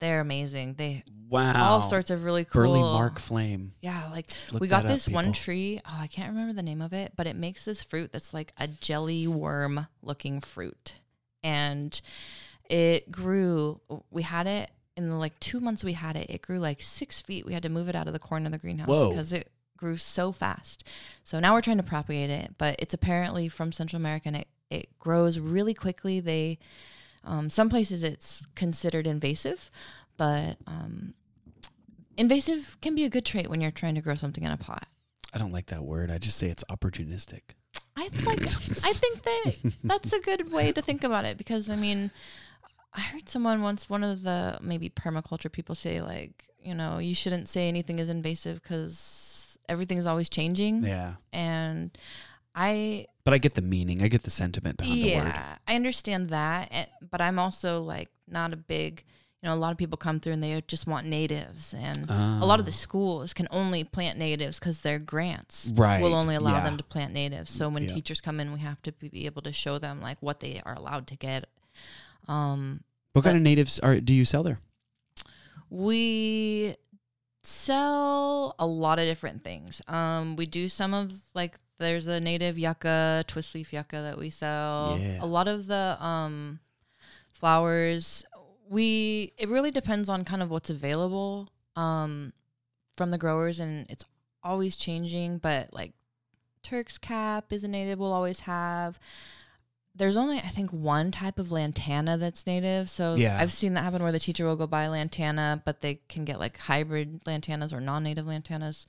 they're 0.00 0.20
amazing. 0.20 0.74
They 0.74 1.04
wow 1.28 1.72
all 1.72 1.80
sorts 1.80 2.10
of 2.10 2.24
really 2.24 2.44
cool 2.44 2.62
Burle 2.62 2.92
Marx 2.92 3.22
Flame 3.22 3.72
yeah, 3.80 4.08
like 4.10 4.28
Look 4.52 4.60
we 4.60 4.68
got 4.68 4.84
that 4.84 4.90
up, 4.90 4.94
this 4.94 5.08
one 5.08 5.26
people. 5.26 5.34
tree. 5.34 5.80
Oh, 5.84 5.98
I 5.98 6.06
can't 6.06 6.28
remember 6.28 6.52
the 6.52 6.62
name 6.62 6.82
of 6.82 6.92
it, 6.92 7.12
but 7.16 7.26
it 7.26 7.36
makes 7.36 7.64
this 7.64 7.82
fruit 7.82 8.12
that's 8.12 8.32
like 8.32 8.52
a 8.58 8.68
jelly 8.68 9.26
worm 9.26 9.86
looking 10.02 10.40
fruit. 10.40 10.94
And 11.42 11.98
it 12.68 13.10
grew, 13.10 13.80
we 14.10 14.22
had 14.22 14.46
it 14.46 14.70
in 14.96 15.08
the 15.08 15.16
like 15.16 15.38
two 15.40 15.60
months 15.60 15.84
we 15.84 15.92
had 15.92 16.16
it, 16.16 16.30
it 16.30 16.42
grew 16.42 16.58
like 16.58 16.80
six 16.80 17.20
feet. 17.20 17.44
We 17.46 17.52
had 17.52 17.62
to 17.64 17.68
move 17.68 17.88
it 17.88 17.94
out 17.94 18.06
of 18.06 18.12
the 18.12 18.18
corner 18.18 18.46
of 18.46 18.52
the 18.52 18.58
greenhouse 18.58 19.08
because 19.08 19.32
it 19.32 19.50
grew 19.76 19.96
so 19.96 20.32
fast. 20.32 20.84
So 21.22 21.38
now 21.38 21.54
we're 21.54 21.60
trying 21.60 21.76
to 21.76 21.82
propagate 21.82 22.30
it, 22.30 22.54
but 22.58 22.76
it's 22.78 22.94
apparently 22.94 23.48
from 23.48 23.72
Central 23.72 24.00
America 24.00 24.28
and 24.28 24.36
it, 24.36 24.48
it 24.70 24.98
grows 24.98 25.38
really 25.38 25.74
quickly. 25.74 26.18
They, 26.20 26.58
um, 27.26 27.50
some 27.50 27.68
places 27.68 28.02
it's 28.02 28.46
considered 28.54 29.06
invasive, 29.06 29.70
but 30.16 30.56
um, 30.66 31.14
invasive 32.16 32.76
can 32.80 32.94
be 32.94 33.04
a 33.04 33.10
good 33.10 33.24
trait 33.24 33.50
when 33.50 33.60
you're 33.60 33.70
trying 33.70 33.94
to 33.96 34.00
grow 34.00 34.14
something 34.14 34.44
in 34.44 34.50
a 34.50 34.56
pot. 34.56 34.88
I 35.34 35.38
don't 35.38 35.52
like 35.52 35.66
that 35.66 35.82
word 35.82 36.10
I 36.10 36.16
just 36.18 36.38
say 36.38 36.48
it's 36.48 36.64
opportunistic 36.70 37.42
I 37.96 38.08
like. 38.24 38.40
I 38.40 38.92
think 38.92 39.22
that 39.22 39.54
that's 39.84 40.12
a 40.12 40.20
good 40.20 40.52
way 40.52 40.72
to 40.72 40.80
think 40.82 41.04
about 41.04 41.24
it 41.24 41.36
because 41.36 41.68
I 41.68 41.76
mean, 41.76 42.10
I 42.94 43.00
heard 43.00 43.28
someone 43.28 43.62
once, 43.62 43.90
one 43.90 44.04
of 44.04 44.22
the 44.22 44.58
maybe 44.60 44.88
permaculture 44.88 45.50
people 45.50 45.74
say 45.74 46.00
like, 46.00 46.44
you 46.62 46.74
know, 46.74 46.98
you 46.98 47.14
shouldn't 47.14 47.48
say 47.48 47.68
anything 47.68 47.98
is 47.98 48.08
invasive 48.08 48.62
because 48.62 49.58
everything's 49.68 50.06
always 50.06 50.28
changing, 50.28 50.82
yeah 50.84 51.14
and 51.32 51.96
I 52.54 53.06
but 53.26 53.34
I 53.34 53.38
get 53.38 53.54
the 53.54 53.62
meaning 53.62 54.02
I 54.02 54.08
get 54.08 54.22
the 54.22 54.30
sentiment 54.30 54.78
behind 54.78 55.02
the 55.02 55.14
word 55.16 55.26
yeah, 55.34 55.56
I 55.68 55.74
understand 55.74 56.30
that, 56.30 56.90
but 57.10 57.20
I'm 57.20 57.38
also 57.38 57.82
like 57.82 58.08
not 58.26 58.52
a 58.54 58.56
big. 58.56 59.04
You 59.42 59.50
know, 59.50 59.54
a 59.54 59.60
lot 59.64 59.70
of 59.70 59.78
people 59.78 59.98
come 59.98 60.18
through 60.18 60.32
and 60.32 60.42
they 60.42 60.60
just 60.66 60.86
want 60.86 61.06
natives, 61.06 61.74
and 61.74 62.08
a 62.10 62.46
lot 62.46 62.58
of 62.58 62.66
the 62.66 62.72
Ah. 62.72 62.86
schools 62.86 63.34
can 63.34 63.46
only 63.50 63.84
plant 63.84 64.18
natives 64.18 64.58
because 64.58 64.80
their 64.80 64.98
grants 64.98 65.70
Right, 65.76 66.00
will 66.02 66.14
only 66.14 66.34
allow 66.34 66.56
yeah. 66.56 66.64
them 66.64 66.76
to 66.78 66.82
plant 66.84 67.12
natives. 67.12 67.50
So 67.52 67.68
when 67.68 67.82
Yeah. 67.84 67.94
teachers 67.94 68.20
come 68.22 68.40
in, 68.40 68.50
we 68.52 68.60
have 68.60 68.80
to 68.82 68.92
be 68.92 69.26
able 69.26 69.42
to 69.42 69.52
show 69.52 69.78
them 69.78 70.00
like 70.00 70.18
what 70.22 70.40
they 70.40 70.62
are 70.64 70.74
allowed 70.74 71.06
to 71.08 71.16
get. 71.16 71.44
Um, 72.28 72.82
what 73.12 73.24
kind 73.26 73.36
of 73.36 73.42
natives 73.42 73.78
are 73.80 74.00
do 74.00 74.14
you 74.14 74.24
sell 74.24 74.42
there 74.42 74.60
we 75.68 76.76
sell 77.42 78.54
a 78.58 78.66
lot 78.66 78.98
of 78.98 79.04
different 79.06 79.42
things. 79.44 79.80
Um, 79.88 80.36
we 80.36 80.46
do 80.46 80.68
some 80.68 80.94
of 80.94 81.12
like 81.34 81.58
there's 81.78 82.06
a 82.06 82.20
native 82.20 82.58
yucca, 82.58 83.24
twist 83.26 83.54
leaf 83.54 83.72
yucca 83.72 84.02
that 84.02 84.18
we 84.18 84.30
sell. 84.30 84.98
Yeah. 85.00 85.18
A 85.22 85.26
lot 85.26 85.48
of 85.48 85.66
the 85.66 85.96
um 86.00 86.60
flowers 87.32 88.24
we 88.68 89.32
it 89.36 89.48
really 89.48 89.70
depends 89.70 90.08
on 90.08 90.24
kind 90.24 90.42
of 90.42 90.50
what's 90.50 90.70
available 90.70 91.48
um 91.76 92.32
from 92.96 93.10
the 93.10 93.18
growers 93.18 93.60
and 93.60 93.86
it's 93.90 94.04
always 94.42 94.76
changing, 94.76 95.38
but 95.38 95.72
like 95.72 95.92
Turk's 96.62 96.98
cap 96.98 97.52
is 97.52 97.62
a 97.62 97.68
native 97.68 97.98
we'll 97.98 98.12
always 98.12 98.40
have. 98.40 98.98
There's 99.94 100.16
only 100.16 100.38
I 100.38 100.48
think 100.48 100.70
one 100.72 101.10
type 101.10 101.38
of 101.38 101.52
lantana 101.52 102.16
that's 102.18 102.46
native. 102.46 102.88
So 102.88 103.14
Yeah. 103.14 103.38
I've 103.40 103.52
seen 103.52 103.74
that 103.74 103.84
happen 103.84 104.02
where 104.02 104.12
the 104.12 104.18
teacher 104.18 104.44
will 104.46 104.56
go 104.56 104.66
buy 104.66 104.88
lantana, 104.88 105.62
but 105.64 105.80
they 105.80 106.00
can 106.08 106.24
get 106.24 106.38
like 106.40 106.56
hybrid 106.58 107.24
lantanas 107.24 107.72
or 107.72 107.80
non-native 107.80 108.24
lantanas. 108.26 108.86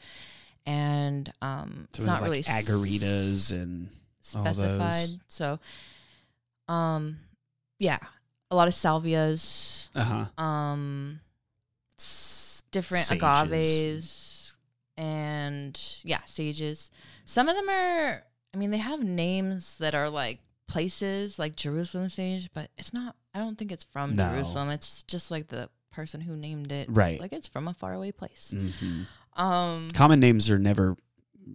And 0.67 1.33
um 1.41 1.87
So 1.93 2.01
it's 2.01 2.05
not 2.05 2.21
like 2.21 2.29
really 2.29 2.43
agaritas 2.43 3.51
and 3.55 3.89
specified. 4.21 5.09
So 5.27 5.59
um 6.67 7.17
yeah, 7.79 7.99
a 8.51 8.55
lot 8.55 8.67
of 8.67 8.73
salvias, 8.73 9.89
uh 9.95 10.03
huh. 10.37 10.43
um 10.43 11.21
different 12.71 13.05
Sages. 13.07 13.23
agaves 13.23 14.57
and 14.97 15.79
yeah 16.03 16.19
sages 16.25 16.91
some 17.23 17.47
of 17.47 17.55
them 17.55 17.69
are 17.69 18.23
i 18.53 18.57
mean 18.57 18.71
they 18.71 18.77
have 18.77 19.01
names 19.03 19.77
that 19.77 19.95
are 19.95 20.09
like 20.09 20.39
places 20.67 21.37
like 21.39 21.55
jerusalem 21.55 22.09
sage 22.09 22.49
but 22.53 22.69
it's 22.77 22.93
not 22.93 23.15
i 23.33 23.39
don't 23.39 23.57
think 23.57 23.71
it's 23.71 23.83
from 23.83 24.15
No. 24.15 24.27
jerusalem 24.29 24.69
it's 24.69 25.03
just 25.03 25.29
like 25.31 25.47
the 25.47 25.69
person 25.91 26.19
who 26.21 26.35
named 26.35 26.71
it 26.71 26.87
Right. 26.89 27.19
like 27.21 27.31
it's 27.31 27.47
from 27.47 27.67
a 27.67 27.73
faraway 27.73 28.11
place 28.11 28.53
hmm 28.57 29.03
um 29.37 29.89
Common 29.93 30.19
names 30.19 30.49
are 30.49 30.59
never 30.59 30.95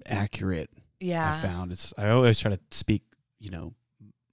accurate. 0.07 0.71
yeah 1.01 1.35
I 1.35 1.37
found 1.37 1.73
it's. 1.73 1.93
I 1.99 2.09
always 2.11 2.39
try 2.39 2.51
to 2.51 2.61
speak. 2.71 3.03
You 3.39 3.51
know, 3.51 3.75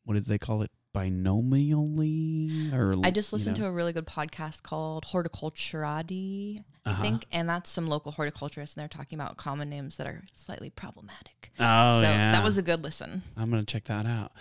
what 0.05 0.13
did 0.13 0.25
they 0.25 0.37
call 0.37 0.61
it? 0.61 0.71
Binomially, 0.95 2.73
or 2.73 2.95
I 3.03 3.11
just 3.11 3.31
listened 3.31 3.55
to 3.57 3.65
a 3.65 3.71
really 3.71 3.93
good 3.93 4.07
podcast 4.07 4.63
called 4.63 5.05
Horticulturati, 5.05 6.63
I 6.85 6.91
uh 6.91 7.01
think, 7.01 7.25
and 7.31 7.47
that's 7.49 7.69
some 7.69 7.87
local 7.87 8.11
horticulturists, 8.11 8.75
and 8.75 8.81
they're 8.81 8.87
talking 8.87 9.19
about 9.19 9.37
common 9.37 9.69
names 9.69 9.97
that 9.97 10.07
are 10.07 10.23
slightly 10.33 10.69
problematic. 10.69 11.51
Oh 11.59 12.01
so 12.01 12.07
yeah, 12.09 12.31
that 12.31 12.43
was 12.43 12.57
a 12.57 12.61
good 12.61 12.83
listen. 12.83 13.21
I'm 13.37 13.49
gonna 13.49 13.63
check 13.65 13.85
that 13.85 14.05
out. 14.05 14.31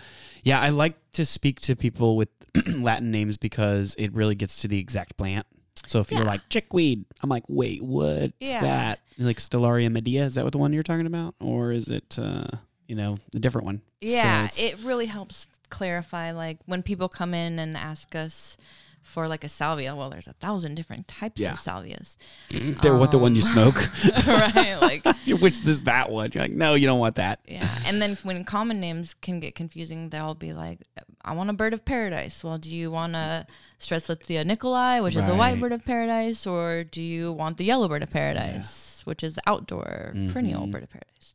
Yeah, 0.43 0.59
I 0.59 0.69
like 0.69 0.95
to 1.13 1.25
speak 1.25 1.59
to 1.61 1.75
people 1.75 2.15
with 2.15 2.29
Latin 2.77 3.11
names 3.11 3.37
because 3.37 3.95
it 3.97 4.13
really 4.13 4.35
gets 4.35 4.61
to 4.61 4.67
the 4.67 4.79
exact 4.79 5.17
plant. 5.17 5.45
So 5.89 5.99
if 5.99 6.11
you're 6.11 6.23
like 6.23 6.47
chickweed, 6.49 7.03
I'm 7.23 7.29
like, 7.31 7.45
wait, 7.47 7.81
what's 7.83 8.31
Yeah. 8.39 8.61
that? 8.61 8.99
Like 9.17 9.37
Stellaria 9.39 9.91
media, 9.91 10.23
is 10.25 10.35
that 10.35 10.43
what 10.43 10.51
the 10.51 10.59
one 10.59 10.71
you're 10.71 10.83
talking 10.83 11.07
about, 11.07 11.33
or 11.39 11.71
is 11.71 11.89
it, 11.89 12.17
uh, 12.19 12.45
you 12.87 12.95
know, 12.95 13.17
a 13.33 13.39
different 13.39 13.65
one? 13.65 13.81
Yeah, 13.99 14.45
it's- 14.45 14.59
it 14.59 14.77
really 14.83 15.07
helps 15.07 15.47
clarify. 15.69 16.31
Like 16.31 16.59
when 16.67 16.83
people 16.83 17.09
come 17.09 17.33
in 17.33 17.57
and 17.57 17.75
ask 17.75 18.13
us 18.15 18.55
for 19.03 19.27
like 19.27 19.43
a 19.43 19.49
salvia, 19.49 19.95
well, 19.95 20.09
there's 20.09 20.27
a 20.27 20.33
thousand 20.33 20.75
different 20.75 21.07
types 21.07 21.41
Yeah. 21.41 21.53
of 21.53 21.59
salvias, 21.59 22.15
they're 22.81 22.95
what 22.95 23.11
the 23.11 23.17
one 23.17 23.35
you 23.35 23.41
Um, 23.43 23.51
smoke. 23.53 23.89
right? 24.27 24.77
Like, 24.81 25.03
Which 25.41 25.65
is 25.65 25.83
that 25.83 26.11
one? 26.11 26.31
You're 26.33 26.43
like, 26.43 26.51
no, 26.51 26.73
you 26.75 26.85
don't 26.87 26.99
want 26.99 27.15
that. 27.15 27.39
yeah. 27.47 27.69
And 27.85 28.01
then 28.01 28.17
when 28.23 28.43
common 28.43 28.79
names 28.79 29.13
can 29.21 29.39
get 29.39 29.55
confusing, 29.55 30.09
they'll 30.09 30.35
be 30.35 30.53
like, 30.53 30.79
"I 31.23 31.33
want 31.33 31.49
a 31.49 31.53
bird 31.53 31.73
of 31.73 31.85
paradise." 31.85 32.43
Well, 32.43 32.57
do 32.57 32.69
you 32.75 32.89
want 32.91 33.15
a 33.15 33.45
Strelitzia 33.79 34.45
nicolai, 34.45 34.99
which 35.01 35.15
is 35.15 35.27
a 35.27 35.35
white 35.35 35.59
bird 35.59 35.71
of 35.71 35.85
paradise, 35.85 36.45
or 36.47 36.83
do 36.83 37.01
you 37.01 37.31
want 37.31 37.57
the 37.57 37.65
yellow 37.65 37.87
bird 37.87 38.03
of 38.03 38.09
paradise, 38.09 39.01
which 39.05 39.23
is 39.23 39.35
the 39.35 39.41
outdoor 39.47 40.13
perennial 40.31 40.65
Mhm. 40.67 40.71
bird 40.71 40.83
of 40.83 40.89
paradise? 40.89 41.33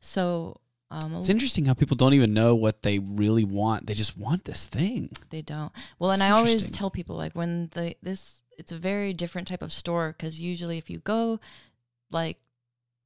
So. 0.00 0.60
Um, 0.90 1.16
It's 1.16 1.28
interesting 1.28 1.66
how 1.66 1.74
people 1.74 1.96
don't 1.96 2.14
even 2.14 2.32
know 2.32 2.54
what 2.54 2.82
they 2.82 2.98
really 2.98 3.44
want. 3.44 3.86
They 3.86 3.94
just 3.94 4.16
want 4.16 4.44
this 4.44 4.66
thing. 4.66 5.10
They 5.30 5.42
don't. 5.42 5.72
Well, 5.98 6.10
and 6.12 6.22
It's 6.22 6.28
I 6.28 6.32
always 6.32 6.70
tell 6.70 6.90
people 6.90 7.16
like 7.16 7.34
when 7.34 7.68
the 7.72 7.94
this 8.02 8.42
it's 8.56 8.72
a 8.72 8.78
very 8.78 9.12
different 9.12 9.48
type 9.48 9.62
of 9.62 9.72
store 9.72 10.14
because 10.16 10.40
usually 10.40 10.78
if 10.78 10.88
you 10.90 10.98
go 11.00 11.40
like 12.10 12.38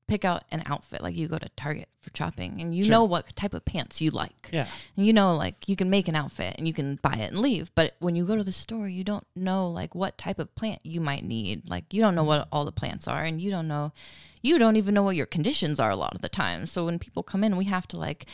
pick 0.09 0.25
out 0.25 0.45
an 0.51 0.63
outfit 0.67 1.01
like 1.01 1.17
you 1.17 1.29
go 1.29 1.39
to 1.39 1.49
Target 1.57 1.89
for 2.01 2.11
shopping 2.15 2.61
and 2.61 2.75
you 2.75 2.83
Sure. 2.85 2.91
know 2.91 3.05
what 3.05 3.35
type 3.37 3.55
of 3.55 3.65
pants 3.65 4.01
you 4.01 4.11
like 4.11 4.49
Yeah. 4.53 4.67
and 4.97 5.07
you 5.07 5.13
know 5.13 5.35
like 5.35 5.69
you 5.69 5.77
can 5.77 5.89
make 5.89 6.09
an 6.09 6.17
outfit 6.17 6.55
and 6.59 6.67
you 6.67 6.75
can 6.75 6.97
buy 7.03 7.15
it 7.15 7.31
and 7.33 7.39
leave 7.41 7.71
but 7.75 7.95
when 8.01 8.17
you 8.17 8.25
go 8.27 8.37
to 8.37 8.43
the 8.45 8.53
store 8.53 8.89
you 8.89 9.05
don't 9.05 9.27
know 9.37 9.69
like 9.69 9.95
what 9.95 10.19
type 10.19 10.39
of 10.39 10.55
plant 10.55 10.81
you 10.85 11.01
might 11.01 11.25
need 11.25 11.69
like 11.69 11.85
you 11.95 12.03
don't 12.03 12.15
know 12.15 12.25
what 12.25 12.49
all 12.53 12.65
the 12.65 12.73
plants 12.73 13.07
are 13.09 13.23
and 13.23 13.41
you 13.41 13.51
don't 13.51 13.69
know 13.69 13.93
you 14.43 14.59
don't 14.59 14.77
even 14.77 14.93
know 14.95 15.05
what 15.05 15.17
your 15.17 15.27
conditions 15.27 15.79
are 15.79 15.91
a 15.91 15.97
lot 15.97 16.15
of 16.15 16.21
the 16.21 16.29
time 16.29 16.67
so 16.67 16.85
when 16.85 16.99
people 16.99 17.23
come 17.23 17.45
in 17.45 17.57
we 17.57 17.65
have 17.67 17.87
to 17.89 17.97
like 17.97 18.27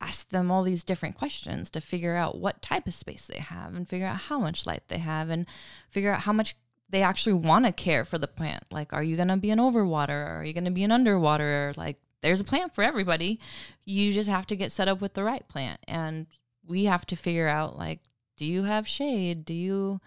ask 0.00 0.28
them 0.30 0.48
all 0.52 0.62
these 0.62 0.84
different 0.84 1.16
questions 1.16 1.68
to 1.70 1.80
figure 1.80 2.14
out 2.14 2.38
what 2.38 2.62
type 2.62 2.86
of 2.86 2.94
space 2.94 3.26
they 3.26 3.40
have 3.40 3.74
and 3.74 3.88
figure 3.88 4.06
out 4.06 4.16
how 4.16 4.38
much 4.38 4.64
light 4.64 4.84
they 4.86 4.98
have 4.98 5.28
and 5.28 5.44
figure 5.90 6.12
out 6.12 6.20
how 6.20 6.32
much 6.32 6.54
they 6.90 7.02
actually 7.02 7.34
want 7.34 7.64
to 7.66 7.72
care 7.72 8.04
for 8.04 8.18
the 8.18 8.26
plant. 8.28 8.64
Like, 8.70 8.92
are 8.92 9.02
you 9.02 9.16
going 9.16 9.28
to 9.28 9.36
be 9.36 9.50
an 9.50 9.58
overwater? 9.58 10.08
Or 10.26 10.36
are 10.40 10.44
you 10.44 10.52
going 10.52 10.64
to 10.64 10.70
be 10.70 10.84
an 10.84 10.92
underwater? 10.92 11.74
Like, 11.76 11.98
there's 12.22 12.40
a 12.40 12.44
plant 12.44 12.74
for 12.74 12.82
everybody. 12.82 13.40
You 13.84 14.12
just 14.12 14.28
have 14.28 14.46
to 14.48 14.56
get 14.56 14.72
set 14.72 14.88
up 14.88 15.00
with 15.00 15.14
the 15.14 15.22
right 15.24 15.46
plant. 15.48 15.80
And 15.86 16.26
we 16.66 16.84
have 16.84 17.04
to 17.06 17.16
figure 17.16 17.46
out, 17.48 17.78
like, 17.78 18.00
do 18.36 18.44
you 18.46 18.64
have 18.64 18.88
shade? 18.88 19.44
Do 19.44 19.54
you 19.54 20.00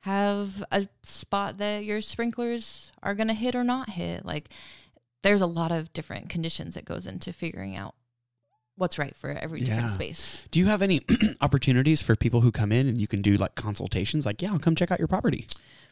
have 0.00 0.62
a 0.72 0.88
spot 1.02 1.58
that 1.58 1.84
your 1.84 2.00
sprinklers 2.00 2.92
are 3.02 3.14
going 3.14 3.28
to 3.28 3.34
hit 3.34 3.54
or 3.54 3.64
not 3.64 3.90
hit? 3.90 4.24
Like, 4.24 4.48
there's 5.22 5.42
a 5.42 5.46
lot 5.46 5.72
of 5.72 5.92
different 5.92 6.28
conditions 6.28 6.74
that 6.74 6.84
goes 6.84 7.06
into 7.06 7.32
figuring 7.32 7.76
out 7.76 7.94
what's 8.76 8.98
right 8.98 9.14
for 9.14 9.30
every 9.30 9.60
different 9.60 9.82
Yeah. 9.82 9.90
space. 9.92 10.46
Do 10.50 10.58
you 10.58 10.66
have 10.66 10.80
any 10.80 11.02
opportunities 11.42 12.00
for 12.00 12.16
people 12.16 12.40
who 12.40 12.50
come 12.50 12.72
in 12.72 12.86
and 12.88 12.98
you 13.00 13.06
can 13.06 13.20
do 13.20 13.36
like 13.36 13.54
consultations? 13.54 14.24
Like, 14.24 14.40
yeah, 14.40 14.52
I'll 14.52 14.58
come 14.58 14.74
check 14.74 14.90
out 14.90 14.98
your 14.98 15.08
property. 15.08 15.46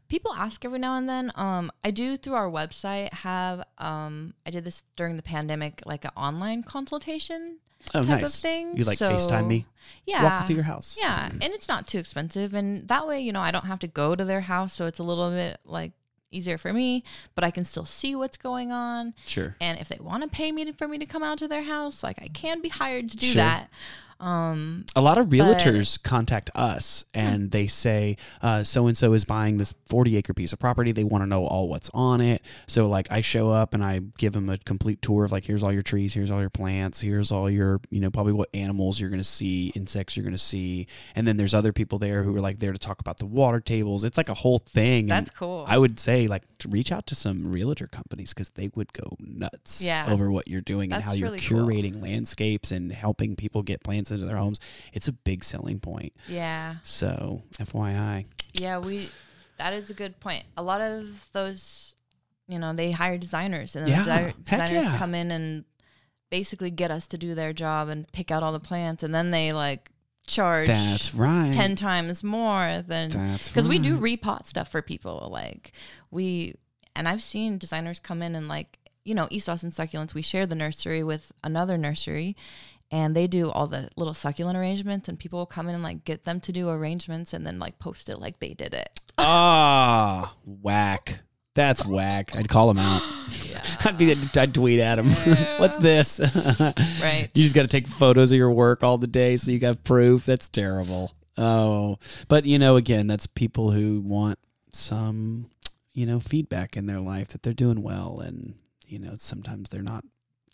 People 0.08 0.32
ask 0.34 0.64
every 0.64 0.78
now 0.78 0.96
and 0.96 1.08
then 1.08 1.30
um 1.36 1.70
i 1.84 1.90
do 1.90 2.16
through 2.16 2.34
our 2.34 2.50
website 2.50 3.12
have 3.12 3.62
um 3.78 4.32
i 4.46 4.50
did 4.50 4.64
this 4.64 4.82
during 4.96 5.16
the 5.16 5.22
pandemic 5.22 5.82
like 5.86 6.04
an 6.04 6.10
online 6.16 6.62
consultation 6.62 7.58
Oh, 7.94 8.00
type 8.02 8.22
nice. 8.22 8.34
of 8.34 8.40
thing 8.42 8.76
You 8.76 8.84
like 8.84 8.98
So, 8.98 9.08
FaceTime 9.08 9.46
me? 9.46 9.64
yeah 10.04 10.24
Walk 10.24 10.46
through 10.46 10.56
your 10.56 10.64
house. 10.64 10.98
yeah 11.00 11.28
and 11.30 11.54
it's 11.54 11.68
not 11.68 11.86
too 11.86 11.98
expensive 11.98 12.52
and 12.52 12.88
that 12.88 13.06
way 13.06 13.20
you 13.20 13.32
know 13.32 13.40
i 13.40 13.50
don't 13.52 13.66
have 13.66 13.78
to 13.80 13.86
go 13.86 14.16
to 14.16 14.24
their 14.24 14.40
house 14.42 14.72
so 14.74 14.86
it's 14.86 14.98
a 14.98 15.04
little 15.04 15.30
bit 15.30 15.58
like 15.64 15.92
easier 16.30 16.58
for 16.58 16.72
me 16.72 17.04
but 17.36 17.44
i 17.44 17.50
can 17.50 17.64
still 17.64 17.84
see 17.86 18.14
what's 18.16 18.36
going 18.36 18.72
on 18.72 19.14
Sure. 19.26 19.54
and 19.60 19.78
if 19.78 19.88
they 19.88 19.96
want 20.00 20.22
to 20.24 20.28
pay 20.28 20.50
me 20.52 20.64
to, 20.66 20.72
for 20.72 20.88
me 20.88 20.98
to 20.98 21.06
come 21.06 21.22
out 21.22 21.38
to 21.38 21.48
their 21.48 21.62
house 21.62 22.02
like 22.02 22.18
i 22.20 22.28
can 22.28 22.60
be 22.60 22.68
hired 22.68 23.08
to 23.10 23.16
do 23.16 23.26
Sure. 23.28 23.42
that 23.42 23.70
um 24.20 24.84
A 24.96 25.00
lot 25.00 25.18
of 25.18 25.30
But- 25.30 25.36
realtors 25.38 26.02
contact 26.02 26.50
us 26.54 27.04
and 27.14 27.50
they 27.50 27.66
say, 27.66 28.16
so 28.64 28.86
and 28.86 28.96
so 28.96 29.12
is 29.12 29.24
buying 29.24 29.58
this 29.58 29.74
40 29.86 30.16
acre 30.16 30.34
piece 30.34 30.52
of 30.52 30.58
property. 30.58 30.92
They 30.92 31.04
want 31.04 31.22
to 31.22 31.26
know 31.26 31.46
all 31.46 31.68
what's 31.68 31.90
on 31.94 32.20
it. 32.20 32.42
So, 32.66 32.88
like, 32.88 33.06
I 33.10 33.20
show 33.20 33.50
up 33.50 33.74
and 33.74 33.84
I 33.84 34.00
give 34.18 34.32
them 34.32 34.48
a 34.48 34.58
complete 34.58 35.00
tour 35.02 35.24
of, 35.24 35.32
like, 35.32 35.44
here's 35.44 35.62
all 35.62 35.72
your 35.72 35.82
trees, 35.82 36.14
here's 36.14 36.30
all 36.30 36.40
your 36.40 36.50
plants, 36.50 37.00
here's 37.00 37.30
all 37.32 37.48
your, 37.48 37.80
you 37.90 38.00
know, 38.00 38.10
probably 38.10 38.32
what 38.32 38.48
animals 38.54 39.00
you're 39.00 39.10
going 39.10 39.20
to 39.20 39.24
see, 39.24 39.68
insects 39.74 40.16
you're 40.16 40.24
going 40.24 40.32
to 40.34 40.38
see. 40.38 40.86
And 41.14 41.26
then 41.26 41.36
there's 41.36 41.54
other 41.54 41.72
people 41.72 41.98
there 41.98 42.22
who 42.22 42.34
are, 42.36 42.40
like, 42.40 42.58
there 42.58 42.72
to 42.72 42.78
talk 42.78 43.00
about 43.00 43.18
the 43.18 43.26
water 43.26 43.60
tables. 43.60 44.04
It's 44.04 44.16
like 44.16 44.28
a 44.28 44.34
whole 44.34 44.58
thing. 44.58 45.02
And 45.10 45.26
that's 45.26 45.30
cool 45.30 45.64
I 45.68 45.78
would 45.78 45.98
say, 46.00 46.26
like, 46.26 46.42
to 46.58 46.68
reach 46.68 46.90
out 46.92 47.06
to 47.06 47.14
some 47.14 47.50
realtor 47.52 47.86
companies 47.86 48.34
because 48.34 48.50
they 48.50 48.70
would 48.74 48.92
go 48.92 49.16
nuts 49.20 49.80
Yeah. 49.80 50.06
over 50.08 50.30
what 50.30 50.48
you're 50.48 50.60
doing 50.60 50.92
and 50.92 51.00
That's 51.02 51.06
how 51.06 51.14
you're 51.14 51.28
really 51.30 51.38
cool. 51.38 51.66
curating 51.66 52.02
landscapes 52.02 52.72
and 52.72 52.90
helping 52.92 53.36
people 53.36 53.62
get 53.62 53.82
plants 53.82 54.07
into 54.10 54.26
their 54.26 54.36
homes. 54.36 54.58
It's 54.92 55.08
a 55.08 55.12
big 55.12 55.44
selling 55.44 55.80
point. 55.80 56.12
yeah 56.28 56.76
So, 56.82 57.42
FYI. 57.58 58.26
Yeah, 58.54 58.78
we. 58.78 59.08
That 59.58 59.72
is 59.72 59.90
a 59.90 59.94
good 59.94 60.20
point. 60.20 60.44
A 60.56 60.62
lot 60.62 60.80
of 60.80 61.28
those, 61.32 61.96
you 62.46 62.58
know, 62.58 62.72
they 62.72 62.92
hire 62.92 63.18
designers, 63.18 63.74
and 63.76 63.88
Yeah, 63.88 64.02
the 64.04 64.34
designers 64.44 64.84
yeah. 64.84 64.98
come 64.98 65.14
in 65.14 65.30
and 65.32 65.64
basically 66.30 66.70
get 66.70 66.90
us 66.90 67.06
to 67.08 67.18
do 67.18 67.34
their 67.34 67.52
job 67.52 67.88
and 67.88 68.10
pick 68.12 68.30
out 68.30 68.42
all 68.42 68.52
the 68.52 68.60
plants, 68.60 69.02
and 69.02 69.14
then 69.14 69.30
they 69.32 69.52
like 69.52 69.90
charge 70.26 70.66
That's 70.68 71.14
right. 71.14 71.52
ten 71.52 71.74
times 71.74 72.22
more 72.22 72.84
than 72.86 73.10
That's 73.10 73.48
because 73.48 73.66
we 73.66 73.78
do 73.78 73.98
repot 73.98 74.46
stuff 74.46 74.70
for 74.70 74.80
people. 74.82 75.28
Like 75.32 75.72
we, 76.10 76.54
and 76.94 77.08
I've 77.08 77.22
seen 77.22 77.58
designers 77.58 77.98
come 77.98 78.22
in 78.22 78.34
and 78.36 78.46
like 78.46 78.78
you 79.04 79.14
know 79.14 79.26
East 79.30 79.48
Austin 79.48 79.70
succulents. 79.72 80.14
We 80.14 80.22
share 80.22 80.46
the 80.46 80.54
nursery 80.54 81.02
with 81.02 81.32
another 81.42 81.76
nursery, 81.78 82.36
and 82.90 83.14
they 83.14 83.26
do 83.26 83.50
all 83.50 83.66
the 83.66 83.88
little 83.96 84.14
succulent 84.14 84.56
arrangements. 84.56 85.08
And 85.08 85.18
people 85.18 85.38
will 85.38 85.46
come 85.46 85.68
in 85.68 85.74
and 85.74 85.84
like 85.84 86.04
get 86.04 86.24
them 86.24 86.40
to 86.40 86.52
do 86.52 86.68
arrangements, 86.68 87.32
and 87.32 87.46
then 87.46 87.58
like 87.58 87.78
post 87.78 88.08
it 88.08 88.18
like 88.18 88.38
they 88.40 88.54
did 88.54 88.74
it. 88.74 88.88
Ah, 89.20 90.34
whack. 90.44 91.20
That's 91.54 91.84
whack. 91.84 92.36
I'd 92.36 92.48
call 92.48 92.70
him 92.70 92.78
out. 92.78 93.02
Yeah. 93.46 93.62
I'd 93.84 93.98
be. 93.98 94.16
I'd 94.36 94.54
tweet 94.54 94.80
at 94.80 94.98
him. 94.98 95.10
What's 95.58 95.76
this? 95.76 96.18
Right. 97.02 97.28
You 97.34 97.42
just 97.42 97.54
got 97.54 97.62
to 97.62 97.68
take 97.68 97.86
photos 97.86 98.30
of 98.30 98.38
your 98.38 98.50
work 98.50 98.82
all 98.82 98.96
the 98.96 99.06
day 99.06 99.36
so 99.36 99.50
you 99.50 99.58
got 99.58 99.84
proof. 99.84 100.24
That's 100.24 100.48
terrible. 100.48 101.12
Oh, 101.36 101.98
but 102.28 102.46
you 102.46 102.58
know, 102.58 102.76
again, 102.76 103.06
that's 103.06 103.26
people 103.26 103.70
who 103.70 104.00
want 104.00 104.38
some, 104.72 105.50
you 105.92 106.06
know, 106.06 106.20
feedback 106.20 106.76
in 106.76 106.86
their 106.86 107.00
life 107.00 107.28
that 107.28 107.42
they're 107.42 107.52
doing 107.52 107.82
well 107.82 108.18
and, 108.20 108.54
you 108.86 108.98
know, 108.98 109.12
sometimes 109.18 109.68
they're 109.68 109.82
not 109.82 110.04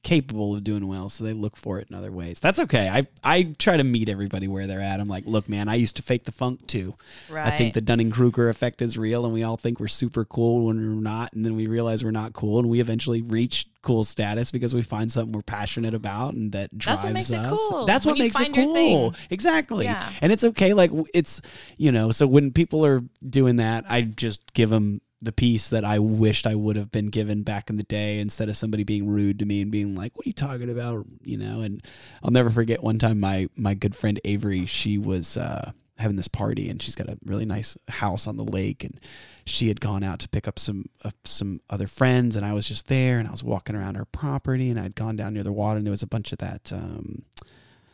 capable 0.05 0.55
of 0.55 0.63
doing 0.63 0.87
well, 0.87 1.09
so 1.09 1.25
they 1.25 1.33
look 1.33 1.57
for 1.57 1.81
it 1.81 1.89
in 1.91 1.97
other 1.97 2.13
ways. 2.13 2.39
That's 2.39 2.61
okay. 2.61 2.89
I 2.89 3.07
I 3.25 3.55
try 3.59 3.77
to 3.77 3.85
meet 3.85 4.09
everybody 4.09 4.47
where 4.47 4.67
they're 4.67 4.81
at. 4.81 5.01
I'm 5.01 5.09
like, 5.09 5.25
look, 5.27 5.49
man, 5.49 5.69
I 5.69 5.75
used 5.75 5.97
to 5.97 6.03
fake 6.03 6.25
the 6.25 6.33
funk 6.33 6.67
too. 6.67 6.95
Right. 7.29 7.53
I 7.53 7.57
think 7.57 7.75
the 7.75 7.81
Dunning 7.81 8.11
Kruger 8.11 8.49
effect 8.49 8.81
is 8.83 8.97
real, 8.97 9.25
and 9.25 9.35
we 9.35 9.43
all 9.43 9.57
think 9.57 9.81
we're 9.81 9.89
super 9.89 10.25
cool 10.25 10.67
when 10.67 10.77
we're 10.77 11.03
not, 11.03 11.33
and 11.33 11.45
then 11.45 11.57
we 11.57 11.67
realize 11.67 12.05
we're 12.05 12.13
not 12.13 12.35
cool, 12.35 12.61
and 12.61 12.69
we 12.69 12.81
eventually 12.81 13.23
reach 13.23 13.67
cool 13.83 14.05
status 14.05 14.51
because 14.51 14.75
we 14.75 14.83
find 14.83 15.13
something 15.13 15.33
we're 15.33 15.43
passionate 15.43 15.93
about 15.93 16.33
and 16.33 16.53
that 16.53 16.77
drives 16.77 17.03
That's 17.03 17.05
what 17.05 17.13
makes 17.13 17.31
it 17.31 17.39
us. 17.39 17.59
cool, 17.69 17.85
That's 17.85 18.07
what 18.07 18.13
when 18.13 18.23
makes 18.25 18.41
it 18.41 18.55
cool. 18.55 19.15
Exactly. 19.31 19.85
Yeah. 19.85 20.09
And 20.23 20.33
it's 20.33 20.43
okay. 20.43 20.73
Like 20.73 20.91
it's 21.13 21.41
you 21.77 21.93
know. 21.93 22.11
So 22.11 22.27
when 22.27 22.51
people 22.51 22.85
are 22.87 23.03
doing 23.29 23.57
that, 23.57 23.85
I 23.89 24.03
just 24.03 24.55
give 24.55 24.71
them 24.71 25.03
the 25.25 25.33
piece 25.33 25.69
that 25.71 25.85
I 25.85 25.99
wished 25.99 26.47
I 26.47 26.55
would 26.55 26.77
have 26.77 26.93
been 26.93 27.07
given 27.07 27.43
back 27.43 27.71
in 27.71 27.77
the 27.77 27.83
day 27.83 28.21
instead 28.21 28.49
of 28.49 28.57
somebody 28.57 28.85
being 28.85 29.07
rude 29.09 29.39
to 29.41 29.47
me 29.47 29.61
and 29.61 29.71
being 29.71 29.95
like, 29.95 30.17
"What 30.17 30.27
are 30.27 30.29
you 30.29 30.35
talking 30.35 30.71
about?" 30.71 31.07
You 31.23 31.39
know. 31.39 31.61
And 31.61 31.83
I'll 32.23 32.31
never 32.31 32.51
forget 32.51 32.83
one 32.83 32.99
time 32.99 33.21
my 33.21 33.49
my 33.57 33.75
good 33.75 33.95
friend 33.95 34.21
Avery, 34.25 34.67
she 34.67 34.99
was 34.99 35.37
uh, 35.37 35.73
having 35.97 36.17
this 36.17 36.29
party 36.29 36.69
and 36.69 36.83
she's 36.83 36.95
got 36.95 37.09
a 37.09 37.19
really 37.25 37.45
nice 37.45 37.77
house 37.89 38.27
on 38.27 38.37
the 38.37 38.45
lake 38.45 38.83
and 38.83 38.99
she 39.47 39.69
had 39.69 39.81
gone 39.81 40.03
out 40.03 40.19
to 40.21 40.29
pick 40.29 40.49
up 40.49 40.59
some 40.59 40.87
uh, 41.05 41.11
some 41.25 41.61
other 41.71 41.87
friends 41.87 42.35
and 42.35 42.45
I 42.45 42.53
was 42.53 42.67
just 42.67 42.89
there 42.89 43.19
and 43.19 43.29
I 43.29 43.31
was 43.31 43.45
walking 43.45 43.77
around 43.77 43.95
her 43.95 44.05
property 44.05 44.71
and 44.71 44.81
I'd 44.81 44.97
gone 44.97 45.17
down 45.17 45.35
near 45.35 45.45
the 45.45 45.53
water 45.53 45.77
and 45.77 45.87
there 45.87 45.93
was 45.93 46.03
a 46.03 46.09
bunch 46.09 46.33
of 46.33 46.39
that 46.39 46.73
um, 46.73 47.23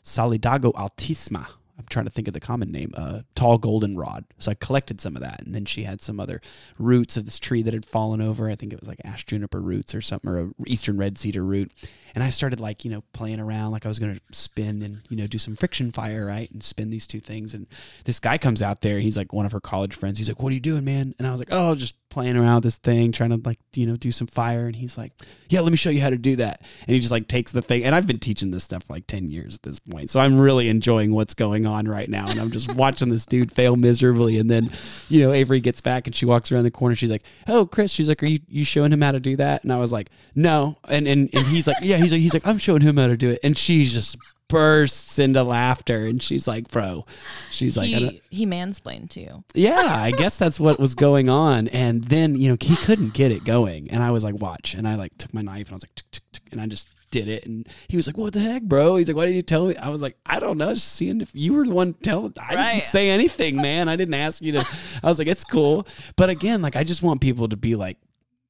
Solidago 0.03 0.73
altissima. 0.73 1.47
I'm 1.81 1.87
trying 1.89 2.05
to 2.05 2.11
think 2.11 2.29
of 2.29 2.35
the 2.35 2.41
common 2.41 2.71
name, 2.71 2.93
uh, 2.95 3.21
tall 3.35 3.57
goldenrod. 3.57 4.27
So 4.39 4.51
I 4.51 4.55
collected 4.55 5.01
some 5.01 5.17
of 5.17 5.23
that, 5.23 5.41
and 5.41 5.55
then 5.55 5.65
she 5.65 5.85
had 5.85 6.03
some 6.03 6.21
other 6.21 6.43
roots 6.79 7.17
of 7.17 7.25
this 7.25 7.39
tree 7.39 7.63
that 7.63 7.73
had 7.73 7.87
fallen 7.87 8.21
over. 8.21 8.51
I 8.51 8.55
think 8.55 8.73
it 8.73 8.81
was 8.81 8.89
like 8.89 9.01
ash 9.03 9.25
juniper 9.25 9.61
roots 9.61 9.95
or 9.95 10.03
something, 10.03 10.29
or 10.29 10.41
a 10.41 10.51
eastern 10.67 10.99
red 10.99 11.17
cedar 11.17 11.43
root. 11.43 11.73
And 12.15 12.25
I 12.25 12.31
started 12.31 12.61
like 12.61 12.85
you 12.85 12.91
know 12.91 13.03
playing 13.13 13.41
around, 13.41 13.73
like 13.73 13.85
I 13.85 13.89
was 13.89 13.99
going 13.99 14.15
to 14.15 14.21
spin 14.33 14.83
and 14.83 15.03
you 15.09 15.17
know 15.17 15.27
do 15.27 15.39
some 15.39 15.57
friction 15.57 15.93
fire, 15.93 16.27
right, 16.27 16.51
and 16.51 16.63
spin 16.63 16.91
these 16.91 17.07
two 17.07 17.21
things. 17.21 17.55
And 17.55 17.67
this 18.05 18.19
guy 18.19 18.39
comes 18.39 18.63
out 18.63 18.81
there. 18.81 18.99
He's 18.99 19.17
like 19.17 19.33
one 19.33 19.47
of 19.47 19.53
her 19.53 19.61
college 19.61 19.95
friends. 19.95 20.19
He's 20.19 20.29
like, 20.29 20.43
"What 20.43 20.51
are 20.51 20.55
you 20.55 20.61
doing, 20.61 20.85
man?" 20.85 21.15
And 21.19 21.27
I 21.27 21.33
was 21.33 21.41
like, 21.41 21.53
"Oh, 21.53 21.75
just 21.75 21.95
playing 22.09 22.37
around 22.37 22.57
with 22.57 22.65
this 22.65 22.77
thing, 22.77 23.13
trying 23.13 23.31
to 23.31 23.41
like 23.45 23.59
you 23.75 23.87
know 23.87 23.97
do 23.97 24.11
some 24.11 24.27
fire." 24.27 24.67
And 24.67 24.77
he's 24.77 24.99
like, 24.99 25.13
"Yeah, 25.49 25.61
let 25.61 25.71
me 25.71 25.77
show 25.77 25.91
you 25.91 26.01
how 26.01 26.11
to 26.11 26.19
do 26.19 26.37
that." 26.37 26.61
And 26.87 26.95
he 26.95 27.01
just 27.01 27.13
like 27.13 27.29
takes 27.29 27.53
the 27.53 27.63
thing. 27.63 27.85
And 27.85 27.95
I've 27.95 28.07
been 28.07 28.19
teaching 28.19 28.51
this 28.51 28.65
stuff 28.65 28.85
for 28.85 28.95
like 28.95 29.07
ten 29.07 29.31
years 29.31 29.57
at 29.57 29.63
this 29.63 29.79
point, 29.79 30.11
so 30.11 30.21
I'm 30.21 30.39
really 30.39 30.69
enjoying 30.69 31.15
what's 31.15 31.35
going 31.35 31.67
on 31.67 31.87
right 31.87 32.09
now. 32.09 32.29
And 32.29 32.41
I'm 32.41 32.51
just 32.51 32.75
watching 32.75 33.11
this 33.11 33.27
dude 33.27 33.53
fail 33.53 33.77
miserably. 33.77 34.39
And 34.39 34.51
then 34.51 34.71
you 35.09 35.21
know 35.21 35.33
Avery 35.33 35.61
gets 35.61 35.81
back 35.81 36.07
and 36.07 36.17
she 36.17 36.27
walks 36.27 36.51
around 36.51 36.65
the 36.65 36.71
corner. 36.71 36.97
She's 36.97 37.11
like, 37.11 37.25
"Oh, 37.47 37.67
Chris," 37.67 37.93
she's 37.93 38.09
like, 38.09 38.23
"Are 38.23 38.27
you 38.27 38.41
you 38.49 38.65
showing 38.65 38.93
him 38.93 39.01
how 39.01 39.13
to 39.13 39.21
do 39.21 39.37
that?" 39.37 39.63
And 39.63 39.73
I 39.73 39.79
was 39.79 39.93
like, 39.93 40.11
"No." 40.35 40.79
And 40.89 41.07
and 41.07 41.31
and 41.33 41.47
he's 41.47 41.67
like, 41.67 41.77
"Yeah." 41.83 42.00
He's 42.03 42.13
like, 42.13 42.21
he's 42.21 42.35
like, 42.35 42.47
"I'm 42.47 42.59
showing 42.59 42.81
him 42.83 42.97
how 42.97 43.07
to 43.09 43.17
do 43.17 43.31
it." 43.31 43.39
And 43.43 43.57
she 43.57 43.85
just 43.85 44.17
bursts 44.49 45.19
into 45.21 45.45
laughter 45.45 46.07
and 46.07 46.21
she's 46.21 46.49
like 46.49 46.67
bro 46.73 47.07
she's 47.53 47.77
like 47.77 47.87
he, 47.87 48.21
he 48.31 48.47
mansplained 48.47 49.09
to 49.09 49.21
you. 49.21 49.45
yeah, 49.55 49.95
I 49.97 50.11
guess 50.11 50.39
that's 50.39 50.59
what 50.59 50.81
was 50.81 50.97
going 50.97 51.29
on. 51.29 51.69
And 51.69 52.03
then, 52.03 52.35
you 52.35 52.49
know, 52.51 52.57
he 52.61 52.75
couldn't 52.75 53.15
get 53.15 53.31
it 53.31 53.45
going. 53.45 53.89
And 53.93 54.03
I 54.03 54.11
was 54.11 54.25
like, 54.25 54.35
watch. 54.35 54.75
And 54.75 54.89
I 54.89 54.97
like 54.97 55.17
took 55.19 55.33
my 55.33 55.43
knife 55.43 55.69
and 55.69 55.71
I 55.71 55.75
was 55.75 55.85
like, 55.85 55.95
tick, 55.95 56.11
tick, 56.11 56.23
tick, 56.33 56.43
and 56.51 56.61
I 56.61 56.67
just 56.67 56.89
did 57.13 57.29
it. 57.29 57.47
And 57.47 57.69
he 57.87 57.97
was 57.97 58.09
like, 58.09 58.17
what 58.19 58.33
the 58.33 58.41
heck, 58.41 58.65
bro? 58.65 58.97
He's 58.97 59.07
like, 59.07 59.17
why 59.17 59.27
didn't 59.27 59.37
you 59.37 59.43
tell 59.43 59.69
me? 59.69 59.77
I 59.77 59.89
was 59.89 60.03
like, 60.03 60.17
I 60.27 60.41
don't 60.41 60.59
know. 60.59 60.75
Just 60.75 60.95
seeing 60.95 61.21
if 61.21 61.31
you 61.33 61.53
were 61.53 61.65
the 61.65 61.73
one 61.73 61.95
telling. 61.95 62.35
I 62.37 62.55
Right. 62.57 62.73
didn't 62.75 62.87
say 62.87 63.11
anything, 63.11 63.55
man. 63.55 63.89
I 63.89 63.95
didn't 63.95 64.15
ask 64.15 64.43
you 64.43 64.51
to. 64.53 64.67
I 65.05 65.07
was 65.07 65.21
like, 65.21 65.29
it's 65.29 65.45
cool. 65.45 65.87
But 66.17 66.29
again, 66.29 66.61
like, 66.61 66.75
I 66.75 66.83
just 66.83 67.05
want 67.05 67.21
people 67.21 67.49
to 67.51 67.57
be 67.57 67.77
like, 67.77 67.99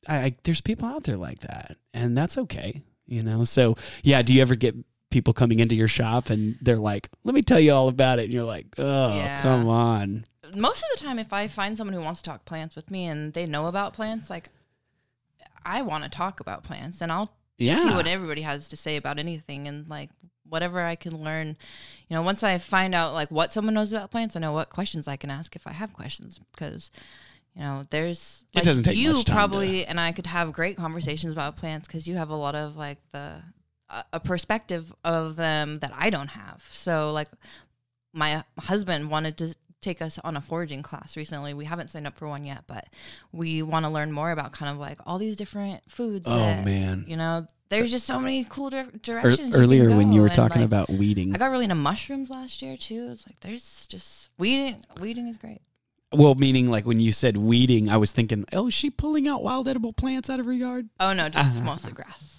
I, 0.08 0.16
I 0.16 0.36
there's 0.44 0.62
people 0.62 0.88
out 0.88 1.04
there 1.04 1.18
like 1.18 1.40
that. 1.40 1.76
And 1.92 2.16
that's 2.16 2.38
okay, 2.38 2.80
you 3.10 3.22
know? 3.22 3.44
So, 3.44 3.76
yeah, 4.02 4.22
do 4.22 4.32
you 4.32 4.40
ever 4.40 4.54
get 4.54 4.74
people 5.10 5.34
coming 5.34 5.58
into 5.58 5.74
your 5.74 5.88
shop 5.88 6.30
and 6.30 6.56
they're 6.62 6.76
like, 6.76 7.10
let 7.24 7.34
me 7.34 7.42
tell 7.42 7.58
you 7.60 7.72
all 7.72 7.88
about 7.88 8.18
it. 8.20 8.24
And 8.26 8.32
you're 8.32 8.44
like, 8.44 8.66
oh, 8.78 9.16
Yeah. 9.16 9.42
come 9.42 9.68
on. 9.68 10.24
Most 10.56 10.78
of 10.82 10.98
the 10.98 11.04
time, 11.04 11.18
if 11.18 11.32
I 11.32 11.48
find 11.48 11.76
someone 11.76 11.94
who 11.94 12.00
wants 12.00 12.22
to 12.22 12.30
talk 12.30 12.44
plants 12.44 12.74
with 12.76 12.90
me 12.90 13.06
and 13.06 13.32
they 13.34 13.44
know 13.46 13.66
about 13.66 13.92
plants, 13.92 14.30
like 14.30 14.50
I 15.64 15.82
want 15.82 16.04
to 16.04 16.10
talk 16.10 16.40
about 16.40 16.64
plants 16.64 17.00
and 17.02 17.12
I'll 17.12 17.30
Yeah. 17.58 17.76
see 17.82 17.94
what 17.94 18.06
everybody 18.06 18.42
has 18.42 18.68
to 18.68 18.76
say 18.76 18.96
about 18.96 19.18
anything 19.18 19.68
and 19.68 19.88
like 19.88 20.10
whatever 20.48 20.80
I 20.80 20.96
can 20.96 21.22
learn. 21.22 21.48
You 22.08 22.16
know, 22.16 22.22
once 22.22 22.42
I 22.42 22.58
find 22.58 22.94
out 22.94 23.12
like 23.14 23.30
what 23.30 23.52
someone 23.52 23.74
knows 23.74 23.92
about 23.92 24.10
plants, 24.10 24.34
I 24.36 24.40
know 24.40 24.52
what 24.52 24.70
questions 24.70 25.06
I 25.06 25.16
can 25.16 25.30
ask 25.30 25.54
if 25.54 25.66
I 25.66 25.72
have 25.72 25.92
questions 25.92 26.40
because 26.52 26.90
you 27.54 27.62
know, 27.62 27.84
there's 27.90 28.44
It 28.52 28.64
doesn't 28.64 28.84
take 28.84 28.96
you 28.96 29.14
much 29.14 29.24
time 29.24 29.36
probably 29.36 29.84
and 29.86 29.98
I 30.00 30.12
could 30.12 30.26
have 30.26 30.52
great 30.52 30.76
conversations 30.76 31.32
about 31.32 31.56
plants 31.56 31.86
because 31.88 32.06
you 32.08 32.16
have 32.16 32.30
a 32.30 32.36
lot 32.36 32.54
of 32.54 32.76
like 32.76 32.98
the 33.12 33.42
a- 33.88 34.04
a 34.14 34.20
perspective 34.20 34.92
of 35.04 35.36
them 35.36 35.80
that 35.80 35.92
I 35.96 36.10
don't 36.10 36.28
have. 36.28 36.68
So 36.72 37.12
like 37.12 37.28
my 38.12 38.44
husband 38.58 39.10
wanted 39.10 39.36
to 39.38 39.54
take 39.80 40.02
us 40.02 40.18
on 40.22 40.36
a 40.36 40.40
foraging 40.40 40.82
class 40.82 41.16
recently. 41.16 41.54
We 41.54 41.64
haven't 41.64 41.88
signed 41.88 42.06
up 42.06 42.16
for 42.16 42.28
one 42.28 42.44
yet, 42.44 42.64
but 42.66 42.86
we 43.32 43.62
want 43.62 43.84
to 43.86 43.90
learn 43.90 44.12
more 44.12 44.30
about 44.30 44.52
kind 44.52 44.70
of 44.70 44.78
like 44.78 44.98
all 45.06 45.18
these 45.18 45.36
different 45.36 45.82
foods. 45.88 46.26
Oh, 46.28 46.36
that, 46.36 46.64
man. 46.64 47.04
you 47.08 47.16
know, 47.16 47.46
there's 47.70 47.90
just 47.90 48.06
so 48.06 48.20
many 48.20 48.44
cool 48.44 48.68
dir- 48.70 48.78
Ear- 48.80 48.90
directions. 49.02 49.54
you 49.54 49.60
earlier 49.60 49.88
can 49.88 49.96
when 49.96 50.12
you 50.12 50.20
were 50.20 50.26
and, 50.26 50.34
talking 50.36 50.60
like, 50.60 50.66
about 50.66 50.90
weeding 50.90 51.34
I 51.34 51.38
got 51.38 51.50
really 51.50 51.64
into 51.64 51.76
mushrooms 51.76 52.28
last 52.30 52.60
year 52.62 52.76
too. 52.76 53.08
It's 53.10 53.26
like 53.26 53.40
there's 53.40 53.86
just 53.86 54.28
weeding. 54.38 54.84
Weeding 55.00 55.28
is 55.28 55.36
great. 55.38 55.62
Well 56.12 56.34
meaning 56.34 56.68
like 56.70 56.84
when 56.86 56.98
you 57.00 57.12
said 57.12 57.36
weeding 57.36 57.88
i 57.88 57.96
was 57.96 58.10
thinking 58.10 58.44
oh 58.52 58.66
is 58.66 58.74
she 58.74 58.90
pulling 58.90 59.28
out 59.28 59.42
wild 59.42 59.68
edible 59.68 59.92
plants 59.92 60.28
out 60.28 60.40
of 60.40 60.46
her 60.46 60.52
yard 60.52 60.88
Oh 60.98 61.12
no, 61.12 61.28
just 61.28 61.62
mostly 61.62 61.92
grass. 61.92 62.34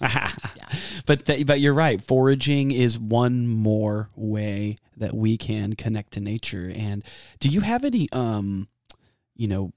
Yeah. 0.56 0.68
but 1.06 1.24
th- 1.26 1.46
but 1.46 1.60
you're 1.60 1.72
right 1.74 2.02
foraging 2.02 2.70
is 2.70 2.98
one 2.98 3.46
more 3.48 4.10
way 4.14 4.76
that 4.98 5.14
we 5.14 5.36
can 5.38 5.74
connect 5.74 6.12
to 6.12 6.20
nature 6.20 6.70
and 6.74 7.02
do 7.40 7.48
you 7.48 7.60
have 7.62 7.84
any 7.84 8.08
um 8.12 8.68
you 9.36 9.48
know 9.48 9.72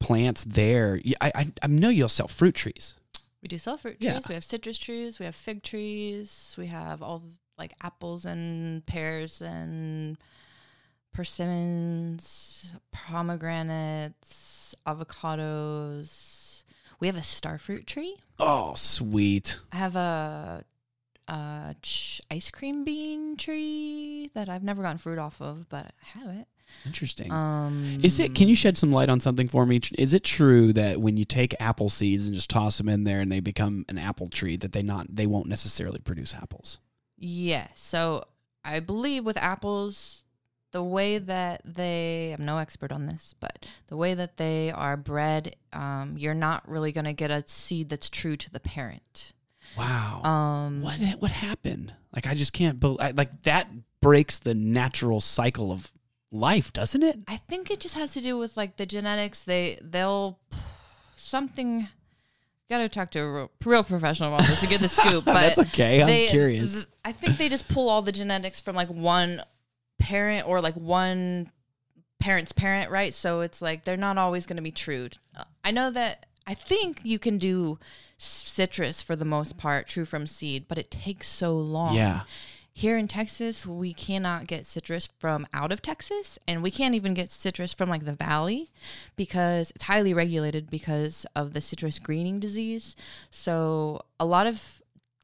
plants 0.00 0.42
there 0.44 0.98
I 1.20 1.52
I 1.62 1.66
know 1.68 1.88
you'll 1.90 2.08
sell 2.08 2.26
fruit 2.28 2.54
trees 2.56 2.96
We 3.42 3.48
do 3.48 3.58
sell 3.58 3.76
fruit 3.76 3.96
Yeah. 4.00 4.14
trees. 4.14 4.28
We 4.28 4.34
have 4.34 4.44
citrus 4.44 4.78
trees. 4.78 5.18
We 5.18 5.24
have 5.26 5.36
fig 5.36 5.62
trees. 5.62 6.54
We 6.58 6.66
have 6.66 7.00
all 7.02 7.22
like 7.58 7.74
apples 7.82 8.24
and 8.24 8.84
pears 8.86 9.40
and 9.42 10.16
persimmons, 11.12 12.72
pomegranates, 12.92 14.74
avocados. 14.86 16.62
We 17.00 17.06
have 17.06 17.16
a 17.16 17.20
starfruit 17.20 17.86
tree. 17.86 18.16
oh 18.38 18.74
sweet 18.74 19.58
I 19.72 19.76
have 19.76 19.96
a, 19.96 20.64
a 21.28 21.74
ch- 21.82 22.20
ice 22.30 22.50
cream 22.50 22.84
bean 22.84 23.36
tree 23.36 24.30
that 24.34 24.48
I've 24.48 24.62
never 24.62 24.82
gotten 24.82 24.98
fruit 24.98 25.18
off 25.18 25.40
of, 25.40 25.68
but 25.68 25.86
I 25.86 26.18
have 26.18 26.28
it. 26.36 26.46
interesting 26.84 27.32
Um, 27.32 28.00
Is 28.02 28.18
it? 28.20 28.34
Can 28.34 28.48
you 28.48 28.54
shed 28.54 28.76
some 28.76 28.92
light 28.92 29.08
on 29.08 29.18
something 29.20 29.48
for 29.48 29.64
me? 29.66 29.80
Is 29.98 30.12
it 30.14 30.24
true 30.24 30.72
that 30.74 31.00
when 31.00 31.16
you 31.16 31.24
take 31.24 31.54
apple 31.58 31.88
seeds 31.88 32.26
and 32.26 32.34
just 32.34 32.50
toss 32.50 32.76
them 32.78 32.88
in 32.88 33.04
there 33.04 33.20
and 33.20 33.32
they 33.32 33.40
become 33.40 33.84
an 33.88 33.98
apple 33.98 34.28
tree, 34.28 34.56
that 34.56 34.72
they 34.72 34.82
not 34.82 35.06
they 35.10 35.26
won't 35.26 35.46
necessarily 35.46 36.00
produce 36.00 36.34
apples? 36.34 36.78
Yeah. 37.16 37.68
So 37.74 38.24
I 38.62 38.80
believe 38.80 39.24
with 39.24 39.36
apples, 39.38 40.22
the 40.72 40.82
way 40.82 41.18
that 41.18 41.62
they, 41.64 42.34
I'm 42.38 42.44
no 42.44 42.58
expert 42.58 42.92
on 42.92 43.06
this, 43.06 43.34
but 43.40 43.66
the 43.88 43.96
way 43.96 44.14
that 44.14 44.36
they 44.36 44.70
are 44.70 44.96
bred, 44.96 45.56
um, 45.72 46.14
you're 46.16 46.34
not 46.34 46.68
really 46.68 46.92
going 46.92 47.04
to 47.06 47.12
get 47.12 47.30
a 47.30 47.42
seed 47.46 47.88
that's 47.88 48.08
true 48.08 48.36
to 48.36 48.50
the 48.50 48.60
parent. 48.60 49.32
Wow. 49.76 50.22
Um, 50.22 50.82
what 50.82 50.98
what 51.20 51.30
happened? 51.30 51.94
Like 52.14 52.26
I 52.26 52.34
just 52.34 52.52
can't 52.52 52.80
believe. 52.80 53.16
Like 53.16 53.42
that 53.42 53.68
breaks 54.00 54.38
the 54.38 54.54
natural 54.54 55.20
cycle 55.20 55.70
of 55.70 55.92
life, 56.32 56.72
doesn't 56.72 57.02
it? 57.02 57.18
I 57.28 57.36
think 57.36 57.70
it 57.70 57.80
just 57.80 57.94
has 57.94 58.12
to 58.14 58.20
do 58.20 58.36
with 58.36 58.56
like 58.56 58.76
the 58.76 58.86
genetics. 58.86 59.42
They, 59.42 59.78
they'll, 59.82 60.38
something, 61.16 61.88
got 62.68 62.78
to 62.78 62.88
talk 62.88 63.10
to 63.12 63.20
a 63.20 63.32
real, 63.32 63.50
real 63.64 63.84
professional 63.84 64.34
about 64.34 64.46
this 64.46 64.60
to 64.60 64.66
get 64.66 64.80
the 64.80 64.88
scoop. 64.88 65.24
But 65.24 65.34
That's 65.34 65.58
okay. 65.58 66.00
I'm 66.00 66.06
they- 66.08 66.28
curious. 66.28 66.72
th- 66.72 66.86
I 67.04 67.12
think 67.12 67.38
they 67.38 67.48
just 67.48 67.66
pull 67.68 67.88
all 67.88 68.02
the 68.02 68.12
genetics 68.12 68.60
from 68.60 68.76
like 68.76 68.88
one 68.88 69.42
parent 70.10 70.48
or 70.48 70.60
like 70.60 70.74
one 70.74 71.52
parent's 72.18 72.50
parent, 72.50 72.90
right? 72.90 73.14
So 73.14 73.42
it's 73.42 73.62
like 73.62 73.84
they're 73.84 73.96
not 73.96 74.18
always 74.18 74.44
going 74.44 74.56
to 74.56 74.62
be 74.62 74.72
true. 74.72 75.08
Uh, 75.36 75.44
I 75.64 75.70
know 75.70 75.90
that 75.92 76.26
I 76.48 76.54
think 76.54 77.00
you 77.04 77.20
can 77.20 77.38
do 77.38 77.78
citrus 78.18 79.00
for 79.00 79.14
the 79.14 79.24
most 79.24 79.56
part, 79.56 79.86
true 79.86 80.04
from 80.04 80.26
seed, 80.26 80.66
but 80.66 80.78
it 80.78 80.90
takes 80.90 81.28
so 81.28 81.56
long. 81.56 81.94
yeah. 81.94 82.22
Here 82.72 82.96
in 82.96 83.08
Texas, 83.08 83.66
we 83.66 83.92
cannot 83.92 84.46
get 84.46 84.64
citrus 84.64 85.08
from 85.18 85.46
out 85.52 85.70
of 85.70 85.82
Texas, 85.82 86.38
and 86.48 86.62
we 86.62 86.70
can't 86.70 86.94
even 86.94 87.14
get 87.14 87.30
citrus 87.30 87.74
from 87.74 87.90
like 87.90 88.04
the 88.04 88.14
valley 88.14 88.70
because 89.16 89.70
it's 89.74 89.84
highly 89.84 90.14
regulated 90.14 90.70
because 90.70 91.26
of 91.36 91.52
the 91.52 91.60
citrus 91.60 91.98
greening 91.98 92.40
disease. 92.40 92.96
So, 93.30 94.02
a 94.18 94.24
lot 94.24 94.46
of 94.46 94.79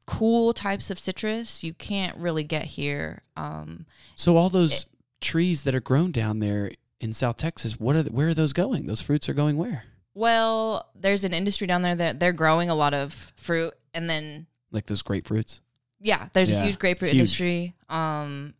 cool 0.07 0.53
types 0.53 0.89
of 0.89 0.97
citrus 0.97 1.63
you 1.63 1.73
can't 1.73 2.17
really 2.17 2.43
get 2.43 2.63
here. 2.65 3.21
Um, 3.35 3.85
So 4.15 4.37
all 4.37 4.49
those 4.49 4.85
trees 5.21 5.63
that 5.63 5.75
are 5.75 5.79
grown 5.81 6.11
down 6.11 6.39
there 6.39 6.71
in 6.99 7.13
South 7.13 7.37
Texas, 7.37 7.79
what 7.79 7.95
are 7.95 8.03
the, 8.03 8.11
where 8.11 8.29
are 8.29 8.33
those 8.33 8.53
going? 8.53 8.87
Those 8.87 9.01
fruits 9.01 9.27
are 9.29 9.33
going 9.33 9.57
where? 9.57 9.83
Well, 10.15 10.89
there's 10.95 11.23
an 11.23 11.33
industry 11.33 11.67
down 11.67 11.83
there 11.83 11.95
that 11.95 12.19
they're 12.19 12.33
growing 12.33 12.69
a 12.71 12.75
lot 12.75 12.93
of 12.95 13.31
fruit, 13.35 13.73
and 13.93 14.09
then 14.09 14.47
Like 14.71 14.87
those 14.87 15.03
grapefruits. 15.03 15.59
yeah, 15.99 16.29
there's 16.33 16.49
Yeah, 16.49 16.61
a 16.61 16.65
huge 16.65 16.79
grapefruit 16.79 17.11
huge. 17.11 17.19
industry. 17.19 17.75
Um, 17.89 18.53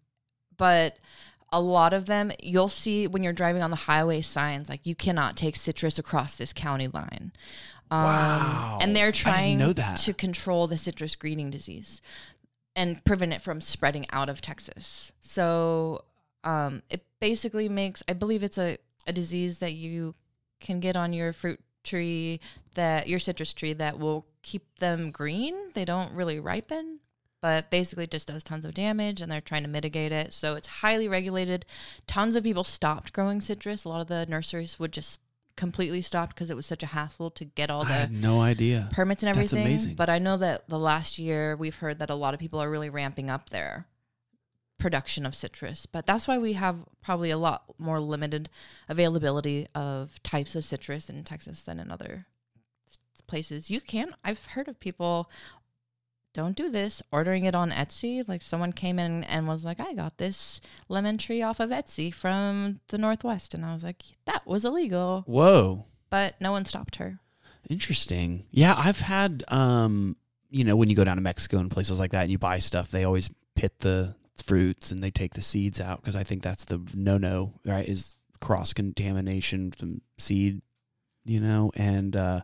but 0.57 0.97
a 1.51 1.61
lot 1.61 1.93
of 1.93 2.05
them 2.07 2.31
you'll 2.43 2.67
see 2.67 3.07
when 3.07 3.23
you're 3.23 3.31
driving 3.33 3.63
on 3.63 3.69
the 3.71 3.77
highway 3.77 4.19
signs 4.21 4.67
like 4.67 4.85
you 4.85 4.93
cannot 4.95 5.37
take 5.37 5.55
citrus 5.55 5.97
across 5.97 6.35
this 6.35 6.51
county 6.51 6.87
line. 6.89 7.31
Um, 7.89 8.03
Wow. 8.03 8.79
And 8.81 8.95
they're 8.95 9.11
trying 9.11 9.59
to 9.59 10.13
control 10.13 10.67
the 10.67 10.77
citrus 10.77 11.15
greening 11.15 11.49
disease 11.49 12.01
and 12.75 13.03
prevent 13.05 13.33
it 13.33 13.41
from 13.41 13.59
spreading 13.59 14.05
out 14.11 14.29
of 14.29 14.39
Texas. 14.41 15.11
So 15.19 16.03
um, 16.43 16.83
it 16.89 17.05
basically 17.19 17.69
makes, 17.69 18.03
I 18.07 18.13
believe 18.13 18.43
it's 18.43 18.57
a, 18.57 18.77
a 19.07 19.13
disease 19.13 19.59
that 19.59 19.73
you 19.73 20.15
can 20.59 20.79
get 20.79 20.95
on 20.95 21.13
your 21.13 21.33
fruit 21.33 21.59
tree, 21.83 22.39
that 22.75 23.07
your 23.07 23.19
citrus 23.19 23.53
tree 23.53 23.73
that 23.73 23.97
will 23.97 24.25
keep 24.43 24.79
them 24.79 25.11
green. 25.11 25.55
They 25.73 25.85
don't 25.85 26.13
really 26.13 26.39
ripen, 26.39 26.99
but 27.41 27.71
basically 27.71 28.05
just 28.07 28.27
does 28.27 28.43
tons 28.43 28.65
of 28.65 28.73
damage 28.73 29.21
and 29.21 29.31
they're 29.31 29.41
trying 29.41 29.63
to 29.63 29.69
mitigate 29.69 30.11
it. 30.11 30.33
So 30.33 30.55
it's 30.55 30.67
highly 30.67 31.07
regulated. 31.07 31.65
Tons 32.05 32.35
of 32.35 32.43
people 32.43 32.63
stopped 32.63 33.13
growing 33.13 33.41
citrus. 33.41 33.85
A 33.85 33.89
lot 33.89 34.01
of 34.01 34.07
the 34.07 34.25
nurseries 34.27 34.79
would 34.79 34.91
just 34.91 35.21
completely 35.57 36.01
stopped 36.01 36.33
because 36.33 36.49
it 36.49 36.55
was 36.55 36.65
such 36.65 36.83
a 36.83 36.87
hassle 36.87 37.29
to 37.31 37.43
get 37.43 37.69
all 37.69 37.81
I 37.81 37.87
the 37.87 37.93
had 37.93 38.11
no 38.13 38.39
idea. 38.41 38.87
permits 38.91 39.23
and 39.23 39.27
That's 39.35 39.51
everything. 39.51 39.65
amazing. 39.67 39.95
But 39.95 40.09
I 40.09 40.19
know 40.19 40.37
that 40.37 40.69
the 40.69 40.79
last 40.79 41.19
year 41.19 41.55
we've 41.57 41.75
heard 41.75 41.99
that 41.99 42.09
a 42.09 42.15
lot 42.15 42.33
of 42.33 42.39
people 42.39 42.59
are 42.61 42.69
really 42.69 42.89
ramping 42.89 43.29
up 43.29 43.49
their 43.49 43.87
production 44.79 45.25
of 45.25 45.35
citrus. 45.35 45.85
But 45.85 46.05
that's 46.05 46.27
why 46.27 46.37
we 46.37 46.53
have 46.53 46.77
probably 47.01 47.31
a 47.31 47.37
lot 47.37 47.63
more 47.77 47.99
limited 47.99 48.49
availability 48.87 49.67
of 49.75 50.21
types 50.23 50.55
of 50.55 50.63
citrus 50.63 51.09
in 51.09 51.23
Texas 51.23 51.61
than 51.61 51.79
in 51.79 51.91
other 51.91 52.27
places. 53.27 53.69
You 53.69 53.81
can 53.81 54.15
I've 54.23 54.45
heard 54.45 54.67
of 54.69 54.79
people 54.79 55.29
don't 56.37 56.55
do 56.55 56.69
this 56.69 57.01
ordering 57.11 57.43
it 57.43 57.55
on 57.55 57.71
Etsy 57.71 58.25
like 58.27 58.41
someone 58.41 58.71
came 58.71 58.99
in 58.99 59.25
and 59.25 59.47
was 59.47 59.65
like 59.65 59.79
I 59.81 59.93
got 59.93 60.17
this 60.17 60.61
lemon 60.87 61.17
tree 61.17 61.41
off 61.41 61.59
of 61.59 61.71
Etsy 61.71 62.13
from 62.13 62.79
the 62.87 62.97
northwest 62.97 63.53
and 63.53 63.65
I 63.65 63.73
was 63.73 63.83
like 63.83 64.03
that 64.25 64.47
was 64.47 64.63
illegal 64.63 65.23
Whoa. 65.27 65.85
but 66.09 66.39
no 66.39 66.51
one 66.53 66.63
stopped 66.65 66.95
her 66.97 67.19
Interesting. 67.69 68.45
Yeah, 68.49 68.73
I've 68.77 69.01
had 69.01 69.43
um, 69.49 70.15
you 70.49 70.63
know, 70.63 70.75
when 70.75 70.89
you 70.89 70.95
go 70.95 71.03
down 71.03 71.17
to 71.17 71.21
Mexico 71.21 71.57
and 71.57 71.69
places 71.69 71.99
like 71.99 72.11
that 72.11 72.21
and 72.21 72.31
you 72.31 72.37
buy 72.37 72.59
stuff, 72.59 72.91
they 72.91 73.03
always 73.03 73.29
pit 73.55 73.79
the 73.79 74.15
fruits 74.41 74.91
and 74.91 75.03
they 75.03 75.11
take 75.11 75.33
the 75.33 75.41
seeds 75.41 75.81
out 75.81 75.99
because 76.01 76.15
I 76.15 76.23
think 76.23 76.43
that's 76.43 76.63
the 76.65 76.81
no-no, 76.93 77.59
right? 77.65 77.87
Is 77.87 78.15
cross 78.39 78.71
contamination 78.71 79.71
from 79.71 80.01
seed, 80.17 80.61
you 81.25 81.39
know, 81.41 81.71
and 81.75 82.15
uh 82.15 82.41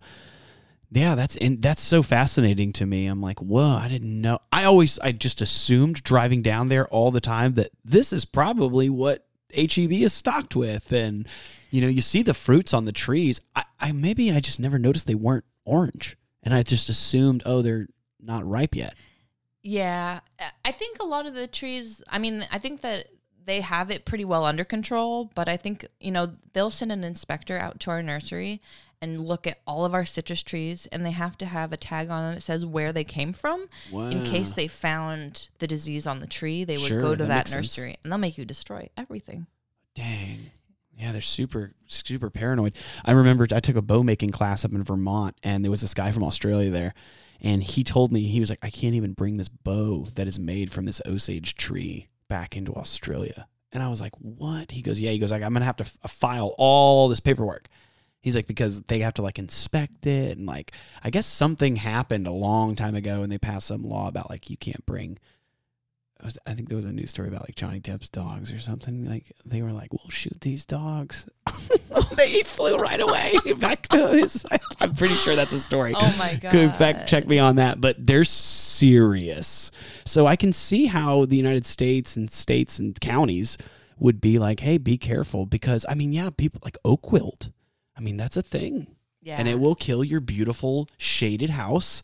yeah, 0.94 1.16
that's 1.16 1.36
in, 1.36 1.60
that's 1.60 1.82
so 1.82 2.04
fascinating 2.04 2.72
to 2.74 2.86
me. 2.86 3.08
I'm 3.08 3.22
like, 3.22 3.40
whoa, 3.40 3.76
I 3.78 3.88
didn't 3.88 4.22
know. 4.22 4.40
I 4.52 4.64
always, 4.66 5.00
I 5.00 5.12
just 5.12 5.42
assumed 5.42 6.04
driving 6.04 6.42
down 6.42 6.70
there 6.70 6.88
all 6.88 7.12
the 7.12 7.22
time 7.22 7.56
that 7.56 7.72
this 7.84 8.14
is 8.14 8.26
probably 8.26 8.90
what 8.90 9.26
HEB 9.56 9.92
is 9.92 10.14
stocked 10.14 10.56
with, 10.56 10.92
and 10.92 11.28
you 11.72 11.82
know, 11.82 11.88
you 11.88 12.02
see 12.02 12.22
the 12.22 12.34
fruits 12.34 12.74
on 12.74 12.86
the 12.86 12.92
trees. 12.92 13.42
I, 13.56 13.64
I 13.80 13.92
maybe 13.92 14.32
I 14.32 14.40
just 14.40 14.60
never 14.60 14.78
noticed 14.78 15.08
they 15.08 15.16
weren't 15.16 15.46
orange, 15.66 16.18
and 16.44 16.54
I 16.54 16.64
just 16.64 16.90
assumed, 16.90 17.44
oh, 17.46 17.62
they're 17.62 17.88
not 18.20 18.48
ripe 18.48 18.76
yet. 18.76 18.96
Yeah, 19.62 20.20
I- 20.40 20.52
I 20.66 20.72
think 20.72 20.98
a 21.00 21.06
lot 21.06 21.26
of 21.26 21.34
the 21.34 21.48
trees. 21.48 22.02
I 22.10 22.20
mean, 22.20 22.46
I 22.52 22.58
think 22.60 22.82
that 22.82 23.08
they 23.46 23.62
have 23.62 23.92
it 23.92 24.06
pretty 24.06 24.26
well 24.26 24.46
under 24.46 24.64
control, 24.64 25.30
but 25.36 25.48
I 25.50 25.58
think 25.58 25.86
you 26.00 26.12
know 26.12 26.34
they'll 26.54 26.70
send 26.70 26.92
an 26.92 27.04
inspector 27.04 27.58
out 27.58 27.80
to 27.82 27.92
our 27.92 28.02
nursery 28.04 28.62
and 29.04 29.20
look 29.28 29.46
at 29.46 29.60
all 29.68 29.84
of 29.86 29.94
our 29.94 30.06
citrus 30.06 30.42
trees, 30.42 30.88
and 30.92 31.06
they 31.06 31.12
have 31.12 31.38
to 31.40 31.46
have 31.46 31.74
a 31.74 31.78
tag 31.78 32.10
on 32.10 32.24
them 32.24 32.36
that 32.36 32.42
says 32.42 32.66
where 32.66 32.94
they 32.94 33.04
came 33.04 33.34
from. 33.34 33.68
In 33.92 34.24
case 34.26 34.54
they 34.54 34.68
found 34.70 35.50
the 35.60 35.68
disease 35.68 36.08
on 36.08 36.20
the 36.22 36.28
tree, 36.28 36.64
they 36.64 36.78
would 36.78 36.88
Sure, 36.88 37.02
go 37.02 37.14
to 37.16 37.24
that 37.24 37.28
that, 37.28 37.36
makes 37.38 37.52
sense. 37.52 37.78
nursery 37.78 37.98
and 38.02 38.12
they'll 38.12 38.18
make 38.18 38.38
you 38.38 38.46
destroy 38.46 38.90
everything. 38.98 39.46
Dang. 39.94 40.52
Yeah, 40.98 41.12
they're 41.12 41.22
super, 41.22 41.74
super 41.88 42.30
paranoid. 42.30 42.76
I 43.04 43.12
remember 43.12 43.46
I 43.52 43.60
took 43.60 43.76
a 43.76 43.82
bow 43.82 44.04
making 44.04 44.32
class 44.32 44.64
up 44.64 44.72
in 44.72 44.84
Vermont, 44.84 45.36
and 45.44 45.64
there 45.64 45.72
was 45.72 45.82
this 45.82 45.94
guy 45.94 46.12
from 46.12 46.24
Australia 46.24 46.70
there, 46.72 46.94
and 47.42 47.62
he 47.64 47.84
told 47.84 48.12
me 48.14 48.28
he 48.28 48.40
was 48.40 48.50
like, 48.50 48.60
I 48.62 48.70
can't 48.70 48.96
even 48.96 49.14
bring 49.14 49.38
this 49.38 49.50
bow 49.50 50.06
that 50.16 50.28
is 50.28 50.40
made 50.40 50.72
from 50.72 50.86
this 50.86 51.02
Osage 51.06 51.56
tree 51.56 52.08
back 52.30 52.56
into 52.56 52.74
Australia. 52.76 53.48
And 53.72 53.82
I 53.82 53.90
was 53.90 54.00
like, 54.00 54.14
what? 54.20 54.70
He 54.72 54.82
goes, 54.84 55.02
yeah. 55.02 55.10
He 55.12 55.18
goes, 55.18 55.32
like, 55.32 55.42
I'm 55.42 55.52
gonna 55.52 55.66
have 55.66 55.78
to 55.78 55.84
f- 55.84 56.12
file 56.12 56.54
all 56.60 57.08
this 57.10 57.20
paperwork. 57.20 57.68
He's 58.24 58.36
like, 58.36 58.48
because 58.48 58.82
they 58.84 59.00
have 59.00 59.14
to 59.16 59.22
like 59.22 59.38
inspect 59.38 60.08
it, 60.08 60.38
and 60.38 60.48
like, 60.48 60.72
I 61.04 61.12
guess 61.12 61.28
something 61.28 61.76
happened 61.76 62.26
a 62.26 62.32
long 62.32 62.76
time 62.76 62.96
ago, 62.96 63.22
and 63.22 63.32
they 63.32 63.38
passed 63.38 63.68
some 63.68 63.84
law 63.84 64.08
about 64.08 64.32
like 64.32 64.50
you 64.50 64.58
can't 64.58 64.84
bring 64.88 65.20
I 66.46 66.54
think 66.54 66.70
there 66.70 66.78
was 66.78 66.86
a 66.86 66.94
news 66.94 67.10
story 67.10 67.28
about 67.28 67.42
like 67.42 67.56
Johnny 67.56 67.80
Depp's 67.80 68.10
dogs 68.10 68.52
or 68.54 68.60
something. 68.60 69.06
Like 69.06 69.34
they 69.46 69.62
were 69.62 69.72
like, 69.72 69.92
"We'll 69.92 70.10
shoot 70.10 70.40
these 70.42 70.66
dogs." 70.66 71.28
they 72.16 72.44
flew 72.44 72.78
right 72.78 73.00
away 73.00 73.36
back 73.58 73.88
to 73.90 74.08
his. 74.10 74.46
I'm 74.80 74.94
pretty 74.94 75.16
sure 75.16 75.36
that's 75.36 75.54
a 75.54 75.60
story. 75.60 75.94
Oh 75.96 76.16
my 76.18 76.36
god! 76.42 76.52
Could 76.52 76.76
fact 76.76 77.10
check 77.10 77.28
me 77.28 77.40
on 77.40 77.58
that, 77.58 77.82
but 77.82 78.06
they're 78.06 78.24
serious. 78.24 79.72
So 80.06 80.26
I 80.26 80.36
can 80.36 80.54
see 80.54 80.86
how 80.86 81.26
the 81.26 81.36
United 81.38 81.66
States 81.66 82.16
and 82.16 82.32
states 82.32 82.80
and 82.80 83.00
counties 83.00 83.58
would 83.98 84.22
be 84.22 84.40
like, 84.40 84.62
"Hey, 84.62 84.78
be 84.78 84.98
careful," 84.98 85.46
because 85.46 85.86
I 85.90 85.94
mean, 85.94 86.14
yeah, 86.14 86.30
people 86.30 86.62
like 86.64 86.78
oak 86.86 87.12
wilt. 87.12 87.50
I 87.98 88.02
mean, 88.02 88.18
that's 88.18 88.38
a 88.38 88.42
thing, 88.42 88.96
Yeah, 89.22 89.38
and 89.38 89.48
it 89.48 89.60
will 89.60 89.76
kill 89.76 90.04
your 90.04 90.20
beautiful 90.20 90.90
shaded 90.98 91.52
house, 91.52 92.02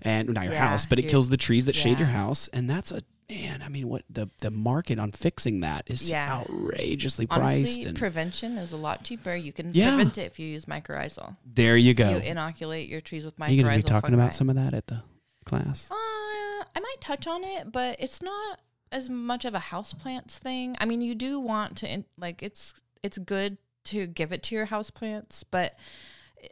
and 0.00 0.28
not 0.30 0.44
your 0.44 0.52
Yeah, 0.54 0.68
house, 0.68 0.86
but 0.86 0.98
it 0.98 1.08
kills 1.08 1.28
the 1.28 1.36
trees 1.36 1.64
that 1.66 1.74
shade 1.74 1.98
your 1.98 2.08
house, 2.08 2.48
and 2.48 2.68
that's 2.70 2.90
a 2.92 3.02
man. 3.30 3.62
I 3.62 3.68
mean, 3.68 3.88
what 3.88 4.04
the 4.10 4.28
the 4.40 4.50
market 4.50 4.98
on 4.98 5.10
fixing 5.12 5.60
that 5.60 5.84
is 5.86 6.08
Yeah. 6.08 6.30
outrageously 6.32 7.26
priced. 7.26 7.42
Honestly, 7.42 7.84
and 7.88 7.96
prevention 7.98 8.58
is 8.58 8.72
a 8.72 8.76
lot 8.76 9.04
cheaper. 9.04 9.34
You 9.34 9.52
can 9.52 9.70
Yeah. 9.72 9.88
prevent 9.96 10.18
it 10.18 10.22
if 10.26 10.38
you 10.38 10.46
use 10.46 10.66
mycorrhizal. 10.66 11.36
there 11.46 11.76
you 11.76 11.94
go. 11.94 12.10
You 12.10 12.16
inoculate 12.18 12.88
your 12.88 13.00
trees 13.00 13.24
with 13.24 13.36
mycorrhizal. 13.38 13.48
Are 13.48 13.52
you 13.52 13.62
going 13.62 13.80
to 13.80 13.86
be 13.86 13.90
talking 13.90 14.14
about 14.14 14.34
some 14.34 14.48
of 14.50 14.56
that 14.56 14.74
at 14.74 14.86
the 14.88 15.02
class? 15.44 15.88
Uh, 15.90 15.94
I 15.94 16.80
might 16.80 17.00
touch 17.00 17.26
on 17.26 17.42
it, 17.44 17.72
but 17.72 17.96
it's 17.98 18.22
not 18.22 18.60
as 18.90 19.08
much 19.08 19.44
of 19.46 19.54
a 19.54 19.58
houseplants 19.60 20.32
thing. 20.32 20.76
I 20.80 20.84
mean, 20.84 21.00
you 21.00 21.14
do 21.14 21.40
want 21.40 21.76
to 21.78 21.90
in, 21.90 22.04
like 22.18 22.42
it's 22.42 22.74
it's 23.02 23.18
good 23.18 23.56
to 23.84 24.06
give 24.06 24.32
it 24.32 24.42
to 24.44 24.54
your 24.54 24.66
house 24.66 24.90
plants, 24.90 25.44
but 25.44 25.76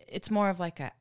it's 0.08 0.30
more 0.30 0.50
of 0.50 0.58
like 0.60 0.80
a 0.80 0.92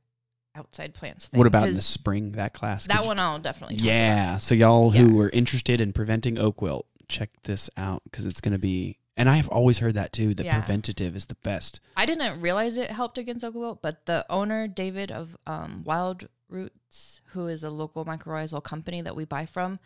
outside 0.56 0.94
plants 0.94 1.28
thing. 1.28 1.38
What 1.38 1.48
about 1.48 1.70
in 1.70 1.76
the 1.76 1.82
spring? 1.82 2.32
That 2.32 2.54
class? 2.54 2.88
that 2.88 3.06
one? 3.06 3.20
I'll 3.20 3.40
definitely. 3.40 3.78
Yeah. 3.78 4.38
So 4.38 4.56
y'all 4.56 4.94
Yeah. 4.94 5.02
who 5.02 5.20
are 5.22 5.30
interested 5.30 5.80
in 5.80 5.94
preventing 5.94 6.38
oak 6.38 6.62
wilt, 6.62 6.88
check 7.08 7.30
this 7.44 7.70
out 7.78 8.02
because 8.04 8.26
it's 8.26 8.42
going 8.42 8.54
to 8.54 8.60
be. 8.60 8.98
And 9.16 9.28
I 9.30 9.36
have 9.36 9.50
always 9.50 9.80
heard 9.80 9.96
that 9.96 10.14
too. 10.14 10.34
The 10.34 10.46
Yeah. 10.46 10.60
preventative 10.60 11.16
is 11.16 11.26
the 11.28 11.36
best. 11.36 11.80
I 11.98 12.06
didn't 12.06 12.40
realize 12.42 12.78
it 12.78 12.92
helped 12.92 13.18
against 13.18 13.44
oak 13.44 13.54
wilt, 13.56 13.82
but 13.82 14.06
the 14.06 14.26
owner 14.30 14.68
David 14.68 15.12
of 15.12 15.36
um, 15.46 15.84
Wild 15.84 16.28
Roots, 16.48 17.22
who 17.34 17.48
is 17.48 17.62
a 17.64 17.70
local 17.70 18.06
mycorrhizal 18.06 18.64
company 18.64 19.02
that 19.02 19.16
we 19.16 19.26
buy 19.26 19.46
from, 19.46 19.80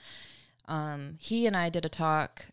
um, 0.67 1.17
he 1.19 1.45
and 1.47 1.57
I 1.57 1.69
did 1.69 1.83
a 1.83 1.89
talk 1.89 2.45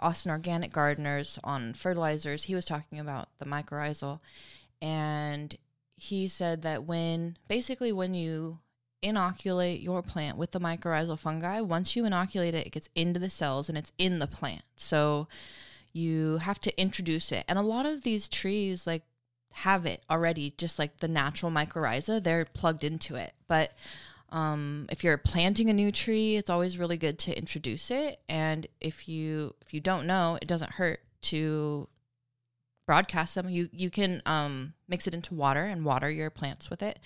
Austin 0.00 0.30
Organic 0.30 0.72
Gardeners 0.72 1.38
on 1.44 1.74
fertilizers. 1.74 2.44
He 2.44 2.54
was 2.54 2.64
talking 2.64 2.98
about 2.98 3.28
the 3.38 3.44
mycorrhizal, 3.44 4.20
and 4.80 5.56
he 5.96 6.28
said 6.28 6.62
that 6.62 6.84
when 6.84 7.36
basically 7.48 7.92
when 7.92 8.14
you 8.14 8.58
inoculate 9.02 9.80
your 9.80 10.02
plant 10.02 10.36
with 10.36 10.52
the 10.52 10.60
mycorrhizal 10.60 11.18
fungi, 11.18 11.60
once 11.60 11.96
you 11.96 12.04
inoculate 12.04 12.54
it, 12.54 12.66
it 12.66 12.72
gets 12.72 12.88
into 12.94 13.20
the 13.20 13.30
cells 13.30 13.68
and 13.68 13.76
it's 13.76 13.92
in 13.98 14.18
the 14.18 14.26
plant. 14.26 14.62
So 14.76 15.28
you 15.92 16.38
have 16.38 16.60
to 16.60 16.80
introduce 16.80 17.32
it. 17.32 17.44
And 17.48 17.58
a 17.58 17.62
lot 17.62 17.84
of 17.84 18.02
these 18.02 18.28
trees 18.28 18.86
like 18.86 19.02
have 19.52 19.84
it 19.84 20.02
already, 20.10 20.54
just 20.56 20.78
like 20.78 20.98
the 20.98 21.08
natural 21.08 21.52
mycorrhiza, 21.52 22.22
they're 22.22 22.46
plugged 22.46 22.84
into 22.84 23.16
it. 23.16 23.34
But 23.48 23.72
um, 24.32 24.86
if 24.90 25.04
you're 25.04 25.18
planting 25.18 25.68
a 25.68 25.74
new 25.74 25.92
tree, 25.92 26.36
it's 26.36 26.50
always 26.50 26.78
really 26.78 26.96
good 26.96 27.18
to 27.20 27.36
introduce 27.36 27.90
it. 27.90 28.20
And 28.28 28.66
if 28.80 29.08
you 29.08 29.54
if 29.60 29.74
you 29.74 29.80
don't 29.80 30.06
know, 30.06 30.38
it 30.40 30.48
doesn't 30.48 30.72
hurt 30.72 31.00
to 31.22 31.86
broadcast 32.86 33.34
them. 33.34 33.48
You 33.50 33.68
you 33.72 33.90
can 33.90 34.22
um, 34.24 34.72
mix 34.88 35.06
it 35.06 35.14
into 35.14 35.34
water 35.34 35.64
and 35.64 35.84
water 35.84 36.10
your 36.10 36.30
plants 36.30 36.70
with 36.70 36.82
it. 36.82 36.98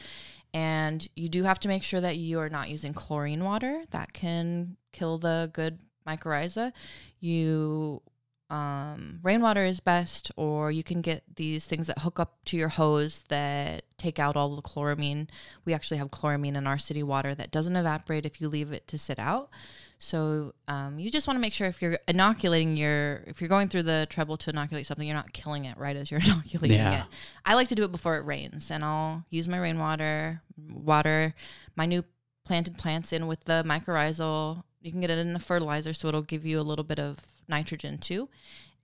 And 0.55 1.07
you 1.17 1.29
do 1.29 1.43
have 1.43 1.59
to 1.61 1.69
make 1.69 1.83
sure 1.83 2.01
that 2.01 2.17
you 2.17 2.39
are 2.39 2.49
not 2.49 2.71
using 2.71 2.95
chlorine 2.95 3.45
water. 3.45 3.83
That 3.91 4.13
can 4.13 4.77
kill 4.93 5.19
the 5.19 5.51
good 5.53 5.81
mycorrhiza. 6.07 6.73
You 7.19 8.03
um, 8.49 9.19
rainwater 9.23 9.65
is 9.65 9.81
best, 9.81 10.31
or 10.37 10.71
you 10.71 10.85
can 10.85 11.01
get 11.01 11.25
these 11.35 11.65
things 11.67 11.89
that 11.89 12.01
hook 12.01 12.21
up 12.21 12.37
to 12.47 12.57
your 12.57 12.69
hose 12.69 13.21
that 13.29 13.85
take 13.99 14.19
out 14.19 14.37
all 14.37 14.55
the 14.55 14.63
chloramine. 14.63 15.27
We 15.65 15.75
actually 15.75 15.97
have 15.97 16.11
chloramine 16.11 16.57
in 16.57 16.67
our 16.67 16.79
city 16.79 17.03
water 17.03 17.35
that 17.35 17.51
doesn't 17.51 17.75
evaporate 17.75 18.25
if 18.25 18.41
you 18.41 18.49
leave 18.49 18.73
it 18.73 18.87
to 18.89 18.99
sit 18.99 19.19
out. 19.19 19.51
So 19.99 20.53
um, 20.69 20.99
you 20.99 21.11
just 21.11 21.27
want 21.27 21.37
to 21.37 21.41
make 21.41 21.55
sure 21.55 21.67
if 21.67 21.81
you're 21.83 21.99
inoculating 22.07 22.77
your, 22.77 23.25
if 23.27 23.41
you're 23.41 23.49
going 23.49 23.69
through 23.69 23.85
the 23.85 24.07
trouble 24.11 24.37
to 24.37 24.51
inoculate 24.51 24.87
something, 24.87 25.07
you're 25.09 25.17
not 25.17 25.33
killing 25.33 25.65
it 25.65 25.77
right 25.79 25.97
as 25.97 26.11
you're 26.11 26.21
inoculating 26.25 26.77
Yeah. 26.77 27.01
it. 27.01 27.07
I 27.45 27.55
like 27.55 27.69
to 27.69 27.75
do 27.75 27.83
it 27.85 27.91
before 27.93 28.17
it 28.17 28.25
rains, 28.25 28.71
and 28.71 28.85
I'll 28.85 29.25
use 29.31 29.49
my 29.49 29.59
rainwater, 29.59 30.43
water 30.71 31.35
my 31.75 31.87
new 31.87 32.05
planted 32.45 32.79
plants 32.79 33.13
in 33.13 33.27
with 33.27 33.45
the 33.45 33.65
mycorrhizal. 33.67 34.63
You 34.83 34.93
can 34.93 35.01
get 35.01 35.11
it 35.11 35.19
in 35.19 35.35
a 35.35 35.41
fertilizer, 35.41 35.93
so 35.93 36.07
it'll 36.09 36.23
give 36.23 36.47
you 36.47 36.61
a 36.61 36.63
little 36.63 36.85
bit 36.85 37.01
of 37.01 37.17
nitrogen 37.49 37.99
too. 37.99 38.29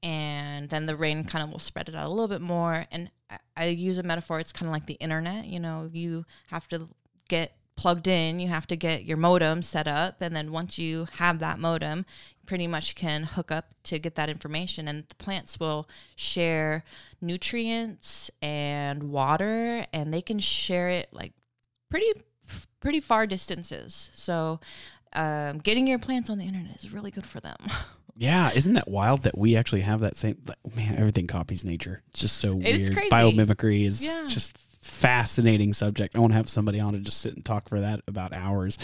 And 0.02 0.68
then 0.68 0.86
the 0.86 0.96
rain 0.96 1.24
kind 1.24 1.44
of 1.44 1.50
will 1.50 1.58
spread 1.58 1.88
it 1.88 1.94
out 1.94 2.06
a 2.06 2.10
little 2.10 2.28
bit 2.28 2.40
more. 2.40 2.86
And 2.90 3.10
I, 3.30 3.38
I 3.56 3.64
use 3.66 3.98
a 3.98 4.02
metaphor, 4.02 4.40
it's 4.40 4.52
kind 4.52 4.68
of 4.68 4.72
like 4.72 4.86
the 4.86 4.94
internet. 4.94 5.46
You 5.46 5.60
know, 5.60 5.88
you 5.92 6.24
have 6.48 6.66
to 6.68 6.88
get 7.28 7.56
plugged 7.76 8.06
in, 8.06 8.38
you 8.38 8.48
have 8.48 8.66
to 8.66 8.76
get 8.76 9.04
your 9.04 9.16
modem 9.16 9.62
set 9.62 9.86
up. 9.86 10.20
And 10.20 10.34
then 10.34 10.52
once 10.52 10.78
you 10.78 11.06
have 11.18 11.38
that 11.38 11.58
modem, 11.58 11.98
you 11.98 12.46
pretty 12.46 12.66
much 12.66 12.94
can 12.94 13.24
hook 13.24 13.50
up 13.50 13.74
to 13.84 13.98
get 13.98 14.16
that 14.16 14.28
information. 14.28 14.88
And 14.88 15.04
the 15.08 15.14
plants 15.14 15.60
will 15.60 15.88
share 16.16 16.84
nutrients 17.20 18.30
and 18.40 19.04
water, 19.04 19.86
and 19.92 20.12
they 20.12 20.22
can 20.22 20.40
share 20.40 20.88
it 20.90 21.08
like 21.12 21.32
pretty 21.90 22.12
pretty 22.80 23.00
far 23.00 23.26
distances. 23.26 24.10
So 24.12 24.60
um, 25.14 25.58
getting 25.58 25.86
your 25.86 25.98
plants 25.98 26.28
on 26.28 26.38
the 26.38 26.44
internet 26.44 26.76
is 26.76 26.92
really 26.92 27.10
good 27.10 27.26
for 27.26 27.40
them. 27.40 27.56
Yeah, 28.16 28.50
isn't 28.54 28.74
that 28.74 28.88
wild 28.88 29.22
that 29.22 29.36
we 29.38 29.56
actually 29.56 29.80
have 29.82 30.00
that 30.00 30.16
same? 30.16 30.36
like, 30.46 30.76
Man, 30.76 30.96
everything 30.96 31.26
copies 31.26 31.64
nature. 31.64 32.02
It's 32.10 32.20
just 32.20 32.36
so 32.38 32.58
It's 32.62 32.78
weird. 32.78 32.92
crazy. 32.94 33.10
Biomimicry 33.10 33.84
is 33.86 34.02
Yeah. 34.02 34.24
just 34.28 34.56
fascinating 34.80 35.72
subject. 35.72 36.14
I 36.16 36.18
want 36.18 36.32
to 36.32 36.36
have 36.36 36.48
somebody 36.48 36.78
on 36.80 36.92
to 36.92 36.98
just 37.00 37.18
sit 37.20 37.34
and 37.34 37.44
talk 37.44 37.68
for 37.68 37.80
that 37.80 38.00
about 38.06 38.32
hours. 38.32 38.78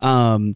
Um, 0.00 0.52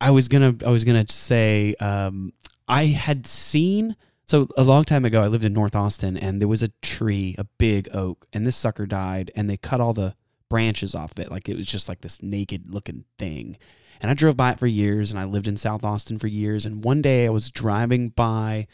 I 0.00 0.10
was 0.10 0.28
gonna, 0.28 0.54
I 0.66 0.70
was 0.70 0.84
gonna 0.84 1.06
say, 1.08 1.74
um, 1.80 2.32
I 2.68 2.86
had 2.86 3.26
seen. 3.26 3.96
So 4.26 4.48
a 4.56 4.64
long 4.64 4.84
time 4.84 5.04
ago, 5.04 5.22
I 5.22 5.28
lived 5.28 5.44
in 5.44 5.52
North 5.52 5.74
Austin, 5.76 6.16
and 6.16 6.40
there 6.40 6.48
was 6.48 6.62
a 6.62 6.68
tree, 6.82 7.34
a 7.38 7.44
big 7.58 7.88
oak, 7.94 8.26
and 8.32 8.46
this 8.46 8.56
sucker 8.56 8.86
died, 8.86 9.30
and 9.36 9.48
they 9.50 9.56
cut 9.58 9.80
all 9.80 9.92
the 9.92 10.14
branches 10.48 10.94
off 10.94 11.12
of 11.12 11.18
it, 11.18 11.30
like 11.30 11.48
it 11.48 11.56
was 11.56 11.66
just 11.66 11.88
like 11.88 12.00
this 12.00 12.22
naked 12.22 12.70
looking 12.72 13.04
thing. 13.18 13.56
And 14.00 14.10
I 14.10 14.14
drove 14.14 14.36
by 14.36 14.52
it 14.52 14.58
for 14.58 14.66
years, 14.66 15.10
and 15.10 15.18
I 15.18 15.24
lived 15.24 15.48
in 15.48 15.56
South 15.56 15.84
Austin 15.84 16.18
for 16.18 16.26
years. 16.26 16.66
And 16.66 16.84
one 16.84 17.02
day 17.02 17.26
I 17.26 17.30
was 17.30 17.50
driving 17.50 18.10
by, 18.10 18.66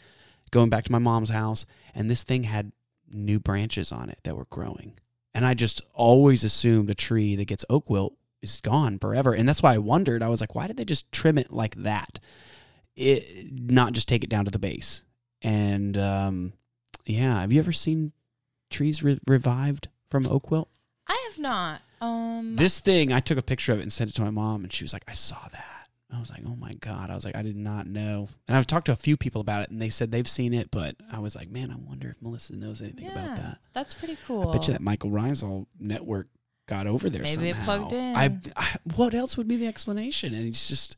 going 0.51 0.69
back 0.69 0.83
to 0.85 0.91
my 0.91 0.99
mom's 0.99 1.29
house, 1.29 1.65
and 1.93 2.09
this 2.09 2.23
thing 2.23 2.43
had 2.43 2.71
new 3.11 3.39
branches 3.39 3.91
on 3.91 4.09
it 4.09 4.19
that 4.23 4.35
were 4.35 4.45
growing. 4.49 4.93
And 5.33 5.45
I 5.45 5.53
just 5.53 5.81
always 5.93 6.43
assumed 6.43 6.89
a 6.89 6.95
tree 6.95 7.35
that 7.35 7.45
gets 7.45 7.65
oak 7.69 7.89
wilt 7.89 8.13
is 8.41 8.59
gone 8.61 8.99
forever. 8.99 9.33
And 9.33 9.47
that's 9.47 9.63
why 9.63 9.73
I 9.73 9.77
wondered. 9.77 10.23
I 10.23 10.27
was 10.27 10.41
like, 10.41 10.55
why 10.55 10.67
did 10.67 10.77
they 10.77 10.85
just 10.85 11.11
trim 11.11 11.37
it 11.37 11.51
like 11.51 11.75
that? 11.75 12.19
It 12.95 13.51
not 13.51 13.93
just 13.93 14.09
take 14.09 14.23
it 14.23 14.29
down 14.29 14.45
to 14.45 14.51
the 14.51 14.59
base. 14.59 15.03
And 15.41 15.97
um, 15.97 16.53
yeah, 17.05 17.41
have 17.41 17.53
you 17.53 17.59
ever 17.59 17.71
seen 17.71 18.11
trees 18.69 19.03
re- 19.03 19.19
revived 19.27 19.89
from 20.09 20.27
oak 20.27 20.51
wilt? 20.51 20.69
I 21.07 21.29
have 21.29 21.39
not. 21.39 21.81
Um, 22.01 22.55
This 22.55 22.79
thing, 22.79 23.13
I 23.13 23.19
took 23.19 23.37
a 23.37 23.41
picture 23.43 23.71
of 23.73 23.79
it 23.79 23.83
and 23.83 23.93
sent 23.93 24.09
it 24.09 24.13
to 24.15 24.21
my 24.23 24.31
mom, 24.31 24.63
and 24.63 24.73
she 24.73 24.83
was 24.83 24.93
like, 24.93 25.03
I 25.07 25.13
saw 25.13 25.37
that. 25.51 25.87
I 26.13 26.19
was 26.19 26.29
like, 26.29 26.41
oh 26.45 26.55
my 26.57 26.73
God. 26.73 27.09
I 27.09 27.15
was 27.15 27.23
like, 27.23 27.35
I 27.37 27.41
did 27.41 27.55
not 27.55 27.87
know. 27.87 28.27
And 28.47 28.57
I've 28.57 28.67
talked 28.67 28.87
to 28.87 28.91
a 28.91 28.97
few 28.97 29.15
people 29.15 29.39
about 29.39 29.63
it, 29.63 29.69
and 29.69 29.81
they 29.81 29.87
said 29.89 30.11
they've 30.11 30.27
seen 30.27 30.53
it, 30.53 30.69
but 30.69 30.95
I 31.11 31.19
was 31.19 31.35
like, 31.35 31.49
man, 31.49 31.71
I 31.71 31.75
wonder 31.75 32.09
if 32.09 32.21
Melissa 32.21 32.55
knows 32.55 32.81
anything 32.81 33.07
about 33.07 33.35
that. 33.37 33.59
that's 33.73 33.93
pretty 33.93 34.17
cool. 34.27 34.49
I 34.49 34.51
bet 34.51 34.67
you 34.67 34.73
that 34.73 34.81
mycorrhizal 34.81 35.67
network 35.79 36.27
got 36.67 36.85
over 36.87 37.09
there 37.09 37.21
Maybe 37.23 37.49
it 37.49 37.57
plugged 37.63 37.93
in. 37.93 38.15
I, 38.15 38.37
I, 38.57 38.75
what 38.95 39.13
else 39.13 39.37
would 39.37 39.47
be 39.47 39.55
the 39.57 39.67
explanation? 39.67 40.33
And 40.33 40.47
it's 40.47 40.67
just, 40.67 40.97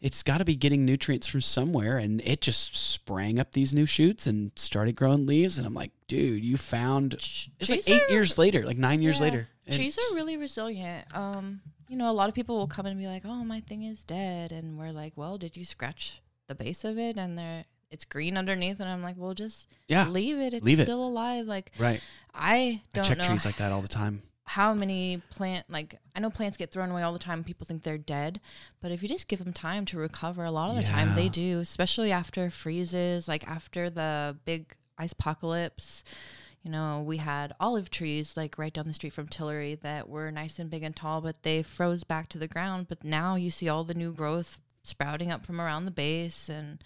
it's 0.00 0.22
got 0.22 0.38
to 0.38 0.44
be 0.44 0.54
getting 0.54 0.84
nutrients 0.84 1.26
from 1.26 1.40
somewhere, 1.40 1.98
and 1.98 2.22
it 2.24 2.40
just 2.40 2.76
sprang 2.76 3.40
up 3.40 3.50
these 3.52 3.74
new 3.74 3.86
shoots 3.86 4.28
and 4.28 4.52
started 4.54 4.94
growing 4.94 5.26
leaves. 5.26 5.58
And 5.58 5.66
I'm 5.66 5.74
like, 5.74 5.90
dude, 6.06 6.44
you 6.44 6.56
found. 6.56 7.14
It's 7.14 7.68
like 7.68 7.88
eight 7.88 8.02
years 8.10 8.38
later, 8.38 8.64
like 8.64 8.78
nine 8.78 9.02
years 9.02 9.16
Yeah. 9.18 9.22
later. 9.24 9.48
Trees 9.76 9.98
are 9.98 10.14
really 10.16 10.36
resilient. 10.36 11.06
Um, 11.14 11.60
you 11.88 11.96
know, 11.96 12.10
a 12.10 12.12
lot 12.12 12.28
of 12.28 12.34
people 12.34 12.56
will 12.56 12.66
come 12.66 12.86
and 12.86 12.98
be 12.98 13.06
like, 13.06 13.22
"Oh, 13.24 13.44
my 13.44 13.60
thing 13.60 13.82
is 13.82 14.04
dead," 14.04 14.52
and 14.52 14.78
we're 14.78 14.92
like, 14.92 15.12
"Well, 15.16 15.38
did 15.38 15.56
you 15.56 15.64
scratch 15.64 16.20
the 16.46 16.54
base 16.54 16.84
of 16.84 16.98
it?" 16.98 17.16
And 17.16 17.38
they're 17.38 17.64
it's 17.90 18.04
green 18.04 18.36
underneath, 18.36 18.80
and 18.80 18.88
I'm 18.88 19.02
like, 19.02 19.16
"Well, 19.16 19.32
just 19.34 19.68
Yeah, 19.88 20.06
leave 20.08 20.38
it. 20.38 20.52
It's 20.52 20.64
leave 20.64 20.80
it. 20.80 20.84
still 20.84 21.04
alive." 21.06 21.46
Like 21.46 21.72
right. 21.78 22.00
I 22.34 22.54
I 22.54 22.82
don't 22.92 23.04
check 23.04 23.18
know 23.18 23.24
trees 23.24 23.44
like 23.46 23.56
that 23.56 23.72
all 23.72 23.80
the 23.82 23.88
time. 23.88 24.22
how 24.44 24.72
many 24.74 25.22
plant 25.30 25.68
like 25.70 25.98
I 26.14 26.20
know 26.20 26.30
plants 26.30 26.56
get 26.58 26.70
thrown 26.70 26.90
away 26.90 27.02
all 27.02 27.12
the 27.14 27.18
time. 27.18 27.44
People 27.44 27.64
think 27.66 27.82
they're 27.84 27.96
dead, 27.98 28.40
but 28.80 28.92
if 28.92 29.02
you 29.02 29.08
just 29.08 29.28
give 29.28 29.38
them 29.42 29.52
time 29.54 29.84
to 29.86 29.98
recover, 29.98 30.44
a 30.44 30.50
lot 30.50 30.70
of 30.70 30.76
the 30.76 30.82
time 30.82 31.14
they 31.14 31.28
do. 31.30 31.60
Especially 31.60 32.12
after 32.12 32.50
freezes, 32.50 33.28
like 33.28 33.46
after 33.48 33.88
the 33.90 34.36
big 34.44 34.74
ice 34.98 35.12
apocalypse. 35.12 36.04
You 36.62 36.70
know, 36.70 37.02
we 37.06 37.18
had 37.18 37.54
olive 37.60 37.88
trees 37.90 38.36
like 38.36 38.58
right 38.58 38.72
down 38.72 38.86
the 38.86 38.94
street 38.94 39.12
from 39.12 39.28
Tillery 39.28 39.76
that 39.76 40.08
were 40.08 40.30
nice 40.30 40.58
and 40.58 40.68
big 40.68 40.82
and 40.82 40.94
tall, 40.94 41.20
but 41.20 41.42
they 41.42 41.62
froze 41.62 42.04
back 42.04 42.28
to 42.30 42.38
the 42.38 42.48
ground. 42.48 42.88
But 42.88 43.04
now 43.04 43.36
you 43.36 43.50
see 43.50 43.68
all 43.68 43.84
the 43.84 43.94
new 43.94 44.12
growth 44.12 44.60
sprouting 44.82 45.30
up 45.30 45.46
from 45.46 45.60
around 45.60 45.84
the 45.84 45.90
base 45.90 46.48
and 46.48 46.82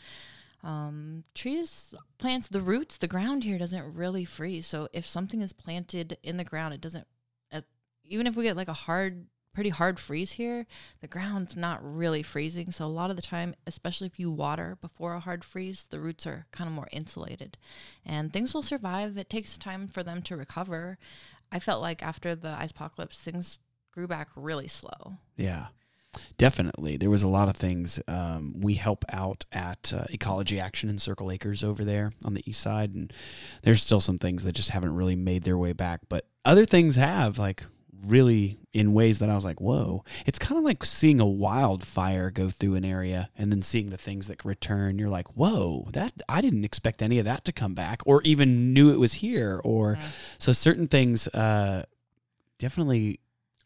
um, 0.62 1.24
trees, 1.34 1.94
plants, 2.18 2.48
the 2.48 2.60
roots, 2.60 2.98
the 2.98 3.08
ground 3.08 3.44
here 3.44 3.58
doesn't 3.58 3.94
really 3.94 4.24
freeze. 4.24 4.66
So 4.66 4.88
if 4.92 5.06
something 5.06 5.40
is 5.40 5.52
planted 5.52 6.18
in 6.22 6.36
the 6.36 6.44
ground, 6.44 6.74
it 6.74 6.80
doesn't. 6.80 7.06
Uh, 7.50 7.62
even 8.04 8.26
if 8.26 8.36
we 8.36 8.44
get 8.44 8.56
like 8.56 8.68
a 8.68 8.72
hard, 8.72 9.26
pretty 9.52 9.70
hard 9.70 9.98
freeze 9.98 10.32
here, 10.32 10.66
the 11.00 11.06
ground's 11.06 11.56
not 11.56 11.80
really 11.82 12.22
freezing. 12.22 12.70
So 12.70 12.84
a 12.84 12.86
lot 12.86 13.10
of 13.10 13.16
the 13.16 13.22
time, 13.22 13.54
especially 13.66 14.06
if 14.06 14.18
you 14.18 14.30
water 14.30 14.78
before 14.80 15.14
a 15.14 15.20
hard 15.20 15.44
freeze, 15.44 15.86
the 15.90 16.00
roots 16.00 16.26
are 16.26 16.46
kind 16.52 16.68
of 16.68 16.74
more 16.74 16.88
insulated, 16.92 17.58
and 18.04 18.32
things 18.32 18.54
will 18.54 18.62
survive. 18.62 19.16
It 19.16 19.30
takes 19.30 19.58
time 19.58 19.88
for 19.88 20.02
them 20.02 20.22
to 20.22 20.36
recover. 20.36 20.98
I 21.50 21.58
felt 21.58 21.82
like 21.82 22.02
after 22.02 22.34
the 22.34 22.56
ice 22.58 22.70
apocalypse, 22.70 23.18
things 23.18 23.58
grew 23.92 24.08
back 24.08 24.28
really 24.34 24.68
slow. 24.68 25.18
Yeah, 25.36 25.66
definitely. 26.38 26.96
There 26.96 27.10
was 27.10 27.22
a 27.22 27.28
lot 27.28 27.50
of 27.50 27.56
things. 27.56 28.00
Um, 28.08 28.54
we 28.58 28.74
help 28.74 29.04
out 29.12 29.44
at 29.52 29.92
uh, 29.94 30.04
Ecology 30.08 30.58
Action 30.58 30.88
in 30.88 30.96
Circle 30.96 31.30
Acres 31.30 31.62
over 31.62 31.84
there 31.84 32.12
on 32.24 32.32
the 32.32 32.42
east 32.48 32.60
side, 32.60 32.94
and 32.94 33.12
there's 33.62 33.82
still 33.82 34.00
some 34.00 34.18
things 34.18 34.44
that 34.44 34.52
just 34.52 34.70
haven't 34.70 34.94
really 34.94 35.16
made 35.16 35.44
their 35.44 35.58
way 35.58 35.74
back, 35.74 36.00
but 36.08 36.26
other 36.44 36.64
things 36.64 36.96
have, 36.96 37.38
like 37.38 37.64
really 38.04 38.58
in 38.72 38.92
ways 38.92 39.18
that 39.18 39.30
I 39.30 39.34
was 39.34 39.44
like, 39.44 39.60
whoa. 39.60 40.04
It's 40.26 40.38
kind 40.38 40.58
of 40.58 40.64
like 40.64 40.84
seeing 40.84 41.20
a 41.20 41.26
wildfire 41.26 42.30
go 42.30 42.50
through 42.50 42.74
an 42.74 42.84
area 42.84 43.28
and 43.36 43.52
then 43.52 43.62
seeing 43.62 43.90
the 43.90 43.96
things 43.96 44.28
that 44.28 44.44
return. 44.44 44.98
You're 44.98 45.08
like, 45.08 45.28
whoa, 45.36 45.88
that 45.92 46.12
I 46.28 46.40
didn't 46.40 46.64
expect 46.64 47.02
any 47.02 47.18
of 47.18 47.24
that 47.24 47.44
to 47.44 47.52
come 47.52 47.74
back 47.74 48.02
or 48.06 48.22
even 48.22 48.72
knew 48.72 48.92
it 48.92 48.98
was 48.98 49.14
here. 49.14 49.60
Or 49.62 49.98
so 50.38 50.52
certain 50.52 50.88
things 50.88 51.28
uh, 51.28 51.84
definitely 52.58 53.20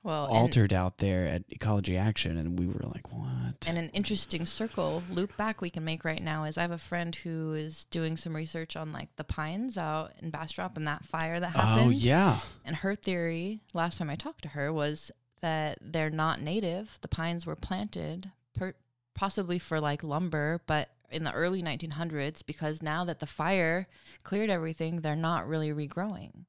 Well, 0.07 0.27
and- 0.27 0.37
altered 0.37 0.73
out 0.73 0.99
there 0.99 1.27
at 1.27 1.43
Ecology 1.51 1.97
Action, 1.97 2.37
and 2.37 2.59
we 2.59 2.67
were 2.67 2.85
like, 2.85 3.13
"What?" 3.13 3.67
And 3.67 3.77
an 3.77 3.91
interesting 3.91 4.47
circle 4.47 5.03
loop 5.11 5.37
back 5.37 5.61
we 5.61 5.69
can 5.69 5.85
make 5.85 6.05
right 6.05 6.23
now 6.23 6.45
is 6.45 6.57
I 6.57 6.63
have 6.63 6.71
a 6.71 6.79
friend 6.79 7.15
who 7.15 7.55
is 7.55 7.85
doing 7.87 8.17
some 8.17 8.35
research 8.37 8.77
on 8.77 8.93
like 8.93 9.09
the 9.17 9.25
pines 9.25 9.77
out 9.77 10.13
in 10.23 10.31
Bastrop 10.31 10.77
and 10.77 10.87
that 10.87 11.05
fire 11.05 11.41
that 11.41 11.53
oh, 11.57 11.59
happened. 11.59 11.87
oh 11.87 11.91
yeah, 11.91 12.39
And 12.65 12.77
her 12.77 12.95
theory, 12.95 13.63
last 13.75 13.99
time 13.99 14.09
I 14.09 14.15
talked 14.15 14.43
to 14.43 14.49
her, 14.51 14.73
was 14.73 15.11
that 15.41 15.79
they're 15.83 16.09
not 16.11 16.41
native. 16.41 16.99
The 17.01 17.09
pines 17.09 17.45
were 17.45 17.57
planted, 17.57 18.31
per, 18.55 18.75
possibly 19.15 19.59
for 19.59 19.81
like 19.81 20.05
lumber, 20.05 20.61
but 20.67 20.91
in 21.11 21.25
the 21.25 21.33
early 21.33 21.63
1900s, 21.63 22.45
because 22.45 22.83
now 22.83 23.05
that 23.05 23.21
the 23.21 23.27
fire 23.27 23.87
cleared 24.23 24.51
everything, 24.51 25.01
they're 25.01 25.17
not 25.17 25.49
really 25.49 25.71
regrowing. 25.71 26.45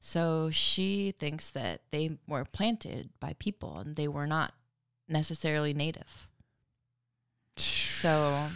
So 0.00 0.50
she 0.50 1.12
thinks 1.18 1.50
that 1.50 1.82
they 1.90 2.18
were 2.28 2.44
planted 2.44 3.10
by 3.20 3.34
people 3.38 3.78
and 3.78 3.96
they 3.96 4.08
were 4.08 4.26
not 4.26 4.52
necessarily 5.08 5.72
native. 5.72 6.28
So, 7.56 8.48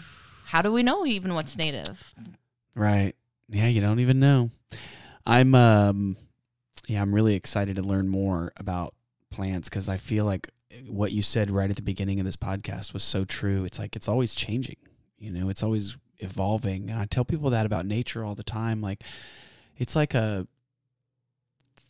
how 0.47 0.63
do 0.63 0.73
we 0.73 0.83
know 0.83 1.07
even 1.07 1.35
what's 1.35 1.57
native? 1.57 2.15
right. 2.75 3.15
Yeah, 3.49 3.69
you 3.69 3.81
don't 3.81 4.01
even 4.01 4.19
know. 4.19 4.51
I'm 5.25 5.55
um, 5.55 6.17
yeah, 6.89 7.01
I'm 7.01 7.15
really 7.15 7.35
excited 7.35 7.77
to 7.77 7.83
learn 7.83 8.09
more 8.09 8.53
about 8.57 8.95
plants 9.31 9.69
because 9.69 9.89
I 9.89 9.97
feel 9.97 10.25
like 10.25 10.51
what 10.89 11.13
you 11.13 11.23
said 11.23 11.51
right 11.51 11.71
at 11.71 11.77
the 11.77 11.83
beginning 11.83 12.19
of 12.21 12.27
this 12.27 12.37
podcast 12.37 12.93
was 12.93 13.05
so 13.05 13.25
true. 13.25 13.65
It's 13.65 13.79
like 13.79 13.97
it's 13.97 14.09
always 14.09 14.35
changing. 14.35 14.77
You 15.19 15.31
know, 15.31 15.49
it's 15.49 15.63
always 15.63 15.97
evolving, 16.19 16.91
and 16.91 16.99
I 16.99 17.05
tell 17.07 17.25
people 17.25 17.51
that 17.51 17.67
about 17.67 17.87
nature 17.87 18.25
all 18.25 18.35
the 18.35 18.43
time. 18.43 18.81
Like, 18.81 19.03
it's 19.77 19.97
like 19.97 20.15
a 20.15 20.47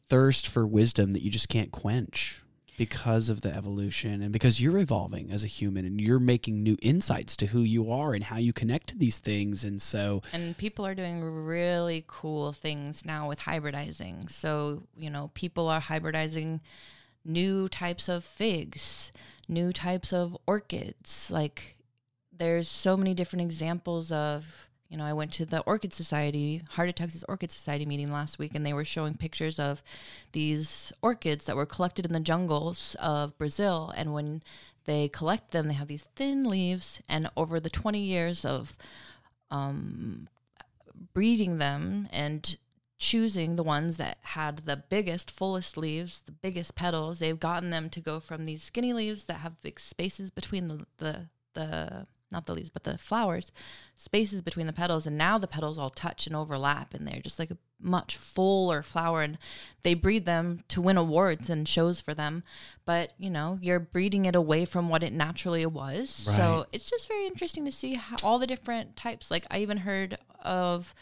thirst 0.08 0.46
for 0.48 0.66
wisdom 0.66 1.12
that 1.12 1.22
you 1.22 1.30
just 1.30 1.48
can't 1.48 1.72
quench. 1.72 2.42
because 2.76 3.28
of 3.30 3.40
the 3.40 3.54
evolution 3.54 4.22
and 4.22 4.32
because 4.32 4.60
you're 4.60 4.78
evolving 4.78 5.30
as 5.30 5.42
a 5.42 5.46
human 5.46 5.84
and 5.86 6.00
you're 6.00 6.18
making 6.20 6.62
new 6.62 6.76
insights 6.82 7.36
to 7.36 7.46
who 7.46 7.60
you 7.60 7.90
are 7.90 8.12
and 8.14 8.24
how 8.24 8.36
you 8.36 8.52
connect 8.52 8.88
to 8.88 8.98
these 8.98 9.18
things. 9.18 9.64
And 9.64 9.80
so, 9.80 10.22
and 10.32 10.56
people 10.56 10.84
are 10.86 10.94
doing 10.94 11.22
really 11.22 12.04
cool 12.06 12.52
things 12.52 13.04
now 13.04 13.28
with 13.28 13.40
hybridizing. 13.40 14.30
So, 14.30 14.82
you 14.96 15.10
know, 15.10 15.30
people 15.34 15.68
are 15.68 15.80
hybridizing 15.80 16.60
new 17.24 17.68
types 17.68 18.08
of 18.08 18.24
figs, 18.24 19.10
new 19.48 19.72
types 19.72 20.12
of 20.12 20.36
orchids. 20.46 21.30
Like, 21.30 21.75
there's 22.38 22.68
so 22.68 22.96
many 22.96 23.14
different 23.14 23.42
examples 23.42 24.12
of 24.12 24.66
you 24.88 24.96
know, 24.96 25.04
I 25.04 25.12
went 25.12 25.32
to 25.32 25.44
the 25.44 25.60
Orchid 25.62 25.92
Society, 25.92 26.62
Heart 26.70 26.90
of 26.90 26.94
Texas 26.94 27.24
Orchid 27.28 27.50
Society 27.50 27.84
meeting 27.84 28.12
last 28.12 28.38
week, 28.38 28.52
and 28.54 28.64
they 28.64 28.72
were 28.72 28.84
showing 28.84 29.14
pictures 29.14 29.58
of 29.58 29.82
these 30.32 30.92
orchids 31.02 31.46
that 31.46 31.56
were 31.56 31.66
collected 31.66 32.06
in 32.06 32.12
the 32.12 32.20
jungles 32.20 32.94
of 33.00 33.36
Brazil. 33.36 33.92
And 33.96 34.12
when 34.12 34.42
they 34.84 35.08
collect 35.08 35.50
them, 35.50 35.66
they 35.66 35.74
have 35.74 35.88
these 35.88 36.06
thin 36.14 36.48
leaves. 36.48 37.00
And 37.08 37.28
over 37.36 37.58
the 37.58 37.70
20 37.70 37.98
years 37.98 38.44
of 38.44 38.76
um, 39.50 40.28
breeding 41.12 41.58
them 41.58 42.08
and 42.12 42.56
choosing 42.98 43.56
the 43.56 43.62
ones 43.62 43.96
that 43.96 44.18
had 44.22 44.58
the 44.66 44.76
biggest, 44.76 45.30
fullest 45.30 45.76
leaves, 45.76 46.20
the 46.20 46.32
biggest 46.32 46.76
petals, 46.76 47.18
they've 47.18 47.40
gotten 47.40 47.70
them 47.70 47.90
to 47.90 48.00
go 48.00 48.20
from 48.20 48.46
these 48.46 48.62
skinny 48.62 48.92
leaves 48.92 49.24
that 49.24 49.40
have 49.40 49.60
big 49.62 49.80
spaces 49.80 50.30
between 50.30 50.68
the, 50.68 50.86
the, 50.98 51.26
the 51.54 52.06
not 52.30 52.46
the 52.46 52.54
leaves, 52.54 52.70
but 52.70 52.84
the 52.84 52.98
flowers, 52.98 53.52
spaces 53.94 54.42
between 54.42 54.66
the 54.66 54.72
petals. 54.72 55.06
And 55.06 55.16
now 55.16 55.38
the 55.38 55.46
petals 55.46 55.78
all 55.78 55.90
touch 55.90 56.26
and 56.26 56.34
overlap, 56.34 56.92
and 56.92 57.06
they're 57.06 57.20
just 57.20 57.38
like 57.38 57.50
a 57.50 57.58
much 57.80 58.16
fuller 58.16 58.82
flower. 58.82 59.22
And 59.22 59.38
they 59.82 59.94
breed 59.94 60.26
them 60.26 60.64
to 60.68 60.80
win 60.80 60.96
awards 60.96 61.48
and 61.48 61.68
shows 61.68 62.00
for 62.00 62.14
them. 62.14 62.42
But, 62.84 63.12
you 63.18 63.30
know, 63.30 63.58
you're 63.62 63.80
breeding 63.80 64.24
it 64.24 64.34
away 64.34 64.64
from 64.64 64.88
what 64.88 65.02
it 65.02 65.12
naturally 65.12 65.64
was. 65.66 66.26
Right. 66.28 66.36
So 66.36 66.66
it's 66.72 66.90
just 66.90 67.08
very 67.08 67.26
interesting 67.26 67.64
to 67.64 67.72
see 67.72 67.94
how, 67.94 68.16
all 68.24 68.38
the 68.38 68.46
different 68.46 68.96
types. 68.96 69.30
Like, 69.30 69.46
I 69.50 69.58
even 69.58 69.78
heard 69.78 70.18
of 70.42 70.94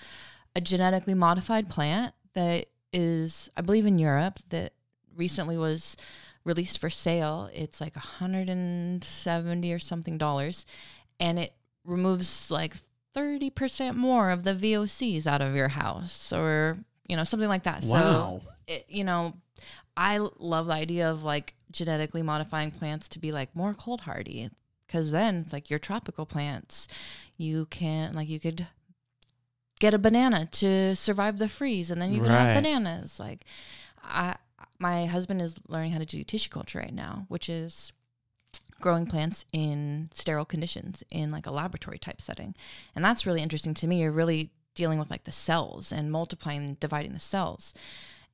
a 0.54 0.60
genetically 0.60 1.14
modified 1.14 1.68
plant 1.68 2.14
that 2.34 2.66
is, 2.92 3.50
I 3.56 3.62
believe, 3.62 3.86
in 3.86 3.98
Europe 3.98 4.40
that 4.50 4.72
recently 5.16 5.56
was 5.56 5.96
released 6.44 6.78
for 6.78 6.90
sale. 6.90 7.48
It's 7.52 7.80
like 7.80 7.96
170 7.96 9.72
or 9.72 9.78
something 9.78 10.18
dollars 10.18 10.66
and 11.24 11.38
it 11.38 11.54
removes 11.84 12.50
like 12.50 12.76
30% 13.16 13.94
more 13.94 14.28
of 14.28 14.44
the 14.44 14.54
VOCs 14.54 15.26
out 15.26 15.40
of 15.40 15.54
your 15.54 15.68
house 15.68 16.32
or, 16.34 16.76
you 17.08 17.16
know, 17.16 17.24
something 17.24 17.48
like 17.48 17.62
that. 17.62 17.82
Wow. 17.84 18.42
So, 18.42 18.50
it, 18.66 18.84
you 18.88 19.04
know, 19.04 19.32
I 19.96 20.18
love 20.38 20.66
the 20.66 20.74
idea 20.74 21.10
of 21.10 21.24
like 21.24 21.54
genetically 21.70 22.22
modifying 22.22 22.72
plants 22.72 23.08
to 23.10 23.18
be 23.18 23.32
like 23.32 23.56
more 23.56 23.72
cold 23.72 24.02
hardy 24.02 24.50
because 24.86 25.12
then 25.12 25.36
it's 25.36 25.52
like 25.52 25.70
your 25.70 25.78
tropical 25.78 26.26
plants. 26.26 26.88
You 27.38 27.66
can, 27.70 28.14
like, 28.14 28.28
you 28.28 28.38
could 28.38 28.66
get 29.80 29.94
a 29.94 29.98
banana 29.98 30.46
to 30.52 30.94
survive 30.94 31.38
the 31.38 31.48
freeze 31.48 31.90
and 31.90 32.02
then 32.02 32.12
you 32.12 32.20
can 32.20 32.28
right. 32.28 32.38
have 32.38 32.62
bananas. 32.62 33.18
Like, 33.18 33.46
I, 34.02 34.36
my 34.78 35.06
husband 35.06 35.40
is 35.40 35.54
learning 35.68 35.92
how 35.92 36.00
to 36.00 36.04
do 36.04 36.22
tissue 36.22 36.50
culture 36.50 36.80
right 36.80 36.92
now, 36.92 37.24
which 37.28 37.48
is 37.48 37.94
growing 38.80 39.06
plants 39.06 39.44
in 39.52 40.10
sterile 40.14 40.44
conditions 40.44 41.02
in 41.10 41.30
like 41.30 41.46
a 41.46 41.50
laboratory 41.50 41.98
type 41.98 42.20
setting. 42.20 42.54
And 42.94 43.04
that's 43.04 43.26
really 43.26 43.42
interesting 43.42 43.74
to 43.74 43.86
me. 43.86 44.00
You're 44.00 44.12
really 44.12 44.50
dealing 44.74 44.98
with 44.98 45.10
like 45.10 45.24
the 45.24 45.32
cells 45.32 45.92
and 45.92 46.10
multiplying, 46.10 46.76
dividing 46.80 47.12
the 47.12 47.20
cells. 47.20 47.74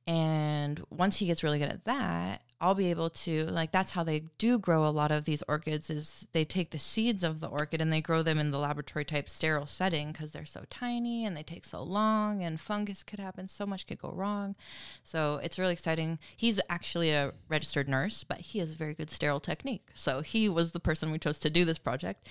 And 0.07 0.83
once 0.89 1.17
he 1.17 1.27
gets 1.27 1.43
really 1.43 1.59
good 1.59 1.69
at 1.69 1.85
that, 1.85 2.41
I'll 2.61 2.75
be 2.75 2.91
able 2.91 3.09
to 3.09 3.47
like 3.47 3.71
that's 3.71 3.91
how 3.91 4.03
they 4.03 4.25
do 4.37 4.59
grow 4.59 4.85
a 4.85 4.93
lot 4.93 5.11
of 5.11 5.25
these 5.25 5.41
orchids 5.47 5.89
is 5.89 6.27
they 6.31 6.45
take 6.45 6.69
the 6.69 6.77
seeds 6.77 7.23
of 7.23 7.39
the 7.39 7.47
orchid 7.47 7.81
and 7.81 7.91
they 7.91 8.01
grow 8.01 8.21
them 8.21 8.37
in 8.37 8.51
the 8.51 8.59
laboratory 8.59 9.03
type 9.03 9.27
sterile 9.27 9.65
setting 9.65 10.11
because 10.11 10.31
they're 10.31 10.45
so 10.45 10.63
tiny 10.69 11.25
and 11.25 11.35
they 11.35 11.41
take 11.41 11.65
so 11.65 11.81
long 11.81 12.43
and 12.43 12.61
fungus 12.61 13.01
could 13.03 13.19
happen 13.19 13.47
so 13.47 13.65
much 13.65 13.87
could 13.87 13.97
go 13.97 14.11
wrong. 14.11 14.55
So 15.03 15.39
it's 15.43 15.57
really 15.57 15.73
exciting. 15.73 16.19
He's 16.37 16.59
actually 16.69 17.09
a 17.09 17.33
registered 17.49 17.89
nurse 17.89 18.23
but 18.23 18.39
he 18.41 18.59
has 18.59 18.75
very 18.75 18.93
good 18.93 19.09
sterile 19.09 19.39
technique. 19.39 19.87
So 19.95 20.21
he 20.21 20.47
was 20.47 20.71
the 20.71 20.79
person 20.79 21.11
we 21.11 21.17
chose 21.17 21.39
to 21.39 21.49
do 21.49 21.65
this 21.65 21.79
project 21.79 22.29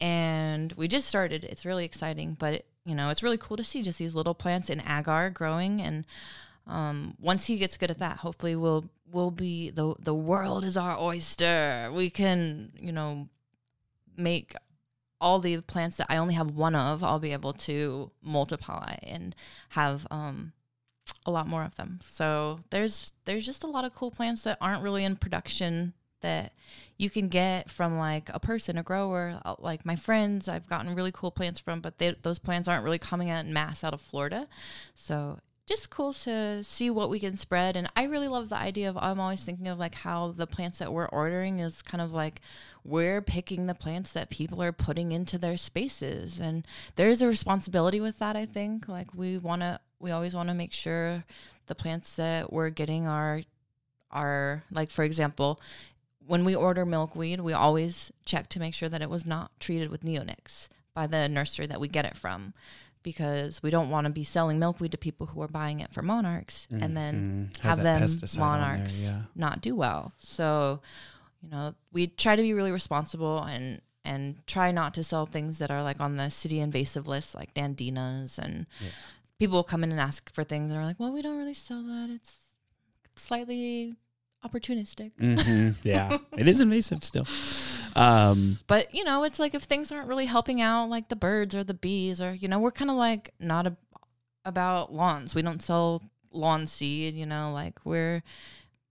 and 0.00 0.72
we 0.72 0.88
just 0.88 1.06
started. 1.06 1.44
It's 1.44 1.64
really 1.64 1.84
exciting 1.84 2.36
but 2.36 2.54
it, 2.54 2.66
you 2.84 2.96
know 2.96 3.10
it's 3.10 3.22
really 3.22 3.38
cool 3.38 3.56
to 3.56 3.64
see 3.64 3.82
just 3.82 3.98
these 3.98 4.16
little 4.16 4.34
plants 4.34 4.70
in 4.70 4.80
agar 4.80 5.30
growing 5.30 5.80
and 5.80 6.04
um, 6.68 7.14
once 7.18 7.46
he 7.46 7.56
gets 7.56 7.78
good 7.78 7.90
at 7.90 7.98
that, 7.98 8.18
hopefully 8.18 8.54
we'll 8.54 8.84
we'll 9.12 9.30
be 9.30 9.70
the 9.70 9.94
the 9.98 10.14
world 10.14 10.64
is 10.64 10.76
our 10.76 10.98
oyster. 10.98 11.90
We 11.92 12.10
can 12.10 12.72
you 12.80 12.92
know 12.92 13.28
make 14.16 14.54
all 15.20 15.40
the 15.40 15.60
plants 15.60 15.96
that 15.96 16.06
I 16.08 16.16
only 16.16 16.34
have 16.34 16.52
one 16.52 16.74
of. 16.74 17.02
I'll 17.02 17.18
be 17.18 17.32
able 17.32 17.52
to 17.54 18.10
multiply 18.22 18.96
and 19.02 19.34
have 19.70 20.06
um, 20.10 20.52
a 21.26 21.30
lot 21.30 21.48
more 21.48 21.64
of 21.64 21.76
them. 21.76 21.98
So 22.02 22.60
there's 22.70 23.12
there's 23.24 23.46
just 23.46 23.64
a 23.64 23.68
lot 23.68 23.84
of 23.84 23.94
cool 23.94 24.10
plants 24.10 24.42
that 24.42 24.58
aren't 24.60 24.82
really 24.82 25.04
in 25.04 25.16
production 25.16 25.94
that 26.20 26.52
you 26.96 27.08
can 27.08 27.28
get 27.28 27.70
from 27.70 27.96
like 27.96 28.28
a 28.34 28.40
person, 28.40 28.76
a 28.76 28.82
grower, 28.82 29.40
uh, 29.44 29.54
like 29.58 29.86
my 29.86 29.96
friends. 29.96 30.48
I've 30.48 30.68
gotten 30.68 30.94
really 30.94 31.12
cool 31.12 31.30
plants 31.30 31.60
from, 31.60 31.80
but 31.80 31.98
they, 31.98 32.14
those 32.22 32.40
plants 32.40 32.68
aren't 32.68 32.84
really 32.84 32.98
coming 32.98 33.30
out 33.30 33.44
in 33.44 33.52
mass 33.52 33.84
out 33.84 33.94
of 33.94 34.00
Florida. 34.00 34.48
So 34.94 35.38
just 35.68 35.90
cool 35.90 36.14
to 36.14 36.64
see 36.64 36.88
what 36.88 37.10
we 37.10 37.20
can 37.20 37.36
spread. 37.36 37.76
And 37.76 37.88
I 37.94 38.04
really 38.04 38.26
love 38.26 38.48
the 38.48 38.56
idea 38.56 38.88
of 38.88 38.96
I'm 38.96 39.20
always 39.20 39.44
thinking 39.44 39.68
of 39.68 39.78
like 39.78 39.94
how 39.94 40.32
the 40.32 40.46
plants 40.46 40.78
that 40.78 40.92
we're 40.92 41.06
ordering 41.06 41.58
is 41.58 41.82
kind 41.82 42.00
of 42.00 42.12
like 42.12 42.40
we're 42.84 43.20
picking 43.20 43.66
the 43.66 43.74
plants 43.74 44.12
that 44.14 44.30
people 44.30 44.62
are 44.62 44.72
putting 44.72 45.12
into 45.12 45.36
their 45.36 45.58
spaces. 45.58 46.40
And 46.40 46.66
there's 46.96 47.20
a 47.20 47.28
responsibility 47.28 48.00
with 48.00 48.18
that, 48.18 48.34
I 48.34 48.46
think. 48.46 48.88
Like 48.88 49.14
we 49.14 49.36
want 49.36 49.60
to, 49.60 49.78
we 50.00 50.10
always 50.10 50.34
want 50.34 50.48
to 50.48 50.54
make 50.54 50.72
sure 50.72 51.24
the 51.66 51.74
plants 51.74 52.16
that 52.16 52.50
we're 52.50 52.70
getting 52.70 53.06
are, 53.06 53.42
are 54.10 54.64
like, 54.70 54.90
for 54.90 55.04
example, 55.04 55.60
when 56.26 56.46
we 56.46 56.54
order 56.54 56.86
milkweed, 56.86 57.40
we 57.40 57.52
always 57.52 58.10
check 58.24 58.48
to 58.50 58.60
make 58.60 58.74
sure 58.74 58.88
that 58.88 59.02
it 59.02 59.10
was 59.10 59.26
not 59.26 59.50
treated 59.60 59.90
with 59.90 60.02
neonics 60.02 60.68
by 60.94 61.06
the 61.06 61.28
nursery 61.28 61.66
that 61.66 61.80
we 61.80 61.88
get 61.88 62.06
it 62.06 62.16
from 62.16 62.54
because 63.08 63.62
we 63.62 63.70
don't 63.70 63.88
want 63.88 64.04
to 64.04 64.10
be 64.10 64.22
selling 64.22 64.58
milkweed 64.58 64.92
to 64.92 64.98
people 64.98 65.26
who 65.26 65.40
are 65.40 65.48
buying 65.48 65.80
it 65.80 65.94
for 65.94 66.02
monarchs 66.02 66.68
mm-hmm. 66.70 66.82
and 66.82 66.94
then 66.94 67.50
mm-hmm. 67.50 67.66
have, 67.66 67.78
have 67.78 68.08
them 68.08 68.28
monarchs 68.38 69.00
there, 69.00 69.12
yeah. 69.12 69.22
not 69.34 69.62
do 69.62 69.74
well. 69.74 70.12
So, 70.18 70.82
you 71.42 71.48
know, 71.48 71.74
we 71.90 72.08
try 72.08 72.36
to 72.36 72.42
be 72.42 72.52
really 72.52 72.70
responsible 72.70 73.42
and 73.44 73.80
and 74.04 74.46
try 74.46 74.72
not 74.72 74.92
to 74.94 75.02
sell 75.02 75.24
things 75.24 75.56
that 75.56 75.70
are 75.70 75.82
like 75.82 76.00
on 76.00 76.16
the 76.16 76.28
city 76.28 76.60
invasive 76.60 77.08
list, 77.08 77.34
like 77.34 77.54
nandinas 77.54 78.38
and 78.38 78.66
yeah. 78.78 78.90
people 79.38 79.56
will 79.56 79.64
come 79.64 79.82
in 79.82 79.90
and 79.90 80.00
ask 80.00 80.30
for 80.34 80.44
things 80.44 80.70
and 80.70 80.78
are 80.78 80.84
like, 80.84 81.00
"Well, 81.00 81.12
we 81.12 81.22
don't 81.22 81.38
really 81.38 81.54
sell 81.54 81.82
that. 81.82 82.10
It's 82.10 82.36
slightly 83.16 83.94
opportunistic." 84.44 85.12
Mm-hmm. 85.20 85.70
Yeah, 85.88 86.18
it 86.36 86.48
is 86.48 86.60
invasive 86.60 87.04
still. 87.04 87.26
Um, 87.94 88.58
but 88.66 88.94
you 88.94 89.04
know, 89.04 89.24
it's 89.24 89.38
like 89.38 89.54
if 89.54 89.62
things 89.62 89.90
aren't 89.90 90.08
really 90.08 90.26
helping 90.26 90.60
out, 90.60 90.88
like 90.88 91.08
the 91.08 91.16
birds 91.16 91.54
or 91.54 91.64
the 91.64 91.74
bees, 91.74 92.20
or 92.20 92.34
you 92.34 92.48
know, 92.48 92.58
we're 92.58 92.70
kind 92.70 92.90
of 92.90 92.96
like 92.96 93.32
not 93.40 93.66
a, 93.66 93.76
about 94.44 94.92
lawns. 94.92 95.34
We 95.34 95.42
don't 95.42 95.62
sell 95.62 96.02
lawn 96.32 96.66
seed. 96.66 97.14
You 97.14 97.26
know, 97.26 97.52
like 97.52 97.78
we're 97.84 98.22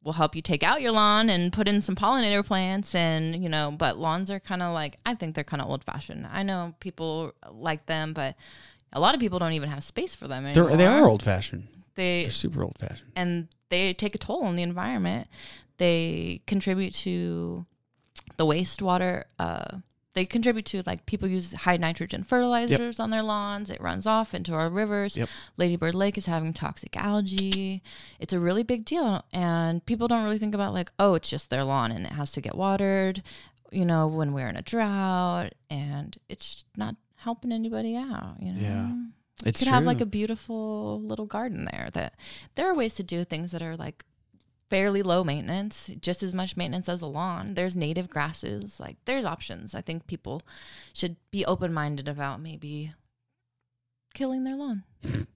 we'll 0.07 0.13
help 0.13 0.35
you 0.37 0.41
take 0.41 0.63
out 0.63 0.81
your 0.81 0.93
lawn 0.93 1.29
and 1.29 1.51
put 1.51 1.67
in 1.67 1.81
some 1.81 1.93
pollinator 1.93 2.45
plants 2.45 2.95
and 2.95 3.43
you 3.43 3.49
know 3.49 3.75
but 3.77 3.97
lawns 3.97 4.31
are 4.31 4.39
kind 4.39 4.63
of 4.63 4.73
like 4.73 4.97
i 5.05 5.13
think 5.13 5.35
they're 5.35 5.43
kind 5.43 5.61
of 5.61 5.69
old 5.69 5.83
fashioned 5.83 6.25
i 6.31 6.43
know 6.43 6.73
people 6.79 7.33
like 7.51 7.85
them 7.87 8.13
but 8.13 8.35
a 8.93 9.01
lot 9.01 9.13
of 9.13 9.19
people 9.19 9.37
don't 9.37 9.51
even 9.51 9.67
have 9.69 9.83
space 9.83 10.15
for 10.15 10.29
them 10.29 10.45
anymore. 10.45 10.69
They're, 10.69 10.77
they 10.77 10.85
are 10.85 11.05
old 11.05 11.21
fashioned 11.21 11.67
they, 11.95 12.21
they're 12.21 12.31
super 12.31 12.63
old 12.63 12.77
fashioned 12.79 13.11
and 13.17 13.49
they 13.69 13.93
take 13.93 14.15
a 14.15 14.17
toll 14.17 14.43
on 14.43 14.55
the 14.55 14.63
environment. 14.63 15.27
They 15.77 16.41
contribute 16.47 16.93
to 16.95 17.65
the 18.37 18.45
wastewater 18.45 19.23
uh, 19.39 19.77
they 20.17 20.25
contribute 20.25 20.65
to 20.65 20.81
like 20.87 21.05
people 21.05 21.27
use 21.27 21.53
high 21.53 21.77
nitrogen 21.77 22.23
fertilizers 22.23 22.97
yep. 22.97 22.99
on 22.99 23.11
their 23.11 23.21
lawns. 23.21 23.69
It 23.69 23.79
runs 23.79 24.07
off 24.07 24.33
into 24.33 24.51
our 24.51 24.67
rivers. 24.67 25.15
Yep. 25.15 25.29
ladybird 25.57 25.93
lake 25.93 26.17
is 26.17 26.25
having 26.25 26.53
toxic 26.53 26.97
algae. 26.97 27.83
It's 28.19 28.33
a 28.33 28.39
really 28.39 28.63
big 28.63 28.83
deal 28.83 29.23
and 29.31 29.85
people 29.85 30.07
don't 30.07 30.23
really 30.23 30.39
think 30.39 30.55
about 30.55 30.73
like 30.73 30.91
oh 30.97 31.13
it's 31.13 31.29
just 31.29 31.51
their 31.51 31.63
lawn 31.63 31.91
and 31.91 32.03
it 32.03 32.13
has 32.13 32.31
to 32.31 32.41
get 32.41 32.55
watered 32.55 33.21
you 33.71 33.85
know 33.85 34.07
when 34.07 34.33
we're 34.33 34.47
in 34.47 34.57
a 34.57 34.61
drought 34.63 35.53
and 35.69 36.17
it's 36.29 36.65
not 36.75 36.95
helping 37.17 37.51
anybody 37.51 37.95
out 37.95 38.37
you 38.39 38.53
know? 38.53 38.59
Yeah 38.59 39.16
it's 39.45 39.61
you 39.61 39.65
could 39.65 39.69
true. 39.69 39.73
have 39.73 39.85
like 39.85 40.01
a 40.01 40.05
beautiful 40.05 41.01
little 41.01 41.25
garden 41.25 41.65
there 41.71 41.89
that 41.93 42.15
there 42.55 42.69
are 42.69 42.75
ways 42.75 42.95
to 42.95 43.03
do 43.03 43.23
things 43.23 43.51
that 43.51 43.61
are 43.61 43.77
like 43.77 44.03
fairly 44.69 45.01
low 45.01 45.23
maintenance, 45.23 45.89
just 46.01 46.21
as 46.21 46.33
much 46.33 46.57
maintenance 46.57 46.89
as 46.89 47.01
a 47.01 47.05
lawn. 47.05 47.53
There's 47.53 47.75
native 47.75 48.09
grasses, 48.09 48.79
like 48.79 48.97
there's 49.05 49.25
options. 49.25 49.73
I 49.73 49.81
think 49.81 50.07
people 50.07 50.41
should 50.93 51.15
be 51.31 51.45
open 51.45 51.73
minded 51.73 52.07
about 52.07 52.41
maybe 52.41 52.93
killing 54.13 54.43
their 54.43 54.55
lawn. 54.55 54.83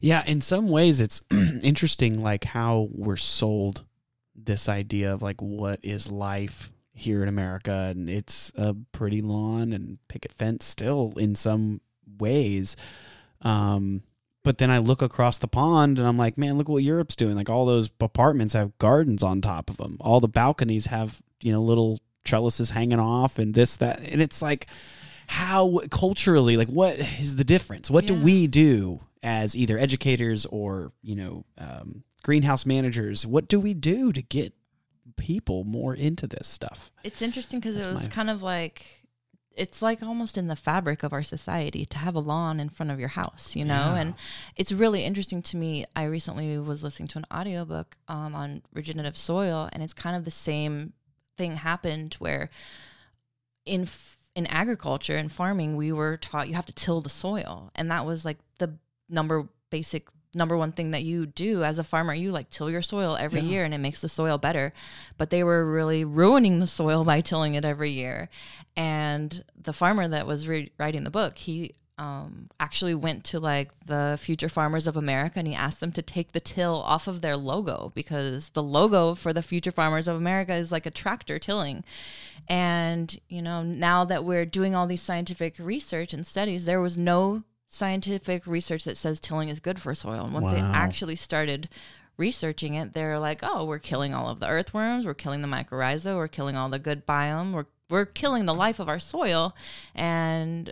Yeah, 0.00 0.22
in 0.26 0.40
some 0.40 0.68
ways 0.68 1.00
it's 1.00 1.22
interesting 1.62 2.22
like 2.22 2.44
how 2.44 2.88
we're 2.92 3.16
sold 3.16 3.84
this 4.34 4.68
idea 4.68 5.12
of 5.12 5.22
like 5.22 5.40
what 5.40 5.80
is 5.82 6.10
life 6.10 6.72
here 6.92 7.22
in 7.22 7.28
America, 7.28 7.72
and 7.90 8.08
it's 8.08 8.52
a 8.56 8.74
pretty 8.92 9.22
lawn 9.22 9.72
and 9.72 9.98
picket 10.08 10.32
fence 10.32 10.64
still 10.64 11.12
in 11.16 11.34
some 11.34 11.80
ways. 12.18 12.76
Um, 13.42 14.02
but 14.42 14.58
then 14.58 14.70
I 14.70 14.78
look 14.78 15.00
across 15.02 15.38
the 15.38 15.48
pond 15.48 15.98
and 15.98 16.06
I'm 16.06 16.18
like, 16.18 16.36
man, 16.36 16.58
look 16.58 16.68
what 16.68 16.82
Europe's 16.82 17.16
doing. 17.16 17.34
Like 17.34 17.48
all 17.48 17.64
those 17.64 17.88
apartments 18.00 18.52
have 18.54 18.76
gardens 18.78 19.22
on 19.22 19.40
top 19.40 19.70
of 19.70 19.78
them. 19.78 19.96
All 20.00 20.20
the 20.20 20.28
balconies 20.28 20.86
have, 20.86 21.22
you 21.42 21.52
know, 21.52 21.62
little 21.62 21.98
trellises 22.24 22.70
hanging 22.70 23.00
off 23.00 23.38
and 23.38 23.54
this, 23.54 23.76
that. 23.76 24.00
And 24.00 24.20
it's 24.20 24.42
like, 24.42 24.66
how 25.26 25.80
culturally, 25.90 26.56
like, 26.58 26.68
what 26.68 26.98
is 26.98 27.36
the 27.36 27.44
difference? 27.44 27.90
What 27.90 28.06
do 28.06 28.14
we 28.14 28.46
do 28.46 29.00
as 29.22 29.56
either 29.56 29.78
educators 29.78 30.44
or, 30.44 30.92
you 31.02 31.14
know, 31.14 31.44
um, 31.56 32.04
greenhouse 32.22 32.66
managers? 32.66 33.26
What 33.26 33.48
do 33.48 33.58
we 33.58 33.72
do 33.72 34.12
to 34.12 34.20
get 34.20 34.52
people 35.16 35.64
more 35.64 35.94
into 35.94 36.26
this 36.26 36.46
stuff? 36.46 36.90
It's 37.02 37.22
interesting 37.22 37.60
because 37.60 37.76
it 37.76 37.90
was 37.90 38.02
my- 38.02 38.08
kind 38.08 38.28
of 38.28 38.42
like 38.42 38.84
it's 39.56 39.82
like 39.82 40.02
almost 40.02 40.36
in 40.36 40.48
the 40.48 40.56
fabric 40.56 41.02
of 41.02 41.12
our 41.12 41.22
society 41.22 41.84
to 41.86 41.98
have 41.98 42.14
a 42.14 42.20
lawn 42.20 42.60
in 42.60 42.68
front 42.68 42.90
of 42.90 42.98
your 42.98 43.10
house, 43.10 43.54
you 43.54 43.64
know? 43.64 43.74
Yeah. 43.74 43.96
And 43.96 44.14
it's 44.56 44.72
really 44.72 45.04
interesting 45.04 45.42
to 45.42 45.56
me. 45.56 45.86
I 45.94 46.04
recently 46.04 46.58
was 46.58 46.82
listening 46.82 47.08
to 47.08 47.18
an 47.18 47.26
audiobook 47.32 47.96
um, 48.08 48.34
on 48.34 48.62
regenerative 48.72 49.16
soil, 49.16 49.68
and 49.72 49.82
it's 49.82 49.94
kind 49.94 50.16
of 50.16 50.24
the 50.24 50.30
same 50.30 50.92
thing 51.36 51.52
happened 51.56 52.14
where 52.14 52.50
in 53.64 53.82
f- 53.82 54.18
in 54.34 54.46
agriculture 54.48 55.16
and 55.16 55.30
farming, 55.30 55.76
we 55.76 55.92
were 55.92 56.16
taught 56.16 56.48
you 56.48 56.54
have 56.54 56.66
to 56.66 56.72
till 56.72 57.00
the 57.00 57.08
soil, 57.08 57.70
and 57.74 57.90
that 57.90 58.04
was 58.04 58.24
like 58.24 58.38
the 58.58 58.74
number 59.08 59.48
basic 59.70 60.08
number 60.34 60.56
one 60.56 60.72
thing 60.72 60.90
that 60.92 61.02
you 61.02 61.26
do 61.26 61.64
as 61.64 61.78
a 61.78 61.84
farmer 61.84 62.14
you 62.14 62.32
like 62.32 62.50
till 62.50 62.70
your 62.70 62.82
soil 62.82 63.16
every 63.16 63.40
Yeah. 63.40 63.48
year 63.48 63.64
and 63.64 63.74
it 63.74 63.78
makes 63.78 64.00
the 64.00 64.08
soil 64.08 64.38
better. 64.38 64.72
But 65.18 65.30
they 65.30 65.44
were 65.44 65.64
really 65.64 66.04
ruining 66.04 66.60
the 66.60 66.66
soil 66.66 67.04
by 67.04 67.20
tilling 67.20 67.54
it 67.54 67.64
every 67.64 67.90
year. 67.90 68.28
And 68.76 69.44
the 69.60 69.72
farmer 69.72 70.08
that 70.08 70.26
was 70.26 70.48
re- 70.48 70.72
writing 70.78 71.04
the 71.04 71.10
book 71.10 71.38
he 71.38 71.74
um, 71.96 72.48
actually 72.58 72.94
went 72.96 73.22
to 73.26 73.38
like 73.38 73.70
the 73.86 74.18
future 74.20 74.48
farmers 74.48 74.88
of 74.88 74.96
america 74.96 75.38
and 75.38 75.46
he 75.46 75.54
asked 75.54 75.78
them 75.78 75.92
to 75.92 76.02
take 76.02 76.32
the 76.32 76.40
till 76.40 76.82
off 76.82 77.06
of 77.06 77.20
their 77.20 77.36
logo 77.36 77.92
because 77.94 78.48
the 78.48 78.64
logo 78.64 79.14
for 79.14 79.32
the 79.32 79.42
future 79.42 79.70
farmers 79.70 80.08
of 80.08 80.16
america 80.16 80.52
is 80.54 80.72
like 80.72 80.86
a 80.86 80.90
tractor 80.90 81.38
tilling. 81.38 81.84
And 82.48 83.16
you 83.28 83.40
know 83.42 83.62
now 83.62 84.04
that 84.06 84.24
we're 84.24 84.44
doing 84.44 84.74
all 84.74 84.88
these 84.88 85.02
scientific 85.02 85.54
research 85.60 86.12
and 86.12 86.26
studies 86.26 86.64
there 86.64 86.80
was 86.80 86.98
no 86.98 87.44
scientific 87.74 88.46
research 88.46 88.84
that 88.84 88.96
says 88.96 89.18
tilling 89.20 89.48
is 89.48 89.60
good 89.60 89.80
for 89.80 89.94
soil. 89.94 90.24
And 90.24 90.32
once 90.34 90.52
they 90.52 90.60
actually 90.60 91.16
started 91.16 91.68
researching 92.16 92.74
it 92.74 92.94
they're 92.94 93.18
like 93.18 93.40
oh 93.42 93.64
we're 93.64 93.80
killing 93.80 94.14
all 94.14 94.28
of 94.28 94.38
the 94.38 94.46
earthworms 94.46 95.04
we're 95.04 95.12
killing 95.12 95.42
the 95.42 95.48
mycorrhiza 95.48 96.14
we're 96.14 96.28
killing 96.28 96.54
all 96.54 96.68
the 96.68 96.78
good 96.78 97.04
biome 97.04 97.50
we're 97.50 97.66
we're 97.90 98.04
killing 98.04 98.46
the 98.46 98.54
life 98.54 98.78
of 98.78 98.88
our 98.88 98.98
soil. 98.98 99.54
And 99.94 100.70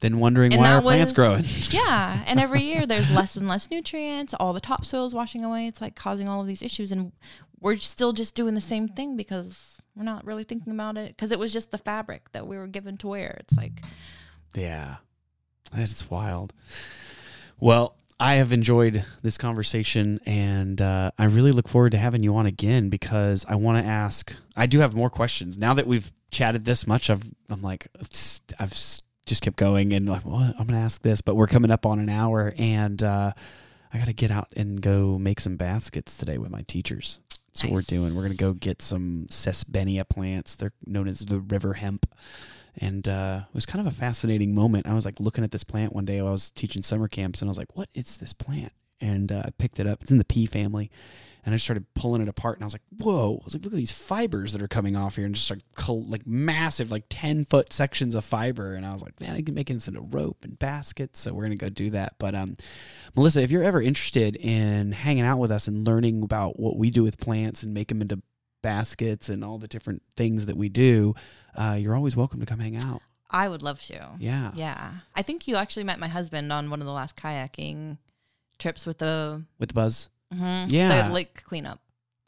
Then 0.00 0.18
wondering 0.18 0.52
And 0.52 0.60
why 0.60 0.72
our 0.72 0.82
plants 0.82 1.12
growing. 1.12 1.44
yeah 1.70 2.22
and 2.26 2.38
every 2.40 2.62
year 2.62 2.86
there's 2.88 3.10
less 3.14 3.36
and 3.36 3.48
less 3.48 3.70
nutrients 3.70 4.34
all 4.34 4.52
the 4.52 4.60
topsoil's 4.60 5.14
washing 5.14 5.44
away 5.44 5.66
it's 5.66 5.80
like 5.80 5.94
causing 5.94 6.28
all 6.28 6.40
of 6.40 6.46
these 6.46 6.62
issues. 6.62 6.92
And 6.92 7.12
we're 7.60 7.78
still 7.78 8.12
just 8.12 8.34
doing 8.34 8.54
the 8.54 8.60
same 8.60 8.88
thing 8.88 9.16
because 9.16 9.78
we're 9.96 10.04
not 10.04 10.26
really 10.26 10.44
thinking 10.44 10.72
about 10.72 10.98
it 10.98 11.08
because 11.08 11.32
it 11.32 11.38
was 11.38 11.52
just 11.52 11.70
the 11.70 11.78
fabric 11.78 12.30
that 12.32 12.46
we 12.46 12.56
were 12.56 12.66
given 12.66 12.96
to 12.98 13.08
wear. 13.08 13.36
It's 13.40 13.56
like 13.56 13.82
Yeah, 14.54 14.96
that's 15.72 16.10
wild. 16.10 16.52
Well, 17.60 17.96
I 18.20 18.34
have 18.34 18.52
enjoyed 18.52 19.04
this 19.22 19.36
conversation, 19.38 20.20
and 20.24 20.80
uh, 20.80 21.10
I 21.18 21.24
really 21.24 21.50
look 21.52 21.68
forward 21.68 21.90
to 21.92 21.98
having 21.98 22.22
you 22.22 22.36
on 22.36 22.46
again 22.46 22.88
because 22.88 23.44
I 23.48 23.56
want 23.56 23.82
to 23.82 23.88
ask. 23.88 24.34
I 24.56 24.66
do 24.66 24.80
have 24.80 24.94
more 24.94 25.10
questions 25.10 25.58
now 25.58 25.74
that 25.74 25.86
we've 25.86 26.12
chatted 26.30 26.64
this 26.64 26.86
much. 26.86 27.10
I've 27.10 27.22
I'm 27.50 27.62
like 27.62 27.88
I've 28.00 28.10
just, 28.10 28.54
I've 28.58 28.72
s- 28.72 29.02
just 29.26 29.42
kept 29.42 29.56
going, 29.56 29.92
and 29.92 30.08
like 30.08 30.24
what 30.24 30.54
I'm 30.58 30.66
gonna 30.66 30.80
ask 30.80 31.02
this, 31.02 31.20
but 31.20 31.34
we're 31.34 31.46
coming 31.48 31.70
up 31.70 31.86
on 31.86 31.98
an 31.98 32.08
hour, 32.08 32.54
and 32.56 33.02
uh, 33.02 33.32
I 33.92 33.98
got 33.98 34.06
to 34.06 34.12
get 34.12 34.30
out 34.30 34.48
and 34.56 34.80
go 34.80 35.18
make 35.18 35.40
some 35.40 35.56
baskets 35.56 36.16
today 36.16 36.38
with 36.38 36.50
my 36.50 36.62
teachers. 36.62 37.18
That's 37.48 37.64
what 37.64 37.72
we're 37.72 37.82
doing. 37.82 38.14
We're 38.14 38.22
gonna 38.22 38.34
go 38.34 38.52
get 38.52 38.80
some 38.82 39.26
sesbania 39.30 40.08
plants. 40.08 40.54
They're 40.54 40.72
known 40.86 41.08
as 41.08 41.20
the 41.20 41.40
river 41.40 41.74
hemp 41.74 42.06
and 42.78 43.08
uh, 43.08 43.42
it 43.48 43.54
was 43.54 43.66
kind 43.66 43.86
of 43.86 43.92
a 43.92 43.96
fascinating 43.96 44.54
moment. 44.54 44.86
I 44.86 44.94
was 44.94 45.04
like 45.04 45.20
looking 45.20 45.44
at 45.44 45.50
this 45.50 45.64
plant 45.64 45.94
one 45.94 46.04
day 46.04 46.20
while 46.20 46.30
I 46.30 46.32
was 46.32 46.50
teaching 46.50 46.82
summer 46.82 47.08
camps, 47.08 47.40
and 47.40 47.48
I 47.48 47.50
was 47.50 47.58
like, 47.58 47.76
"What 47.76 47.88
is 47.94 48.16
this 48.16 48.32
plant?" 48.32 48.72
And 49.00 49.30
uh, 49.30 49.42
I 49.44 49.50
picked 49.50 49.80
it 49.80 49.86
up. 49.86 50.02
It's 50.02 50.10
in 50.10 50.18
the 50.18 50.24
pea 50.24 50.46
family, 50.46 50.90
and 51.44 51.54
I 51.54 51.58
started 51.58 51.92
pulling 51.94 52.22
it 52.22 52.28
apart, 52.28 52.56
and 52.56 52.64
I 52.64 52.66
was 52.66 52.74
like, 52.74 52.82
"Whoa!" 52.98 53.38
I 53.40 53.44
was 53.44 53.54
like, 53.54 53.64
"Look 53.64 53.72
at 53.72 53.76
these 53.76 53.92
fibers 53.92 54.52
that 54.52 54.62
are 54.62 54.68
coming 54.68 54.96
off 54.96 55.16
here," 55.16 55.26
and 55.26 55.34
just 55.34 55.50
like 55.50 55.60
like 55.86 56.26
massive, 56.26 56.90
like 56.90 57.04
ten 57.08 57.44
foot 57.44 57.72
sections 57.72 58.14
of 58.14 58.24
fiber. 58.24 58.74
And 58.74 58.84
I 58.84 58.92
was 58.92 59.02
like, 59.02 59.20
"Man, 59.20 59.36
I 59.36 59.42
can 59.42 59.54
make 59.54 59.68
this 59.68 59.88
into 59.88 60.00
rope 60.00 60.44
and 60.44 60.58
baskets." 60.58 61.20
So 61.20 61.32
we're 61.32 61.44
gonna 61.44 61.56
go 61.56 61.68
do 61.68 61.90
that. 61.90 62.14
But 62.18 62.34
um, 62.34 62.56
Melissa, 63.14 63.42
if 63.42 63.50
you're 63.50 63.62
ever 63.62 63.82
interested 63.82 64.36
in 64.36 64.92
hanging 64.92 65.24
out 65.24 65.38
with 65.38 65.52
us 65.52 65.68
and 65.68 65.86
learning 65.86 66.22
about 66.22 66.58
what 66.58 66.76
we 66.76 66.90
do 66.90 67.02
with 67.02 67.18
plants 67.18 67.62
and 67.62 67.72
make 67.74 67.88
them 67.88 68.02
into 68.02 68.22
baskets 68.64 69.28
and 69.28 69.44
all 69.44 69.58
the 69.58 69.68
different 69.68 70.02
things 70.16 70.46
that 70.46 70.56
we 70.56 70.68
do, 70.68 71.14
uh, 71.54 71.76
you're 71.78 71.94
always 71.94 72.16
welcome 72.16 72.40
to 72.40 72.46
come 72.46 72.58
hang 72.58 72.76
out. 72.76 73.00
i 73.30 73.48
would 73.48 73.62
love 73.62 73.80
to 73.82 73.98
Yeah. 74.18 74.50
yeah 74.54 74.92
i 75.14 75.22
think 75.22 75.46
you 75.48 75.54
actually 75.56 75.84
met 75.84 75.98
my 75.98 76.08
husband 76.08 76.52
on 76.52 76.70
one 76.70 76.80
of 76.80 76.86
the 76.86 76.92
last 77.00 77.14
kayaking 77.16 77.98
trips 78.58 78.86
with 78.86 78.98
the, 78.98 79.42
With 79.60 79.68
the 79.70 79.74
buzz. 79.74 80.08
mhm, 80.32 80.70
Yeah. 80.72 81.08
the 81.08 81.14
lake 81.14 81.42
cleanup 81.44 81.80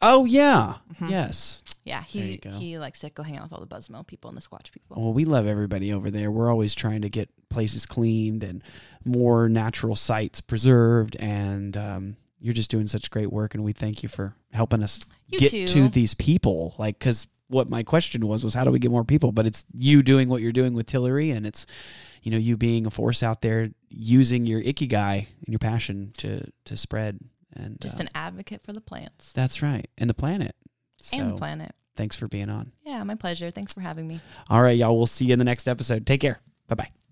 Oh 0.02 0.26
yeah. 0.26 0.74
Mhm. 0.94 1.08
Yes. 1.10 1.62
yeah 1.84 2.04
There 2.12 2.22
you 2.24 2.32
he 2.32 2.36
go. 2.36 2.50
he 2.50 2.78
likes 2.78 3.00
to 3.00 3.08
go 3.08 3.22
hang 3.22 3.38
out 3.38 3.44
with 3.44 3.52
all 3.54 3.60
the 3.60 3.66
Buzz 3.74 3.88
Mill 3.88 4.04
people 4.04 4.28
and 4.28 4.36
the 4.36 4.42
squatch 4.42 4.70
people 4.70 5.00
Well, 5.02 5.14
we 5.14 5.24
love 5.24 5.46
everybody 5.46 5.90
over 5.90 6.10
there. 6.10 6.30
We're 6.30 6.50
always 6.50 6.74
trying 6.74 7.00
to 7.00 7.08
get 7.08 7.30
places 7.48 7.86
cleaned 7.86 8.44
and 8.44 8.62
more 9.06 9.48
natural 9.48 9.96
sites 9.96 10.42
preserved. 10.42 11.16
And 11.16 11.78
um, 11.78 12.16
you're 12.38 12.54
just 12.54 12.70
doing 12.70 12.86
such 12.86 13.10
great 13.10 13.32
work, 13.32 13.54
and 13.54 13.64
we 13.64 13.72
thank 13.72 14.02
you 14.02 14.08
for 14.08 14.34
helping 14.52 14.82
us 14.82 15.00
You 15.28 15.38
get 15.38 15.50
too. 15.50 15.66
to 15.68 15.88
these 15.88 16.14
people. 16.14 16.74
Like, 16.78 16.98
because 16.98 17.28
what 17.48 17.70
my 17.70 17.82
question 17.82 18.26
was 18.26 18.42
was 18.44 18.54
how 18.54 18.64
do 18.64 18.70
we 18.70 18.78
get 18.78 18.90
more 18.90 19.04
people? 19.04 19.32
But 19.32 19.46
it's 19.46 19.64
you 19.72 20.02
doing 20.02 20.28
what 20.28 20.42
you're 20.42 20.52
doing 20.52 20.74
with 20.74 20.86
Tillery, 20.86 21.30
and 21.30 21.46
it's 21.46 21.66
you 22.22 22.30
know 22.30 22.38
you 22.38 22.56
being 22.56 22.86
a 22.86 22.90
force 22.90 23.22
out 23.22 23.40
there 23.42 23.70
using 23.88 24.46
your 24.46 24.60
ikigai 24.62 25.18
and 25.18 25.48
your 25.48 25.58
passion 25.58 26.12
to 26.18 26.44
to 26.64 26.76
spread. 26.76 27.20
And 27.54 27.80
just 27.80 27.98
uh, 27.98 28.02
an 28.02 28.08
advocate 28.14 28.62
for 28.64 28.72
the 28.74 28.82
plants 28.82 29.32
that's 29.32 29.62
right, 29.62 29.88
and 29.96 30.10
the 30.10 30.14
planet. 30.14 30.54
So 31.00 31.16
and 31.18 31.30
the 31.32 31.36
planet 31.36 31.72
thanks 31.94 32.16
for 32.16 32.26
being 32.28 32.50
on. 32.50 32.72
yeah 32.84 33.02
my 33.04 33.14
pleasure 33.14 33.50
thanks 33.50 33.72
for 33.72 33.80
having 33.80 34.06
me 34.06 34.20
All 34.50 34.60
right, 34.60 34.76
y'all. 34.76 34.94
We'll 34.96 35.06
see 35.06 35.24
you 35.24 35.32
in 35.32 35.38
the 35.38 35.44
next 35.46 35.66
episode. 35.68 36.06
Take 36.06 36.20
care. 36.20 36.40
Bye 36.68 36.74
bye. 36.74 37.05